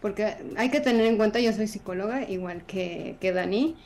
Porque 0.00 0.34
hay 0.56 0.70
que 0.70 0.80
tener 0.80 1.06
en 1.06 1.16
cuenta, 1.16 1.38
yo 1.38 1.52
soy 1.52 1.68
psicóloga, 1.68 2.28
igual 2.28 2.64
que, 2.66 3.16
que 3.20 3.32
Dani, 3.32 3.76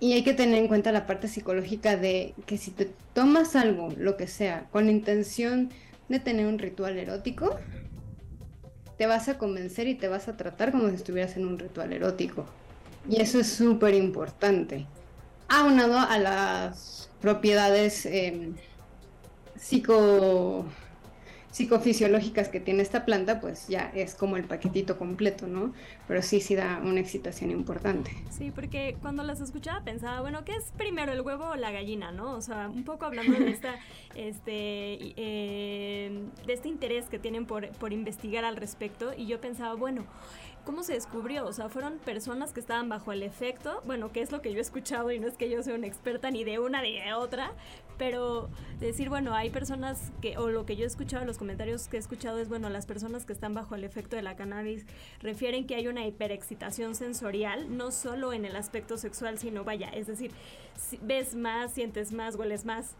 y 0.00 0.12
hay 0.12 0.22
que 0.22 0.34
tener 0.34 0.58
en 0.58 0.68
cuenta 0.68 0.92
la 0.92 1.06
parte 1.06 1.28
psicológica 1.28 1.96
de 1.96 2.34
que 2.46 2.58
si 2.58 2.70
te 2.70 2.90
tomas 3.12 3.56
algo, 3.56 3.88
lo 3.96 4.16
que 4.16 4.26
sea, 4.26 4.66
con 4.70 4.86
la 4.86 4.92
intención 4.92 5.70
de 6.08 6.20
tener 6.20 6.46
un 6.46 6.58
ritual 6.58 6.98
erótico, 6.98 7.58
te 8.96 9.06
vas 9.06 9.28
a 9.28 9.38
convencer 9.38 9.88
y 9.88 9.94
te 9.94 10.08
vas 10.08 10.28
a 10.28 10.36
tratar 10.36 10.72
como 10.72 10.88
si 10.88 10.96
estuvieras 10.96 11.36
en 11.36 11.46
un 11.46 11.58
ritual 11.58 11.92
erótico. 11.92 12.46
Y 13.08 13.20
eso 13.20 13.38
es 13.38 13.48
súper 13.48 13.94
importante. 13.94 14.86
Aunado 15.48 15.98
a 15.98 16.18
las 16.18 17.10
propiedades 17.20 18.06
em, 18.06 18.54
psico 19.56 20.66
psicofisiológicas 21.54 22.48
que 22.48 22.58
tiene 22.58 22.82
esta 22.82 23.04
planta, 23.04 23.40
pues 23.40 23.68
ya 23.68 23.92
es 23.94 24.16
como 24.16 24.36
el 24.36 24.42
paquetito 24.42 24.98
completo, 24.98 25.46
¿no? 25.46 25.72
Pero 26.08 26.20
sí, 26.20 26.40
sí 26.40 26.56
da 26.56 26.80
una 26.82 26.98
excitación 26.98 27.52
importante. 27.52 28.10
Sí, 28.28 28.50
porque 28.52 28.96
cuando 29.00 29.22
las 29.22 29.40
escuchaba 29.40 29.84
pensaba, 29.84 30.20
bueno, 30.20 30.44
¿qué 30.44 30.56
es 30.56 30.72
primero, 30.76 31.12
el 31.12 31.20
huevo 31.20 31.50
o 31.50 31.54
la 31.54 31.70
gallina, 31.70 32.10
no? 32.10 32.32
O 32.32 32.40
sea, 32.40 32.68
un 32.68 32.82
poco 32.82 33.04
hablando 33.04 33.38
de 33.38 33.50
esta, 33.50 33.76
este, 34.16 35.14
eh, 35.16 36.24
de 36.44 36.52
este 36.52 36.68
interés 36.68 37.04
que 37.06 37.20
tienen 37.20 37.46
por, 37.46 37.68
por 37.78 37.92
investigar 37.92 38.44
al 38.44 38.56
respecto, 38.56 39.12
y 39.16 39.26
yo 39.26 39.40
pensaba, 39.40 39.74
bueno, 39.74 40.06
¿Cómo 40.64 40.82
se 40.82 40.94
descubrió? 40.94 41.46
O 41.46 41.52
sea, 41.52 41.68
fueron 41.68 41.98
personas 41.98 42.54
que 42.54 42.60
estaban 42.60 42.88
bajo 42.88 43.12
el 43.12 43.22
efecto, 43.22 43.82
bueno, 43.84 44.12
que 44.12 44.22
es 44.22 44.32
lo 44.32 44.40
que 44.40 44.50
yo 44.50 44.58
he 44.58 44.62
escuchado 44.62 45.10
y 45.10 45.18
no 45.18 45.28
es 45.28 45.36
que 45.36 45.50
yo 45.50 45.62
sea 45.62 45.74
una 45.74 45.86
experta 45.86 46.30
ni 46.30 46.42
de 46.42 46.58
una 46.58 46.80
ni 46.80 46.98
de 46.98 47.12
otra, 47.12 47.52
pero 47.98 48.48
decir, 48.80 49.10
bueno, 49.10 49.34
hay 49.34 49.50
personas 49.50 50.10
que, 50.22 50.38
o 50.38 50.48
lo 50.48 50.64
que 50.64 50.76
yo 50.76 50.84
he 50.84 50.86
escuchado, 50.86 51.26
los 51.26 51.36
comentarios 51.36 51.88
que 51.88 51.98
he 51.98 52.00
escuchado 52.00 52.38
es, 52.38 52.48
bueno, 52.48 52.70
las 52.70 52.86
personas 52.86 53.26
que 53.26 53.34
están 53.34 53.52
bajo 53.52 53.74
el 53.74 53.84
efecto 53.84 54.16
de 54.16 54.22
la 54.22 54.36
cannabis 54.36 54.86
refieren 55.20 55.66
que 55.66 55.74
hay 55.74 55.86
una 55.86 56.06
hiperexcitación 56.06 56.94
sensorial, 56.94 57.76
no 57.76 57.90
solo 57.90 58.32
en 58.32 58.46
el 58.46 58.56
aspecto 58.56 58.96
sexual, 58.96 59.38
sino 59.38 59.64
vaya, 59.64 59.90
es 59.90 60.06
decir, 60.06 60.30
ves 61.02 61.34
más, 61.34 61.72
sientes 61.72 62.10
más, 62.12 62.36
hueles 62.36 62.64
más. 62.64 62.94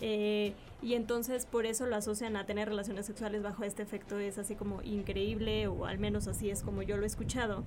Eh, 0.00 0.54
y 0.80 0.94
entonces 0.94 1.46
por 1.46 1.66
eso 1.66 1.86
lo 1.86 1.96
asocian 1.96 2.36
a 2.36 2.46
tener 2.46 2.68
relaciones 2.68 3.06
sexuales 3.06 3.42
bajo 3.42 3.64
este 3.64 3.82
efecto, 3.82 4.18
es 4.18 4.38
así 4.38 4.54
como 4.54 4.82
increíble, 4.82 5.66
o 5.66 5.86
al 5.86 5.98
menos 5.98 6.28
así 6.28 6.50
es 6.50 6.62
como 6.62 6.82
yo 6.82 6.96
lo 6.96 7.04
he 7.04 7.06
escuchado. 7.06 7.64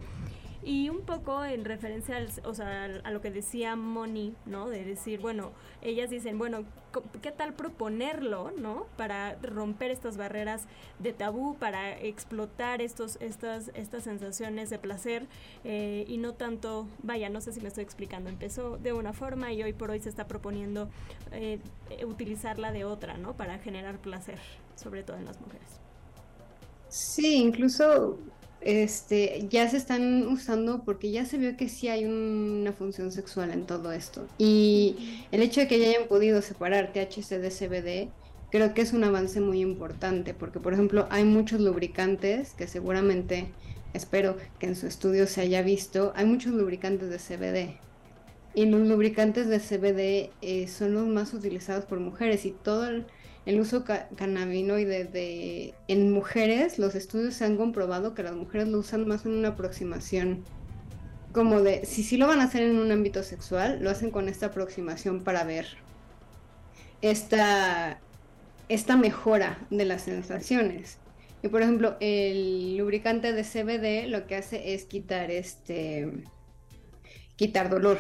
Y 0.64 0.89
un 0.89 1.01
poco 1.01 1.43
en 1.43 1.66
referencia 1.66 2.18
al, 2.18 2.30
o 2.43 2.53
sea, 2.53 2.86
a 3.03 3.12
lo 3.12 3.22
que 3.22 3.32
decía 3.32 3.76
Moni, 3.76 4.36
¿no? 4.45 4.70
De 4.70 4.84
decir, 4.84 5.20
bueno, 5.20 5.51
ellas 5.82 6.12
dicen, 6.12 6.38
bueno, 6.38 6.66
¿qué 7.24 7.32
tal 7.32 7.53
proponerlo, 7.53 8.51
¿no? 8.51 8.86
Para 8.95 9.36
romper 9.41 9.89
estas 9.89 10.18
barreras 10.18 10.68
de 10.99 11.14
tabú, 11.14 11.55
para 11.55 11.97
explotar 11.99 12.82
estos, 12.82 13.18
estas, 13.22 13.72
estas 13.74 14.03
sensaciones 14.03 14.70
de 14.70 14.78
placer 14.78 15.28
eh, 15.64 16.05
y 16.07 16.18
no 16.18 16.34
tanto, 16.34 16.88
vaya, 17.01 17.30
no 17.30 17.41
sé 17.41 17.53
si 17.53 17.62
me 17.62 17.70
estoy 17.70 17.84
explicando, 17.84 18.30
empezó 18.30 18.78
de 18.78 18.93
una 18.93 19.14
forma 19.14 19.51
y 19.53 19.64
hoy 19.64 19.74
por 19.74 19.89
hoy 19.89 19.99
se 19.99 20.09
está 20.09 20.28
proponiendo 20.28 20.89
eh, 21.32 21.59
utilizarla 22.05 22.72
de 22.72 22.86
otra, 22.86 23.18
¿no? 23.18 23.34
Para 23.34 23.57
generar 23.57 23.97
placer, 23.97 24.38
sobre 24.76 25.01
todo 25.01 25.18
en 25.18 25.26
las 25.26 25.41
mujeres. 25.41 25.80
Sí, 26.89 27.36
incluso 27.38 28.20
este, 28.62 29.47
ya 29.49 29.68
se 29.70 29.78
están 29.78 30.28
usando 30.28 30.84
porque 30.84 31.12
ya 31.12 31.26
se 31.26 31.38
vio 31.38 31.57
que 31.57 31.70
sí 31.70 31.88
hay 31.88 32.05
una 32.05 32.74
función 32.74 33.12
sexual 33.12 33.51
en 33.51 33.66
todo 33.66 33.91
esto. 33.91 34.28
Y 34.38 35.26
el 35.32 35.41
hecho 35.41 35.62
de 35.62 35.68
que 35.68 35.80
ya 35.80 35.89
hayan 35.89 36.07
podido 36.07 36.41
separar 36.41 36.93
THC 36.93 37.39
de 37.39 37.49
CBD, 37.49 38.09
creo 38.51 38.74
que 38.74 38.82
es 38.82 38.93
un 38.93 39.03
avance 39.03 39.41
muy 39.41 39.62
importante, 39.62 40.34
porque 40.34 40.59
por 40.59 40.74
ejemplo 40.74 41.07
hay 41.09 41.24
muchos 41.24 41.59
lubricantes 41.59 42.53
que 42.53 42.68
seguramente, 42.68 43.47
espero 43.93 44.38
que 44.59 44.68
en 44.68 44.76
su 44.76 44.88
estudio 44.88 45.28
se 45.28 45.41
haya 45.41 45.62
visto, 45.62 46.14
hay 46.16 46.26
muchos 46.26 46.53
lubricantes 46.53 47.09
de 47.09 47.18
CBD. 47.18 47.78
Y 48.53 48.66
los 48.66 48.82
lubricantes 48.82 49.47
de 49.47 49.59
CBD 49.59 50.32
eh, 50.41 50.68
son 50.68 50.93
los 50.93 51.07
más 51.07 51.34
utilizados 51.34 51.86
por 51.86 52.01
mujeres 52.01 52.45
y 52.45 52.51
todo 52.51 52.88
el 52.89 53.05
el 53.51 53.59
uso 53.59 53.83
cannabinoide 53.83 55.03
de, 55.03 55.73
en 55.89 56.11
mujeres, 56.11 56.79
los 56.79 56.95
estudios 56.95 57.33
se 57.33 57.43
han 57.43 57.57
comprobado 57.57 58.13
que 58.13 58.23
las 58.23 58.33
mujeres 58.33 58.69
lo 58.69 58.79
usan 58.79 59.05
más 59.05 59.25
en 59.25 59.33
una 59.33 59.49
aproximación 59.49 60.45
como 61.33 61.61
de, 61.61 61.85
si 61.85 62.03
sí 62.03 62.15
lo 62.15 62.27
van 62.27 62.39
a 62.39 62.45
hacer 62.45 62.63
en 62.63 62.77
un 62.77 62.91
ámbito 62.91 63.23
sexual, 63.23 63.79
lo 63.81 63.89
hacen 63.89 64.09
con 64.09 64.29
esta 64.29 64.47
aproximación 64.47 65.23
para 65.23 65.43
ver 65.43 65.65
esta, 67.01 67.99
esta 68.69 68.95
mejora 68.95 69.59
de 69.69 69.83
las 69.85 70.03
sensaciones. 70.03 70.97
Y 71.43 71.49
por 71.49 71.61
ejemplo, 71.61 71.97
el 71.99 72.77
lubricante 72.77 73.33
de 73.33 73.43
CBD 73.43 74.09
lo 74.09 74.27
que 74.27 74.35
hace 74.35 74.73
es 74.73 74.85
quitar 74.85 75.29
este 75.29 76.23
quitar 77.35 77.69
dolor 77.69 77.97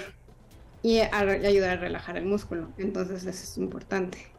y 0.81 0.99
ayudar 0.99 1.71
a 1.71 1.81
relajar 1.81 2.17
el 2.17 2.25
músculo. 2.25 2.69
Entonces 2.77 3.25
eso 3.25 3.29
es 3.29 3.57
importante. 3.57 4.30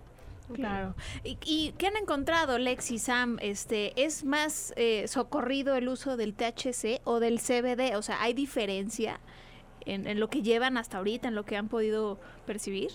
Claro. 0.53 0.95
¿Y, 1.25 1.73
qué 1.79 1.87
han 1.87 1.97
encontrado, 1.97 2.59
Lexi 2.59 2.99
Sam? 2.99 3.39
Este, 3.41 3.93
¿Es 4.03 4.25
más 4.25 4.73
eh, 4.77 5.07
socorrido 5.09 5.77
el 5.77 5.89
uso 5.89 6.17
del 6.17 6.35
THC 6.35 7.01
o 7.05 7.21
del 7.21 7.39
CBD? 7.41 7.97
O 7.97 8.03
sea, 8.03 8.23
¿hay 8.23 8.35
diferencia 8.35 9.21
en, 9.87 10.19
lo 10.21 10.29
que 10.29 10.43
llevan 10.43 10.77
hasta 10.77 10.99
ahorita, 10.99 11.29
en 11.29 11.35
lo 11.35 11.45
que 11.45 11.57
han 11.57 11.69
podido 11.69 12.19
percibir? 12.47 12.91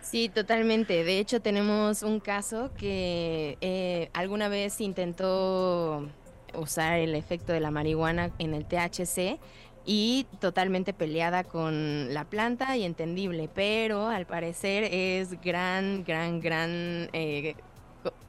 Sí, 0.00 0.28
totalmente. 0.28 1.04
De 1.04 1.18
hecho, 1.18 1.40
tenemos 1.40 2.02
un 2.02 2.20
caso 2.20 2.70
que 2.76 3.58
eh, 3.60 4.10
alguna 4.12 4.48
vez 4.48 4.80
intentó 4.80 6.08
usar 6.54 6.98
el 6.98 7.14
efecto 7.14 7.52
de 7.52 7.60
la 7.60 7.70
marihuana 7.70 8.30
en 8.38 8.54
el 8.54 8.64
THC 8.64 9.38
y 9.84 10.26
totalmente 10.40 10.92
peleada 10.92 11.44
con 11.44 12.12
la 12.12 12.24
planta 12.24 12.76
y 12.76 12.84
entendible, 12.84 13.48
pero 13.54 14.08
al 14.08 14.26
parecer 14.26 14.84
es 14.84 15.40
gran, 15.40 16.04
gran, 16.04 16.40
gran... 16.40 17.08
Eh, 17.12 17.54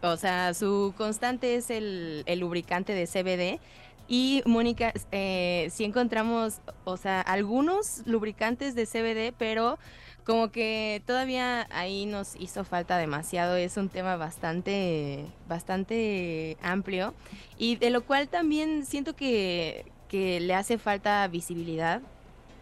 o 0.01 0.17
sea, 0.17 0.53
su 0.53 0.93
constante 0.97 1.55
es 1.55 1.69
el, 1.69 2.23
lubricante 2.37 2.93
de 2.93 3.05
CBD. 3.07 3.59
Y 4.07 4.41
Mónica, 4.45 4.93
eh, 5.11 5.67
sí 5.71 5.83
encontramos, 5.83 6.61
o 6.83 6.97
sea, 6.97 7.21
algunos 7.21 8.01
lubricantes 8.05 8.73
de 8.73 8.87
CBD, 8.87 9.35
pero 9.37 9.77
como 10.23 10.51
que 10.51 11.01
todavía 11.05 11.67
ahí 11.71 12.05
nos 12.05 12.35
hizo 12.35 12.63
falta 12.63 12.97
demasiado. 12.97 13.55
Es 13.55 13.77
un 13.77 13.89
tema 13.89 14.15
bastante, 14.15 15.25
bastante 15.47 16.57
amplio 16.61 17.13
y 17.57 17.75
de 17.75 17.89
lo 17.89 18.01
cual 18.01 18.27
también 18.27 18.85
siento 18.85 19.15
que, 19.15 19.85
que 20.09 20.39
le 20.41 20.53
hace 20.55 20.77
falta 20.77 21.25
visibilidad, 21.27 22.01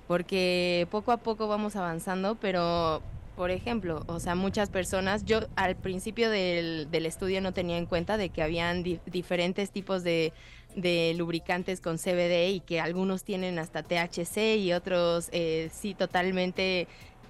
porque 0.07 0.87
poco 0.91 1.11
a 1.11 1.17
poco 1.17 1.47
vamos 1.47 1.75
avanzando, 1.75 2.35
pero 2.35 3.01
por 3.37 3.51
ejemplo, 3.51 4.03
o 4.07 4.19
sea, 4.19 4.33
muchas 4.33 4.71
personas, 4.71 5.23
yo 5.23 5.41
al 5.55 5.75
principio 5.75 6.31
del, 6.31 6.87
estudio 6.91 7.39
no 7.39 7.53
tenía 7.53 7.77
en 7.77 7.85
cuenta 7.85 8.17
de 8.17 8.29
que 8.29 8.41
habían 8.41 8.83
diferentes 9.05 9.69
tipos 9.69 10.03
de, 10.03 10.33
lubricantes 11.15 11.79
con 11.79 11.97
CBD 11.97 12.49
y 12.49 12.59
que 12.59 12.79
algunos 12.79 13.23
tienen 13.23 13.59
hasta 13.59 13.83
THC 13.83 14.57
y 14.57 14.73
otros 14.73 15.29
eh, 15.31 15.69
sí 15.71 15.93
totalmente 15.93 16.87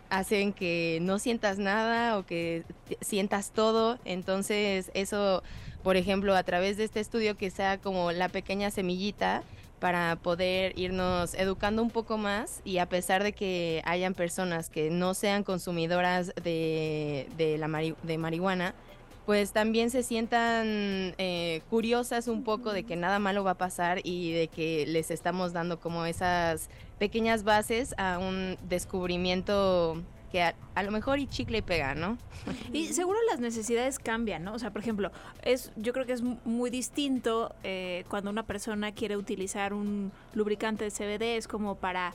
hacen 0.09 0.53
que 0.53 0.99
no 1.01 1.19
sientas 1.19 1.57
nada 1.57 2.17
o 2.17 2.25
que 2.25 2.63
sientas 3.01 3.51
todo. 3.51 3.99
Entonces 4.05 4.91
eso, 4.93 5.43
por 5.83 5.97
ejemplo, 5.97 6.35
a 6.35 6.43
través 6.43 6.77
de 6.77 6.85
este 6.85 6.99
estudio 7.01 7.37
que 7.37 7.49
sea 7.49 7.77
como 7.77 8.11
la 8.13 8.29
pequeña 8.29 8.71
semillita, 8.71 9.43
para 9.79 10.15
poder 10.15 10.77
irnos 10.77 11.33
educando 11.35 11.81
un 11.81 11.91
poco 11.91 12.17
más 12.17 12.61
y 12.63 12.79
a 12.79 12.87
pesar 12.87 13.23
de 13.23 13.33
que 13.33 13.81
hayan 13.85 14.13
personas 14.13 14.69
que 14.69 14.89
no 14.89 15.13
sean 15.13 15.43
consumidoras 15.43 16.33
de, 16.43 17.27
la 17.59 17.67
de 18.03 18.17
marihuana, 18.17 18.73
pues 19.25 19.51
también 19.51 19.89
se 19.89 20.03
sientan 20.03 21.13
eh, 21.17 21.61
curiosas 21.69 22.27
un 22.27 22.43
poco 22.43 22.71
de 22.71 22.83
que 22.83 22.95
nada 22.95 23.19
malo 23.19 23.43
va 23.43 23.51
a 23.51 23.57
pasar 23.57 23.99
y 24.03 24.31
de 24.31 24.47
que 24.47 24.85
les 24.87 25.11
estamos 25.11 25.53
dando 25.53 25.79
como 25.79 26.05
esas 26.05 26.69
pequeñas 26.97 27.43
bases 27.43 27.93
a 27.97 28.19
un 28.19 28.57
descubrimiento 28.69 30.01
que 30.31 30.41
a, 30.41 30.83
lo 30.83 30.91
mejor 30.91 31.19
y 31.19 31.27
chicle 31.27 31.59
y 31.59 31.61
pega, 31.61 31.95
¿no? 31.95 32.17
Y 32.73 32.87
seguro 32.87 33.17
las 33.29 33.39
necesidades 33.39 33.99
cambian, 33.99 34.43
¿no? 34.43 34.53
O 34.53 34.59
sea, 34.59 34.71
por 34.71 34.81
ejemplo, 34.81 35.11
es, 35.41 35.71
yo 35.75 35.93
creo 35.93 36.05
que 36.05 36.13
es 36.13 36.21
muy 36.21 36.69
distinto 36.69 37.55
eh, 37.63 38.03
cuando 38.09 38.29
una 38.29 38.43
persona 38.43 38.91
quiere 38.91 39.17
utilizar 39.17 39.73
un 39.73 40.11
lubricante 40.33 40.83
de 40.83 40.91
CBD, 40.91 41.37
es 41.37 41.47
como 41.47 41.75
para 41.75 42.13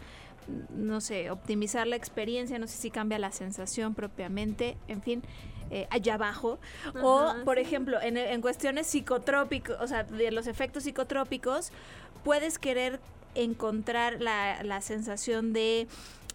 no 0.77 1.01
sé, 1.01 1.31
optimizar 1.31 1.87
la 1.87 1.97
experiencia, 1.97 2.59
no 2.59 2.67
sé 2.67 2.77
si 2.77 2.91
cambia 2.91 3.19
la 3.19 3.31
sensación 3.31 3.95
propiamente, 3.95 4.77
en 4.89 5.01
fin, 5.01 5.23
eh, 5.71 5.87
allá 5.91 6.15
abajo. 6.15 6.59
o, 7.03 7.33
por 7.45 7.59
ejemplo, 7.59 8.01
en, 8.01 8.17
en 8.17 8.41
cuestiones 8.41 8.87
psicotrópicos, 8.87 9.77
o 9.81 9.87
sea, 9.87 10.05
de 10.05 10.31
los 10.31 10.47
efectos 10.47 10.83
psicotrópicos, 10.83 11.73
puedes 12.25 12.59
querer 12.59 13.01
encontrar 13.35 14.21
la, 14.21 14.63
la 14.63 14.81
sensación 14.81 15.53
de 15.53 15.89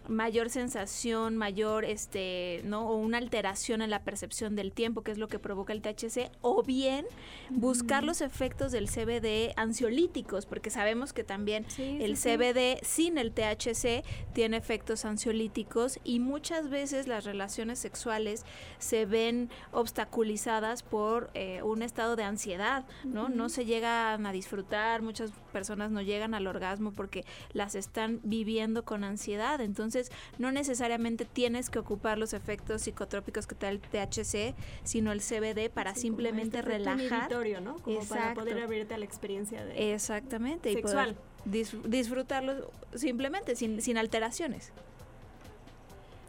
mayor 0.08 0.50
sensación, 0.50 1.36
mayor, 1.36 1.84
este, 1.84 2.62
¿no? 2.64 2.88
O 2.88 2.96
una 2.96 3.18
alteración 3.18 3.82
en 3.82 3.90
la 3.90 4.02
percepción 4.02 4.56
del 4.56 4.72
tiempo, 4.72 5.02
que 5.02 5.12
es 5.12 5.18
lo 5.18 5.28
que 5.28 5.38
provoca 5.38 5.72
el 5.72 5.82
THC, 5.82 6.30
o 6.40 6.62
bien 6.62 7.06
buscar 7.50 8.02
los 8.02 8.20
efectos 8.20 8.72
del 8.72 8.88
CBD 8.88 9.52
ansiolíticos, 9.56 10.46
porque 10.46 10.70
sabemos 10.70 11.12
que 11.12 11.24
también 11.24 11.66
el 11.78 12.16
CBD 12.16 12.80
sin 12.82 13.18
el 13.18 13.32
THC 13.32 14.04
tiene 14.32 14.56
efectos 14.56 15.04
ansiolíticos 15.04 15.98
y 16.04 16.20
muchas 16.20 16.70
veces 16.70 17.06
las 17.06 17.24
relaciones 17.24 17.78
sexuales 17.78 18.44
se 18.78 19.06
ven 19.06 19.50
obstaculizadas 19.72 20.82
por 20.82 21.30
eh, 21.34 21.62
un 21.62 21.82
estado 21.82 22.16
de 22.16 22.24
ansiedad, 22.24 22.86
¿no? 23.04 23.28
No 23.28 23.48
se 23.48 23.64
llegan 23.64 24.26
a 24.26 24.32
disfrutar, 24.32 25.02
muchas 25.02 25.32
personas 25.52 25.90
no 25.90 26.02
llegan 26.02 26.34
al 26.34 26.46
orgasmo 26.46 26.92
porque 26.92 27.24
las 27.52 27.74
están 27.74 28.20
viviendo 28.22 28.84
con 28.84 29.04
ansiedad, 29.04 29.60
entonces 29.60 29.97
no 30.38 30.52
necesariamente 30.52 31.24
tienes 31.24 31.70
que 31.70 31.78
ocupar 31.78 32.18
los 32.18 32.32
efectos 32.32 32.82
psicotrópicos 32.82 33.46
que 33.46 33.54
te 33.54 33.66
da 33.66 33.70
el 33.70 33.80
THC, 33.80 34.54
sino 34.84 35.12
el 35.12 35.20
CBD 35.20 35.70
para 35.70 35.94
simplemente 35.94 36.58
este 36.58 36.70
relajar. 36.70 37.30
¿no? 37.62 37.76
Como 37.76 38.00
para 38.04 38.34
poder 38.34 38.62
abrirte 38.62 38.94
a 38.94 38.98
la 38.98 39.04
experiencia 39.04 39.64
de 39.64 39.94
Exactamente. 39.94 40.72
sexual. 40.72 41.16
Y 41.46 41.64
disfrutarlo 41.88 42.70
simplemente, 42.94 43.56
sin, 43.56 43.80
sin 43.80 43.96
alteraciones. 43.96 44.72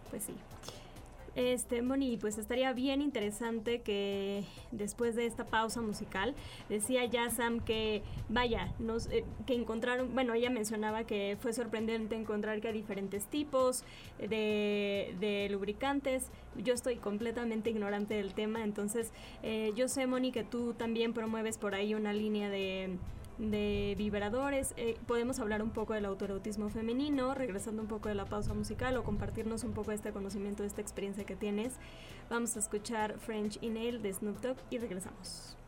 Pues 0.10 0.24
sí. 0.24 0.34
Este, 1.36 1.82
Moni, 1.82 2.18
pues 2.18 2.38
estaría 2.38 2.74
bien 2.74 3.02
interesante 3.02 3.82
que 3.82 4.44
después 4.72 5.16
de 5.16 5.26
esta 5.26 5.46
pausa 5.46 5.82
musical, 5.82 6.36
decía 6.70 7.06
ya 7.06 7.30
Sam 7.30 7.60
que, 7.60 8.02
vaya, 8.30 8.74
nos, 8.80 9.08
eh, 9.08 9.24
que 9.46 9.54
encontraron, 9.54 10.14
bueno, 10.14 10.34
ella 10.34 10.50
mencionaba 10.50 11.04
que 11.04 11.38
fue 11.40 11.54
sorprendente 11.54 12.16
encontrar 12.16 12.60
que 12.62 12.68
hay 12.70 12.74
diferentes 12.74 13.26
tipos 13.28 13.84
de, 14.20 15.16
de 15.20 15.48
lubricantes. 15.50 16.30
Yo 16.58 16.74
estoy 16.74 16.96
completamente 16.96 17.70
ignorante 17.70 18.16
del 18.16 18.34
tema, 18.34 18.64
entonces 18.64 19.12
eh, 19.44 19.72
yo 19.76 19.88
sé, 19.88 20.08
Moni, 20.08 20.32
que 20.32 20.44
tú 20.44 20.74
también 20.74 21.14
promueves 21.14 21.58
por 21.58 21.76
ahí 21.76 21.94
una 21.94 22.12
línea 22.12 22.50
de 22.50 22.98
de 23.40 23.96
vibradores. 23.98 24.74
Eh, 24.78 24.98
podemos 25.08 25.40
hablar 25.40 25.64
un 25.64 25.72
poco 25.72 25.94
del 25.94 26.06
autoerotismo 26.06 26.70
femenino, 26.70 27.34
regresando 27.34 27.82
un 27.82 27.88
poco 27.88 28.10
de 28.10 28.16
la 28.16 28.26
pausa 28.26 28.54
musical 28.54 28.96
o 28.98 29.04
compartirnos 29.04 29.64
un 29.64 29.74
poco 29.74 29.92
este 29.92 30.12
conocimiento, 30.12 30.64
esta 30.64 30.82
experiencia 30.82 31.24
que 31.24 31.36
tienes. 31.36 31.78
Vamos 32.30 32.56
a 32.56 32.60
escuchar 32.60 33.18
French 33.20 33.58
Inhale 33.62 34.00
de 34.00 34.14
Snoop 34.14 34.40
Dogg 34.42 34.58
y 34.70 34.78
regresamos. 34.78 35.59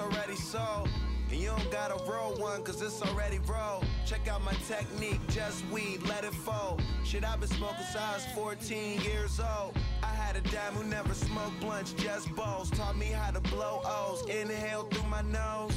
Already 0.00 0.34
sold. 0.34 0.88
And 1.30 1.38
you 1.38 1.48
don't 1.48 1.70
gotta 1.70 1.94
roll 2.10 2.34
one, 2.36 2.62
cause 2.64 2.82
it's 2.82 3.00
already 3.02 3.38
rolled. 3.46 3.84
Check 4.04 4.26
out 4.26 4.42
my 4.42 4.54
technique, 4.66 5.20
just 5.28 5.64
weed, 5.68 6.02
let 6.08 6.24
it 6.24 6.34
fold. 6.34 6.82
Shit, 7.04 7.24
I've 7.24 7.38
been 7.38 7.48
smoking 7.48 7.84
since 7.84 7.96
I 7.96 8.14
was 8.14 8.26
14 8.34 9.00
years 9.02 9.38
old. 9.38 9.76
I 10.02 10.08
had 10.08 10.34
a 10.34 10.40
dime 10.40 10.74
who 10.74 10.84
never 10.84 11.14
smoked 11.14 11.60
blunts, 11.60 11.92
just 11.92 12.34
bowls. 12.34 12.70
Taught 12.70 12.96
me 12.96 13.06
how 13.06 13.30
to 13.30 13.40
blow 13.40 13.80
O's, 13.84 14.28
inhale 14.28 14.84
through 14.84 15.08
my 15.08 15.22
nose. 15.22 15.72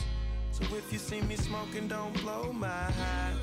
So 0.51 0.63
if 0.75 0.91
you 0.91 0.97
see 0.97 1.21
me 1.21 1.35
smoking, 1.35 1.87
don't 1.87 2.13
blow 2.21 2.51
my 2.51 2.67
high. 2.67 3.33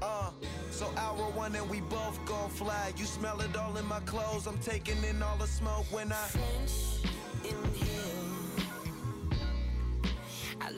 Uh, 0.00 0.30
so 0.70 0.86
hour 0.96 1.30
one 1.32 1.54
and 1.56 1.68
we 1.68 1.80
both 1.80 2.24
gon' 2.24 2.48
fly. 2.50 2.92
You 2.96 3.04
smell 3.04 3.40
it 3.40 3.54
all 3.56 3.76
in 3.76 3.86
my 3.86 4.00
clothes. 4.00 4.46
I'm 4.46 4.58
taking 4.58 5.02
in 5.04 5.22
all 5.22 5.36
the 5.36 5.46
smoke 5.46 5.86
when 5.90 6.12
I. 6.12 6.28
I 7.44 8.07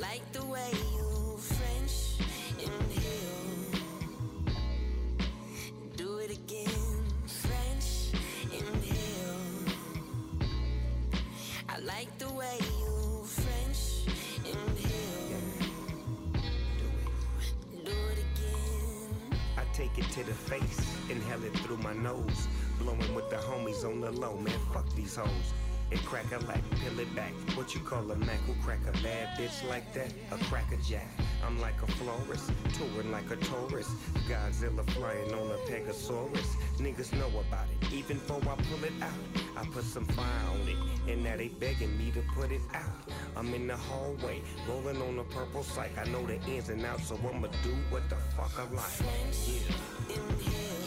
like 0.00 0.32
the 0.32 0.44
way 0.46 0.70
you 0.96 1.36
French 1.36 2.16
inhale. 2.58 3.82
Do 5.96 6.18
it 6.18 6.30
again, 6.30 7.04
French 7.26 8.14
inhale. 8.50 9.36
I 11.68 11.78
like 11.80 12.16
the 12.18 12.32
way 12.32 12.56
you 12.80 13.24
French 13.24 14.08
inhale. 14.46 15.42
Do 17.84 17.92
it 17.92 18.24
again. 18.28 19.38
I 19.58 19.64
take 19.74 19.98
it 19.98 20.10
to 20.12 20.24
the 20.24 20.32
face, 20.32 20.80
inhale 21.10 21.44
it 21.44 21.52
through 21.58 21.78
my 21.78 21.92
nose. 21.92 22.48
Blowing 22.78 23.14
with 23.14 23.28
the 23.28 23.36
homies 23.36 23.84
on 23.84 24.00
the 24.00 24.10
low, 24.12 24.38
man. 24.38 24.58
Fuck 24.72 24.88
these 24.94 25.16
hoes 25.16 25.52
and 25.90 26.04
crack 26.04 26.30
a 26.32 26.38
like, 26.46 26.62
peel 26.80 26.98
it 26.98 27.14
back. 27.14 27.32
What 27.54 27.74
you 27.74 27.80
call 27.80 28.10
a 28.10 28.16
Mac 28.16 28.38
who 28.46 28.54
crack 28.64 28.80
a 28.88 28.92
bad 29.02 29.36
bitch 29.38 29.68
like 29.68 29.92
that? 29.94 30.12
A 30.30 30.38
cracker 30.44 30.76
jack. 30.86 31.08
I'm 31.44 31.60
like 31.60 31.80
a 31.82 31.86
florist, 31.92 32.52
touring 32.74 33.10
like 33.10 33.30
a 33.30 33.36
tourist. 33.36 33.90
Godzilla 34.28 34.88
flying 34.90 35.32
on 35.34 35.50
a 35.50 35.58
Pegasaurus. 35.70 36.56
Niggas 36.78 37.12
know 37.14 37.28
about 37.28 37.66
it, 37.80 37.92
even 37.92 38.18
before 38.18 38.40
I 38.52 38.56
pull 38.62 38.84
it 38.84 38.92
out. 39.02 39.10
I 39.56 39.64
put 39.66 39.84
some 39.84 40.06
fire 40.06 40.26
on 40.52 40.68
it, 40.68 40.76
and 41.10 41.24
now 41.24 41.36
they 41.36 41.48
begging 41.48 41.96
me 41.98 42.10
to 42.12 42.22
put 42.34 42.52
it 42.52 42.62
out. 42.74 43.12
I'm 43.36 43.52
in 43.54 43.66
the 43.66 43.76
hallway, 43.76 44.42
rolling 44.68 45.00
on 45.02 45.18
a 45.18 45.24
purple 45.24 45.62
psych. 45.62 45.96
I 45.98 46.04
know 46.10 46.24
the 46.26 46.40
ins 46.42 46.68
and 46.68 46.84
outs, 46.84 47.08
so 47.08 47.18
I'ma 47.32 47.48
do 47.62 47.74
what 47.90 48.08
the 48.08 48.16
fuck 48.36 48.52
I 48.58 48.62
like. 48.74 48.84
Yeah. 49.46 50.79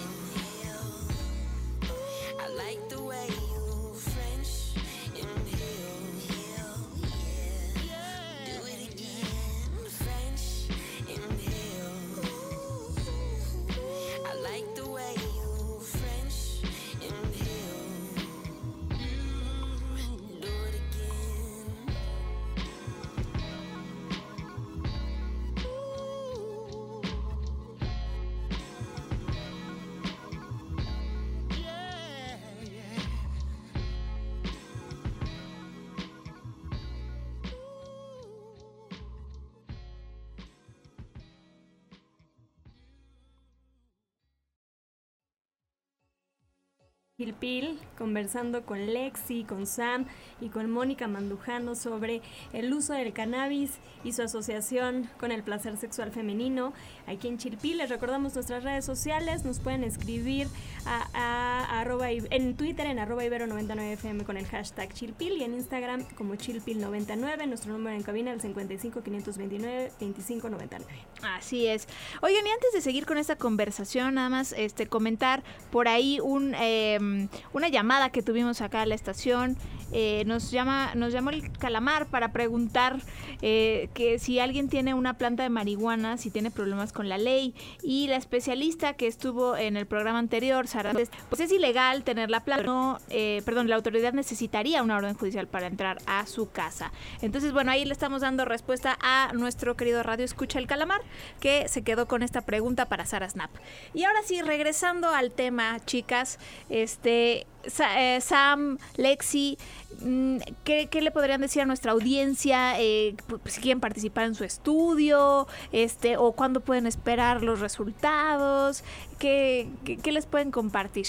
Conversando 47.97 48.65
con 48.65 48.93
Lexi, 48.93 49.43
con 49.43 49.67
Sam 49.67 50.05
y 50.39 50.47
con 50.47 50.71
Mónica 50.71 51.09
Mandujano 51.09 51.75
sobre 51.75 52.21
el 52.53 52.73
uso 52.73 52.93
del 52.93 53.11
cannabis 53.11 53.79
y 54.05 54.13
su 54.13 54.21
asociación 54.21 55.09
con 55.19 55.29
el 55.33 55.43
placer 55.43 55.75
sexual 55.75 56.11
femenino. 56.11 56.71
Aquí 57.05 57.27
en 57.27 57.37
Chilpil 57.37 57.79
les 57.79 57.89
recordamos 57.89 58.33
nuestras 58.35 58.63
redes 58.63 58.85
sociales, 58.85 59.43
nos 59.43 59.59
pueden 59.59 59.83
escribir 59.83 60.47
a, 60.85 61.83
en 62.29 62.55
Twitter 62.55 62.85
en 62.85 62.97
arroba 62.97 63.25
ibero99fm 63.25 64.23
con 64.23 64.37
el 64.37 64.45
hashtag 64.45 64.93
Chilpil 64.93 65.33
y 65.33 65.43
en 65.43 65.53
Instagram 65.53 66.05
como 66.15 66.35
Chilpil99, 66.35 67.45
nuestro 67.45 67.73
número 67.73 67.93
en 67.93 68.03
cabina 68.03 68.31
el 68.31 68.39
55 68.39 69.03
529 69.03 69.91
2599. 69.99 70.85
Así 71.23 71.67
es. 71.67 71.89
Oigan, 72.21 72.47
y 72.47 72.49
antes 72.51 72.71
de 72.73 72.79
seguir 72.79 73.05
con 73.05 73.17
esta 73.17 73.35
conversación, 73.35 74.13
nada 74.13 74.29
más 74.29 74.53
este 74.53 74.87
comentar 74.87 75.43
por 75.71 75.89
ahí 75.89 76.21
un... 76.21 76.55
Em, 76.55 77.27
una 77.53 77.67
llamada 77.69 78.09
que 78.09 78.21
tuvimos 78.21 78.61
acá 78.61 78.81
a 78.81 78.85
la 78.85 78.95
estación. 78.95 79.57
Eh, 79.93 80.23
nos 80.25 80.51
llama 80.51 80.95
nos 80.95 81.13
llamó 81.13 81.29
el 81.29 81.51
calamar 81.51 82.07
para 82.07 82.31
preguntar 82.31 82.99
eh, 83.41 83.89
que 83.93 84.17
si 84.17 84.39
alguien 84.39 84.67
tiene 84.67 84.93
una 84.93 85.17
planta 85.17 85.43
de 85.43 85.49
marihuana 85.49 86.17
si 86.17 86.31
tiene 86.31 86.51
problemas 86.51 86.91
con 86.91 87.09
la 87.09 87.17
ley. 87.17 87.53
Y 87.83 88.07
la 88.07 88.15
especialista 88.15 88.93
que 88.93 89.07
estuvo 89.07 89.55
en 89.55 89.77
el 89.77 89.85
programa 89.85 90.19
anterior 90.19 90.67
Sara 90.67 90.93
pues 90.93 91.39
es 91.39 91.51
ilegal 91.51 92.03
tener 92.03 92.29
la 92.29 92.43
planta 92.43 92.63
no, 92.63 92.99
eh, 93.09 93.41
perdón 93.45 93.69
la 93.69 93.75
autoridad 93.75 94.13
necesitaría 94.13 94.83
una 94.83 94.97
orden 94.97 95.13
judicial 95.13 95.47
para 95.47 95.67
entrar 95.67 95.99
a 96.07 96.25
su 96.25 96.49
casa. 96.51 96.91
Entonces 97.21 97.51
bueno 97.51 97.71
ahí 97.71 97.85
le 97.85 97.93
estamos 97.93 98.21
dando 98.21 98.45
respuesta 98.45 98.97
a 99.01 99.31
nuestro 99.33 99.75
querido 99.75 100.01
radio 100.01 100.25
escucha 100.25 100.59
el 100.59 100.67
calamar 100.67 101.01
que 101.39 101.67
se 101.67 101.83
quedó 101.83 102.07
con 102.07 102.23
esta 102.23 102.41
pregunta 102.41 102.87
para 102.87 103.05
Sara 103.05 103.29
Snap. 103.29 103.51
Y 103.93 104.05
ahora 104.05 104.19
sí 104.25 104.41
regresando 104.41 105.09
al 105.09 105.31
tema 105.31 105.79
chicas 105.85 106.39
este, 106.69 107.45
Sam, 107.67 108.77
Lexi, 108.97 109.57
mm, 110.01 110.37
¿qué, 110.63 110.89
le 111.01 111.11
podrían 111.11 111.41
decir 111.41 111.61
a 111.61 111.65
nuestra 111.65 111.91
audiencia? 111.91 112.79
Eh, 112.79 113.15
si 113.45 113.61
quieren 113.61 113.79
participar 113.79 114.25
en 114.25 114.35
su 114.35 114.43
estudio, 114.43 115.47
este, 115.71 116.17
o 116.17 116.33
cuándo 116.33 116.59
pueden 116.59 116.87
esperar 116.87 117.43
los 117.43 117.59
resultados, 117.59 118.83
¿qué, 119.19 119.69
les 120.05 120.25
pueden 120.25 120.51
compartir? 120.51 121.07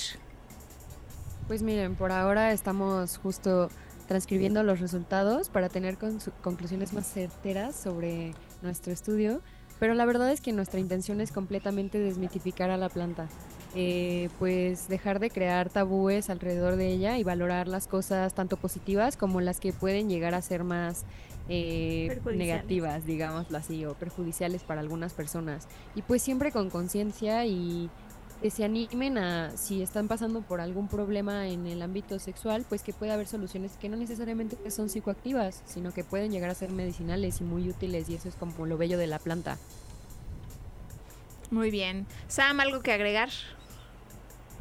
Pues 1.46 1.62
miren, 1.62 1.94
por 1.94 2.12
ahora 2.12 2.52
estamos 2.52 3.18
justo 3.18 3.68
transcribiendo 4.08 4.62
los 4.62 4.80
resultados 4.80 5.48
para 5.48 5.68
tener 5.68 5.96
conclusiones 6.42 6.92
más 6.92 7.06
certeras 7.06 7.74
sobre 7.74 8.34
nuestro 8.62 8.92
estudio, 8.92 9.40
pero 9.78 9.94
la 9.94 10.04
verdad 10.04 10.30
es 10.30 10.40
que 10.40 10.52
nuestra 10.52 10.80
intención 10.80 11.20
es 11.20 11.32
completamente 11.32 11.98
desmitificar 11.98 12.70
a 12.70 12.76
la 12.76 12.88
planta. 12.88 13.28
Eh, 13.76 14.28
pues 14.38 14.86
dejar 14.86 15.18
de 15.18 15.30
crear 15.30 15.68
tabúes 15.68 16.30
alrededor 16.30 16.76
de 16.76 16.92
ella 16.92 17.18
y 17.18 17.24
valorar 17.24 17.66
las 17.66 17.88
cosas 17.88 18.32
tanto 18.32 18.56
positivas 18.56 19.16
como 19.16 19.40
las 19.40 19.58
que 19.58 19.72
pueden 19.72 20.08
llegar 20.08 20.34
a 20.36 20.42
ser 20.42 20.62
más 20.62 21.04
eh, 21.48 22.20
negativas, 22.32 23.04
digámoslo 23.04 23.58
así, 23.58 23.84
o 23.84 23.94
perjudiciales 23.94 24.62
para 24.62 24.80
algunas 24.80 25.12
personas. 25.12 25.66
Y 25.96 26.02
pues 26.02 26.22
siempre 26.22 26.52
con 26.52 26.70
conciencia 26.70 27.46
y 27.46 27.90
que 28.40 28.50
se 28.50 28.64
animen 28.64 29.18
a, 29.18 29.56
si 29.56 29.82
están 29.82 30.06
pasando 30.06 30.42
por 30.42 30.60
algún 30.60 30.86
problema 30.86 31.48
en 31.48 31.66
el 31.66 31.82
ámbito 31.82 32.18
sexual, 32.18 32.64
pues 32.68 32.82
que 32.82 32.92
puede 32.92 33.10
haber 33.10 33.26
soluciones 33.26 33.72
que 33.80 33.88
no 33.88 33.96
necesariamente 33.96 34.70
son 34.70 34.88
psicoactivas, 34.88 35.62
sino 35.66 35.92
que 35.92 36.04
pueden 36.04 36.30
llegar 36.30 36.50
a 36.50 36.54
ser 36.54 36.70
medicinales 36.70 37.40
y 37.40 37.44
muy 37.44 37.68
útiles, 37.68 38.08
y 38.08 38.14
eso 38.14 38.28
es 38.28 38.36
como 38.36 38.66
lo 38.66 38.76
bello 38.76 38.98
de 38.98 39.06
la 39.06 39.18
planta. 39.18 39.58
Muy 41.50 41.70
bien. 41.70 42.06
Sam, 42.28 42.60
¿algo 42.60 42.82
que 42.82 42.92
agregar? 42.92 43.30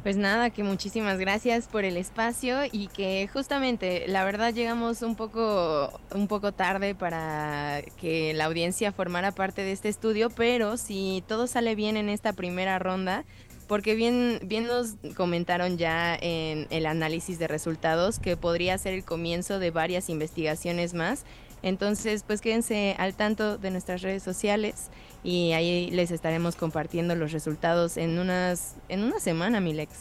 Pues 0.04 0.18
nada, 0.18 0.50
que 0.50 0.62
muchísimas 0.62 1.18
gracias 1.18 1.66
por 1.66 1.82
el 1.86 1.96
espacio 1.96 2.58
y 2.70 2.88
que 2.88 3.26
justamente 3.32 4.04
la 4.06 4.22
verdad 4.22 4.52
llegamos 4.52 5.00
un 5.00 5.16
poco 5.16 5.98
un 6.14 6.28
poco 6.28 6.52
tarde 6.52 6.94
para 6.94 7.80
que 7.98 8.34
la 8.34 8.44
audiencia 8.44 8.92
formara 8.92 9.32
parte 9.32 9.62
de 9.62 9.72
este 9.72 9.88
estudio, 9.88 10.28
pero 10.28 10.76
si 10.76 11.24
todo 11.26 11.46
sale 11.46 11.74
bien 11.74 11.96
en 11.96 12.10
esta 12.10 12.34
primera 12.34 12.78
ronda, 12.78 13.24
porque 13.66 13.94
bien 13.94 14.40
bien 14.42 14.66
nos 14.66 14.96
comentaron 15.16 15.78
ya 15.78 16.14
en 16.20 16.66
el 16.68 16.84
análisis 16.84 17.38
de 17.38 17.48
resultados 17.48 18.18
que 18.18 18.36
podría 18.36 18.76
ser 18.76 18.92
el 18.92 19.06
comienzo 19.06 19.58
de 19.58 19.70
varias 19.70 20.10
investigaciones 20.10 20.92
más. 20.92 21.24
Entonces, 21.64 22.24
pues 22.24 22.42
quédense 22.42 22.94
al 22.98 23.14
tanto 23.14 23.56
de 23.56 23.70
nuestras 23.70 24.02
redes 24.02 24.22
sociales 24.22 24.90
y 25.22 25.52
ahí 25.52 25.90
les 25.90 26.10
estaremos 26.10 26.56
compartiendo 26.56 27.14
los 27.14 27.32
resultados 27.32 27.96
en 27.96 28.18
unas 28.18 28.76
en 28.90 29.02
una 29.02 29.18
semana, 29.18 29.60
Milex. 29.60 29.92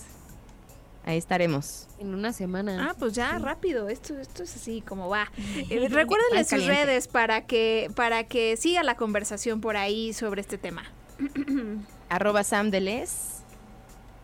Ahí 1.05 1.17
estaremos. 1.17 1.87
En 1.99 2.13
una 2.13 2.33
semana. 2.33 2.89
Ah, 2.89 2.95
pues 2.99 3.13
ya, 3.13 3.39
rápido. 3.39 3.87
Esto, 3.87 4.19
esto 4.19 4.43
es 4.43 4.53
así 4.57 4.81
como 4.81 5.07
va. 5.07 5.31
Eh, 5.69 5.87
recuérdenle 5.89 6.43
sus 6.43 6.65
redes 6.65 7.07
para 7.07 7.45
que, 7.45 7.89
para 7.95 8.25
que 8.25 8.57
siga 8.57 8.83
la 8.83 8.95
conversación 8.95 9.61
por 9.61 9.77
ahí 9.77 10.11
sobre 10.11 10.41
este 10.41 10.57
tema. 10.57 10.83
arroba 12.09 12.43
Sam 12.43 12.71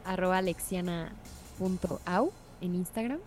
Arroba 0.03 0.41
Lexiana.au 0.41 2.33
en 2.59 2.75
Instagram. 2.75 3.19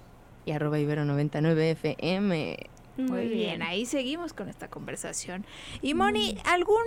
Y 0.45 0.53
arroba 0.53 0.79
Ibero99FM. 0.79 2.59
Muy 2.97 3.27
bien, 3.29 3.63
ahí 3.63 3.87
seguimos 3.87 4.33
con 4.33 4.49
esta 4.49 4.69
conversación. 4.69 5.47
Y 5.81 5.95
Moni, 5.95 6.37
¿algún 6.45 6.83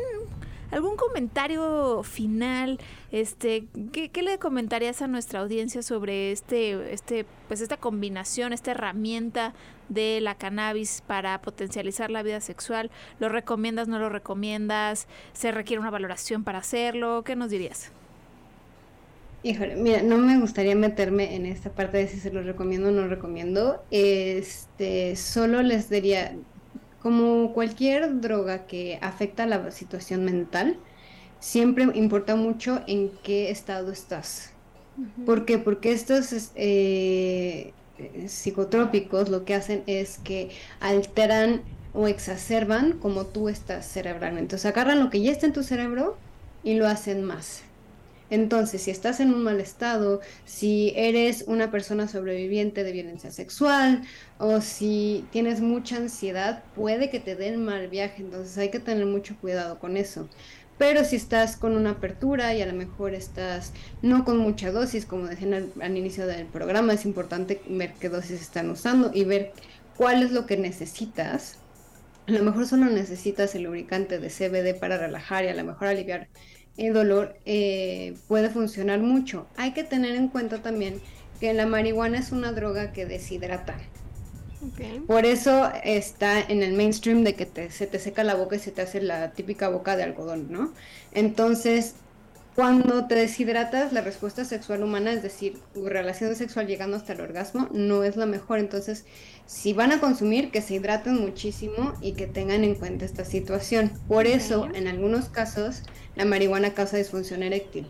algún 0.72 0.96
comentario 0.96 2.04
final? 2.04 2.80
Este, 3.12 3.68
¿qué, 3.92 4.22
le 4.22 4.40
comentarías 4.40 5.02
a 5.02 5.08
nuestra 5.08 5.40
audiencia 5.40 5.82
sobre 5.82 6.32
este, 6.32 6.94
este, 6.94 7.26
pues 7.48 7.62
esta 7.62 7.78
combinación, 7.78 8.54
esta 8.54 8.72
herramienta 8.72 9.54
de 9.90 10.20
la 10.22 10.36
cannabis 10.36 11.02
para 11.06 11.42
potencializar 11.42 12.12
la 12.12 12.24
vida 12.24 12.42
sexual? 12.42 12.92
¿Lo 13.20 13.30
recomiendas, 13.30 13.88
no 13.88 14.00
lo 14.00 14.10
recomiendas? 14.10 15.08
¿Se 15.34 15.52
requiere 15.52 15.80
una 15.80 15.92
valoración 15.92 16.44
para 16.44 16.60
hacerlo? 16.60 17.24
¿Qué 17.24 17.36
nos 17.36 17.50
dirías? 17.50 17.92
Híjole, 19.46 19.76
mira, 19.76 20.02
no 20.02 20.18
me 20.18 20.40
gustaría 20.40 20.76
meterme 20.76 21.36
en 21.36 21.46
esta 21.46 21.70
parte 21.70 22.00
de 22.00 22.08
si 22.08 22.20
se 22.20 22.32
lo 22.32 22.42
recomiendo 22.42 22.88
o 22.88 22.92
no 22.92 23.08
recomiendo. 23.08 23.86
Este, 23.92 25.16
solo 25.16 25.62
les 25.62 25.88
diría, 25.88 26.36
como 27.00 27.54
cualquier 27.54 28.22
droga 28.22 28.66
que 28.66 28.98
afecta 29.04 29.46
la 29.46 29.70
situación 29.70 30.26
mental, 30.26 30.80
siempre 31.40 31.88
importa 31.94 32.36
mucho 32.36 32.82
en 32.88 33.12
qué 33.22 33.52
estado 33.52 33.92
estás. 33.92 34.52
¿Por 35.28 35.46
qué? 35.46 35.60
Porque 35.60 35.92
estos 35.92 36.52
eh, 36.56 37.72
psicotrópicos 38.26 39.30
lo 39.30 39.46
que 39.46 39.54
hacen 39.54 39.84
es 39.86 40.18
que 40.18 40.50
alteran 40.80 41.62
o 41.94 42.08
exacerban 42.08 42.94
como 42.94 43.28
tú 43.28 43.48
estás 43.48 43.86
cerebralmente. 43.86 44.42
Entonces 44.42 44.66
agarran 44.66 45.00
lo 45.04 45.12
que 45.12 45.22
ya 45.22 45.32
está 45.32 45.46
en 45.46 45.54
tu 45.54 45.62
cerebro 45.62 46.18
y 46.64 46.74
lo 46.78 46.88
hacen 46.88 47.24
más. 47.24 47.65
Entonces, 48.30 48.82
si 48.82 48.92
estás 48.92 49.20
en 49.20 49.34
un 49.34 49.44
mal 49.44 49.60
estado, 49.60 50.22
si 50.46 50.94
eres 50.96 51.46
una 51.48 51.70
persona 51.72 52.08
sobreviviente 52.08 52.84
de 52.84 52.92
violencia 52.92 53.32
sexual 53.32 54.04
o 54.40 54.62
si 54.62 55.26
tienes 55.32 55.62
mucha 55.62 55.98
ansiedad, 55.98 56.64
puede 56.76 57.10
que 57.10 57.20
te 57.20 57.36
den 57.36 57.64
mal 57.64 57.88
viaje. 57.88 58.24
Entonces 58.24 58.58
hay 58.58 58.70
que 58.70 58.80
tener 58.80 59.06
mucho 59.06 59.36
cuidado 59.40 59.80
con 59.80 59.98
eso. 59.98 60.28
Pero 60.78 61.06
si 61.06 61.16
estás 61.16 61.56
con 61.56 61.76
una 61.76 61.92
apertura 61.92 62.54
y 62.54 62.62
a 62.62 62.66
lo 62.66 62.74
mejor 62.74 63.14
estás 63.14 63.72
no 64.02 64.26
con 64.26 64.38
mucha 64.38 64.72
dosis, 64.72 65.06
como 65.06 65.28
decían 65.28 65.72
al, 65.82 65.98
inicio 65.98 66.28
del 66.28 66.48
programa, 66.48 66.94
es 66.94 67.06
importante 67.06 67.62
ver 67.70 67.94
qué 67.94 68.10
dosis 68.10 68.42
están 68.42 68.70
usando 68.70 69.12
y 69.14 69.24
ver 69.24 69.54
cuál 69.96 70.22
es 70.22 70.32
lo 70.32 70.46
que 70.46 70.58
necesitas. 70.58 71.60
A 72.28 72.32
lo 72.32 72.44
mejor 72.44 72.68
solo 72.68 72.88
necesitas 72.88 73.56
el 73.56 73.64
lubricante 73.64 74.20
de 74.20 74.30
CBD 74.30 74.78
para 74.78 74.98
relajar 74.98 75.46
y 75.46 75.50
a 75.50 75.56
lo 75.56 75.64
mejor 75.64 75.88
aliviar 75.88 76.28
el 76.78 76.94
dolor 76.94 77.38
eh, 77.46 78.16
puede 78.28 78.50
funcionar 78.50 79.00
mucho. 79.00 79.48
Hay 79.58 79.72
que 79.72 79.84
tener 79.84 80.16
en 80.16 80.28
cuenta 80.28 80.62
también 80.62 81.02
que 81.40 81.54
la 81.54 81.66
marihuana 81.66 82.20
es 82.20 82.32
una 82.32 82.52
droga 82.52 82.92
que 82.92 83.06
deshidrata. 83.06 83.78
Por 85.06 85.26
eso 85.26 85.72
está 85.84 86.40
en 86.40 86.64
el 86.64 86.74
mainstream 86.74 87.24
de 87.24 87.36
que 87.36 87.70
se 87.70 87.88
te 87.88 88.00
seca 88.00 88.24
la 88.24 88.36
boca 88.36 88.56
y 88.56 88.60
se 88.60 88.72
te 88.72 88.82
hace 88.82 89.02
la 89.02 89.32
típica 89.32 89.70
boca 89.70 89.96
de 89.96 90.04
algodón, 90.04 90.52
¿no? 90.52 90.74
Entonces, 91.12 91.96
cuando 92.56 93.06
te 93.06 93.16
deshidratas, 93.16 93.92
la 93.92 94.02
respuesta 94.02 94.46
sexual 94.46 94.82
humana, 94.82 95.12
es 95.12 95.22
decir, 95.22 95.60
tu 95.74 95.88
relación 95.88 96.36
sexual 96.36 96.68
llegando 96.68 96.98
hasta 96.98 97.14
el 97.14 97.22
orgasmo, 97.22 97.68
no 97.74 98.04
es 98.04 98.16
la 98.16 98.26
mejor. 98.26 98.60
Entonces, 98.60 99.06
si 99.46 99.74
van 99.74 99.92
a 99.92 100.00
consumir, 100.00 100.52
que 100.52 100.62
se 100.62 100.76
hidraten 100.76 101.20
muchísimo 101.20 101.94
y 102.02 102.14
que 102.14 102.28
tengan 102.28 102.64
en 102.64 102.76
cuenta 102.76 103.06
esta 103.06 103.26
situación. 103.26 103.92
Por 104.08 104.26
eso, 104.28 104.68
en 104.74 104.88
algunos 104.88 105.30
casos, 105.30 105.84
la 106.16 106.26
marihuana 106.26 106.74
causa 106.74 106.98
disfunción 106.98 107.44
eréctil. 107.44 107.88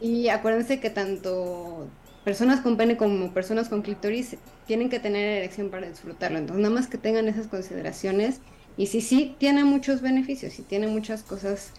Y 0.00 0.28
acuérdense 0.28 0.80
que 0.80 0.90
tanto 0.90 1.88
personas 2.24 2.60
con 2.60 2.76
pene 2.76 2.96
como 2.96 3.32
personas 3.32 3.68
con 3.68 3.82
clítoris 3.82 4.36
tienen 4.66 4.90
que 4.90 4.98
tener 4.98 5.24
erección 5.38 5.70
para 5.70 5.88
disfrutarlo. 5.88 6.38
Entonces, 6.38 6.62
nada 6.62 6.74
más 6.74 6.88
que 6.88 6.98
tengan 6.98 7.28
esas 7.28 7.46
consideraciones. 7.46 8.40
Y 8.76 8.88
sí, 8.88 9.00
sí, 9.00 9.34
tiene 9.38 9.64
muchos 9.64 10.02
beneficios 10.02 10.58
y 10.58 10.62
tiene 10.62 10.88
muchas 10.88 11.22
cosas 11.22 11.72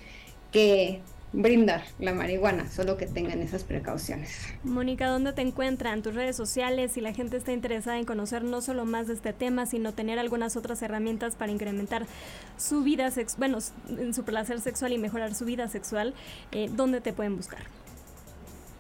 que 0.52 1.02
brindar 1.34 1.84
la 2.00 2.14
marihuana, 2.14 2.70
solo 2.70 2.98
que 2.98 3.06
tengan 3.06 3.42
esas 3.42 3.64
precauciones. 3.64 4.48
Mónica, 4.64 5.08
¿dónde 5.08 5.34
te 5.34 5.42
encuentran 5.42 6.02
tus 6.02 6.16
redes 6.16 6.36
sociales 6.36 6.94
si 6.94 7.02
la 7.02 7.14
gente 7.14 7.38
está 7.38 7.52
interesada 7.52 7.98
en 7.98 8.06
conocer 8.06 8.44
no 8.44 8.62
solo 8.62 8.86
más 8.86 9.08
de 9.08 9.14
este 9.14 9.34
tema, 9.34 9.66
sino 9.66 9.94
tener 9.94 10.20
algunas 10.20 10.56
otras 10.56 10.82
herramientas 10.82 11.36
para 11.36 11.52
incrementar 11.52 12.06
su 12.58 12.82
vida 12.82 13.12
sexual, 13.12 13.38
bueno, 13.40 13.58
en 13.90 14.14
su 14.14 14.24
placer 14.24 14.62
sexual 14.62 14.94
y 14.94 14.98
mejorar 14.98 15.36
su 15.36 15.46
vida 15.46 15.68
sexual? 15.68 16.14
Eh, 16.52 16.70
¿Dónde 16.74 17.02
te 17.02 17.14
pueden 17.14 17.36
buscar? 17.36 17.62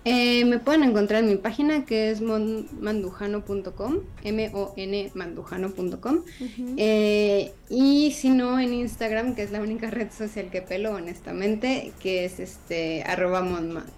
Eh, 0.10 0.45
me 0.45 0.58
pueden 0.60 0.84
encontrar 0.84 1.22
en 1.22 1.30
mi 1.30 1.36
página 1.36 1.84
que 1.84 2.12
es 2.12 2.22
mandujano.com, 2.22 3.99
M-O-N 4.24 5.12
mandujano.com. 5.14 6.24
Eh, 6.78 7.53
y 7.70 8.12
si 8.14 8.30
no, 8.30 8.58
en 8.58 8.74
Instagram, 8.74 9.36
que 9.36 9.43
es 9.43 9.51
la 9.51 9.60
única 9.60 9.91
red 9.91 10.10
social 10.12 10.49
que 10.49 10.62
pelo, 10.62 10.93
honestamente, 10.93 11.91
que 11.99 12.24
es 12.24 12.39
este, 12.39 13.03
arroba, 13.03 13.41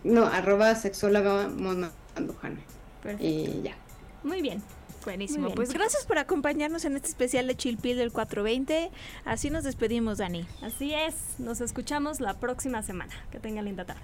no, 0.03 0.25
arroba 0.25 0.73
sexóloga 0.73 1.47
mandujano. 1.47 2.57
Y 3.19 3.61
ya. 3.61 3.75
Muy 4.23 4.41
bien. 4.41 4.63
Buenísimo. 5.05 5.53
Pues 5.53 5.71
gracias 5.71 6.07
por 6.07 6.17
acompañarnos 6.17 6.85
en 6.85 6.95
este 6.95 7.07
especial 7.07 7.45
de 7.45 7.55
Chilpil 7.55 7.97
del 7.97 8.11
420. 8.11 8.89
Así 9.25 9.51
nos 9.51 9.63
despedimos, 9.63 10.17
Dani. 10.17 10.47
Así 10.63 10.91
es. 10.91 11.39
Nos 11.39 11.61
escuchamos 11.61 12.19
la 12.19 12.33
próxima 12.39 12.81
semana. 12.81 13.13
Que 13.31 13.39
tengan 13.39 13.65
linda 13.65 13.85
tarde. 13.85 14.01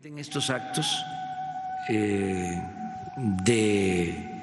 Cometen 0.00 0.18
estos 0.18 0.48
actos 0.48 1.04
eh, 1.90 2.58
de 3.44 4.40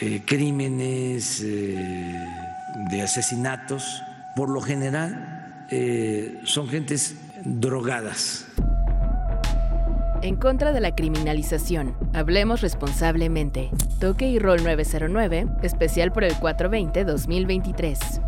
eh, 0.00 0.22
crímenes, 0.26 1.40
eh, 1.44 2.26
de 2.90 3.02
asesinatos, 3.02 4.02
por 4.34 4.48
lo 4.48 4.60
general 4.60 5.34
son 6.44 6.66
gentes 6.68 7.14
drogadas. 7.44 8.46
En 10.22 10.36
contra 10.36 10.72
de 10.72 10.80
la 10.80 10.94
criminalización, 10.94 11.94
hablemos 12.14 12.62
responsablemente. 12.62 13.70
Toque 14.00 14.28
y 14.28 14.38
Rol 14.38 14.64
909, 14.64 15.46
especial 15.62 16.10
por 16.10 16.24
el 16.24 16.34
420-2023. 16.34 18.27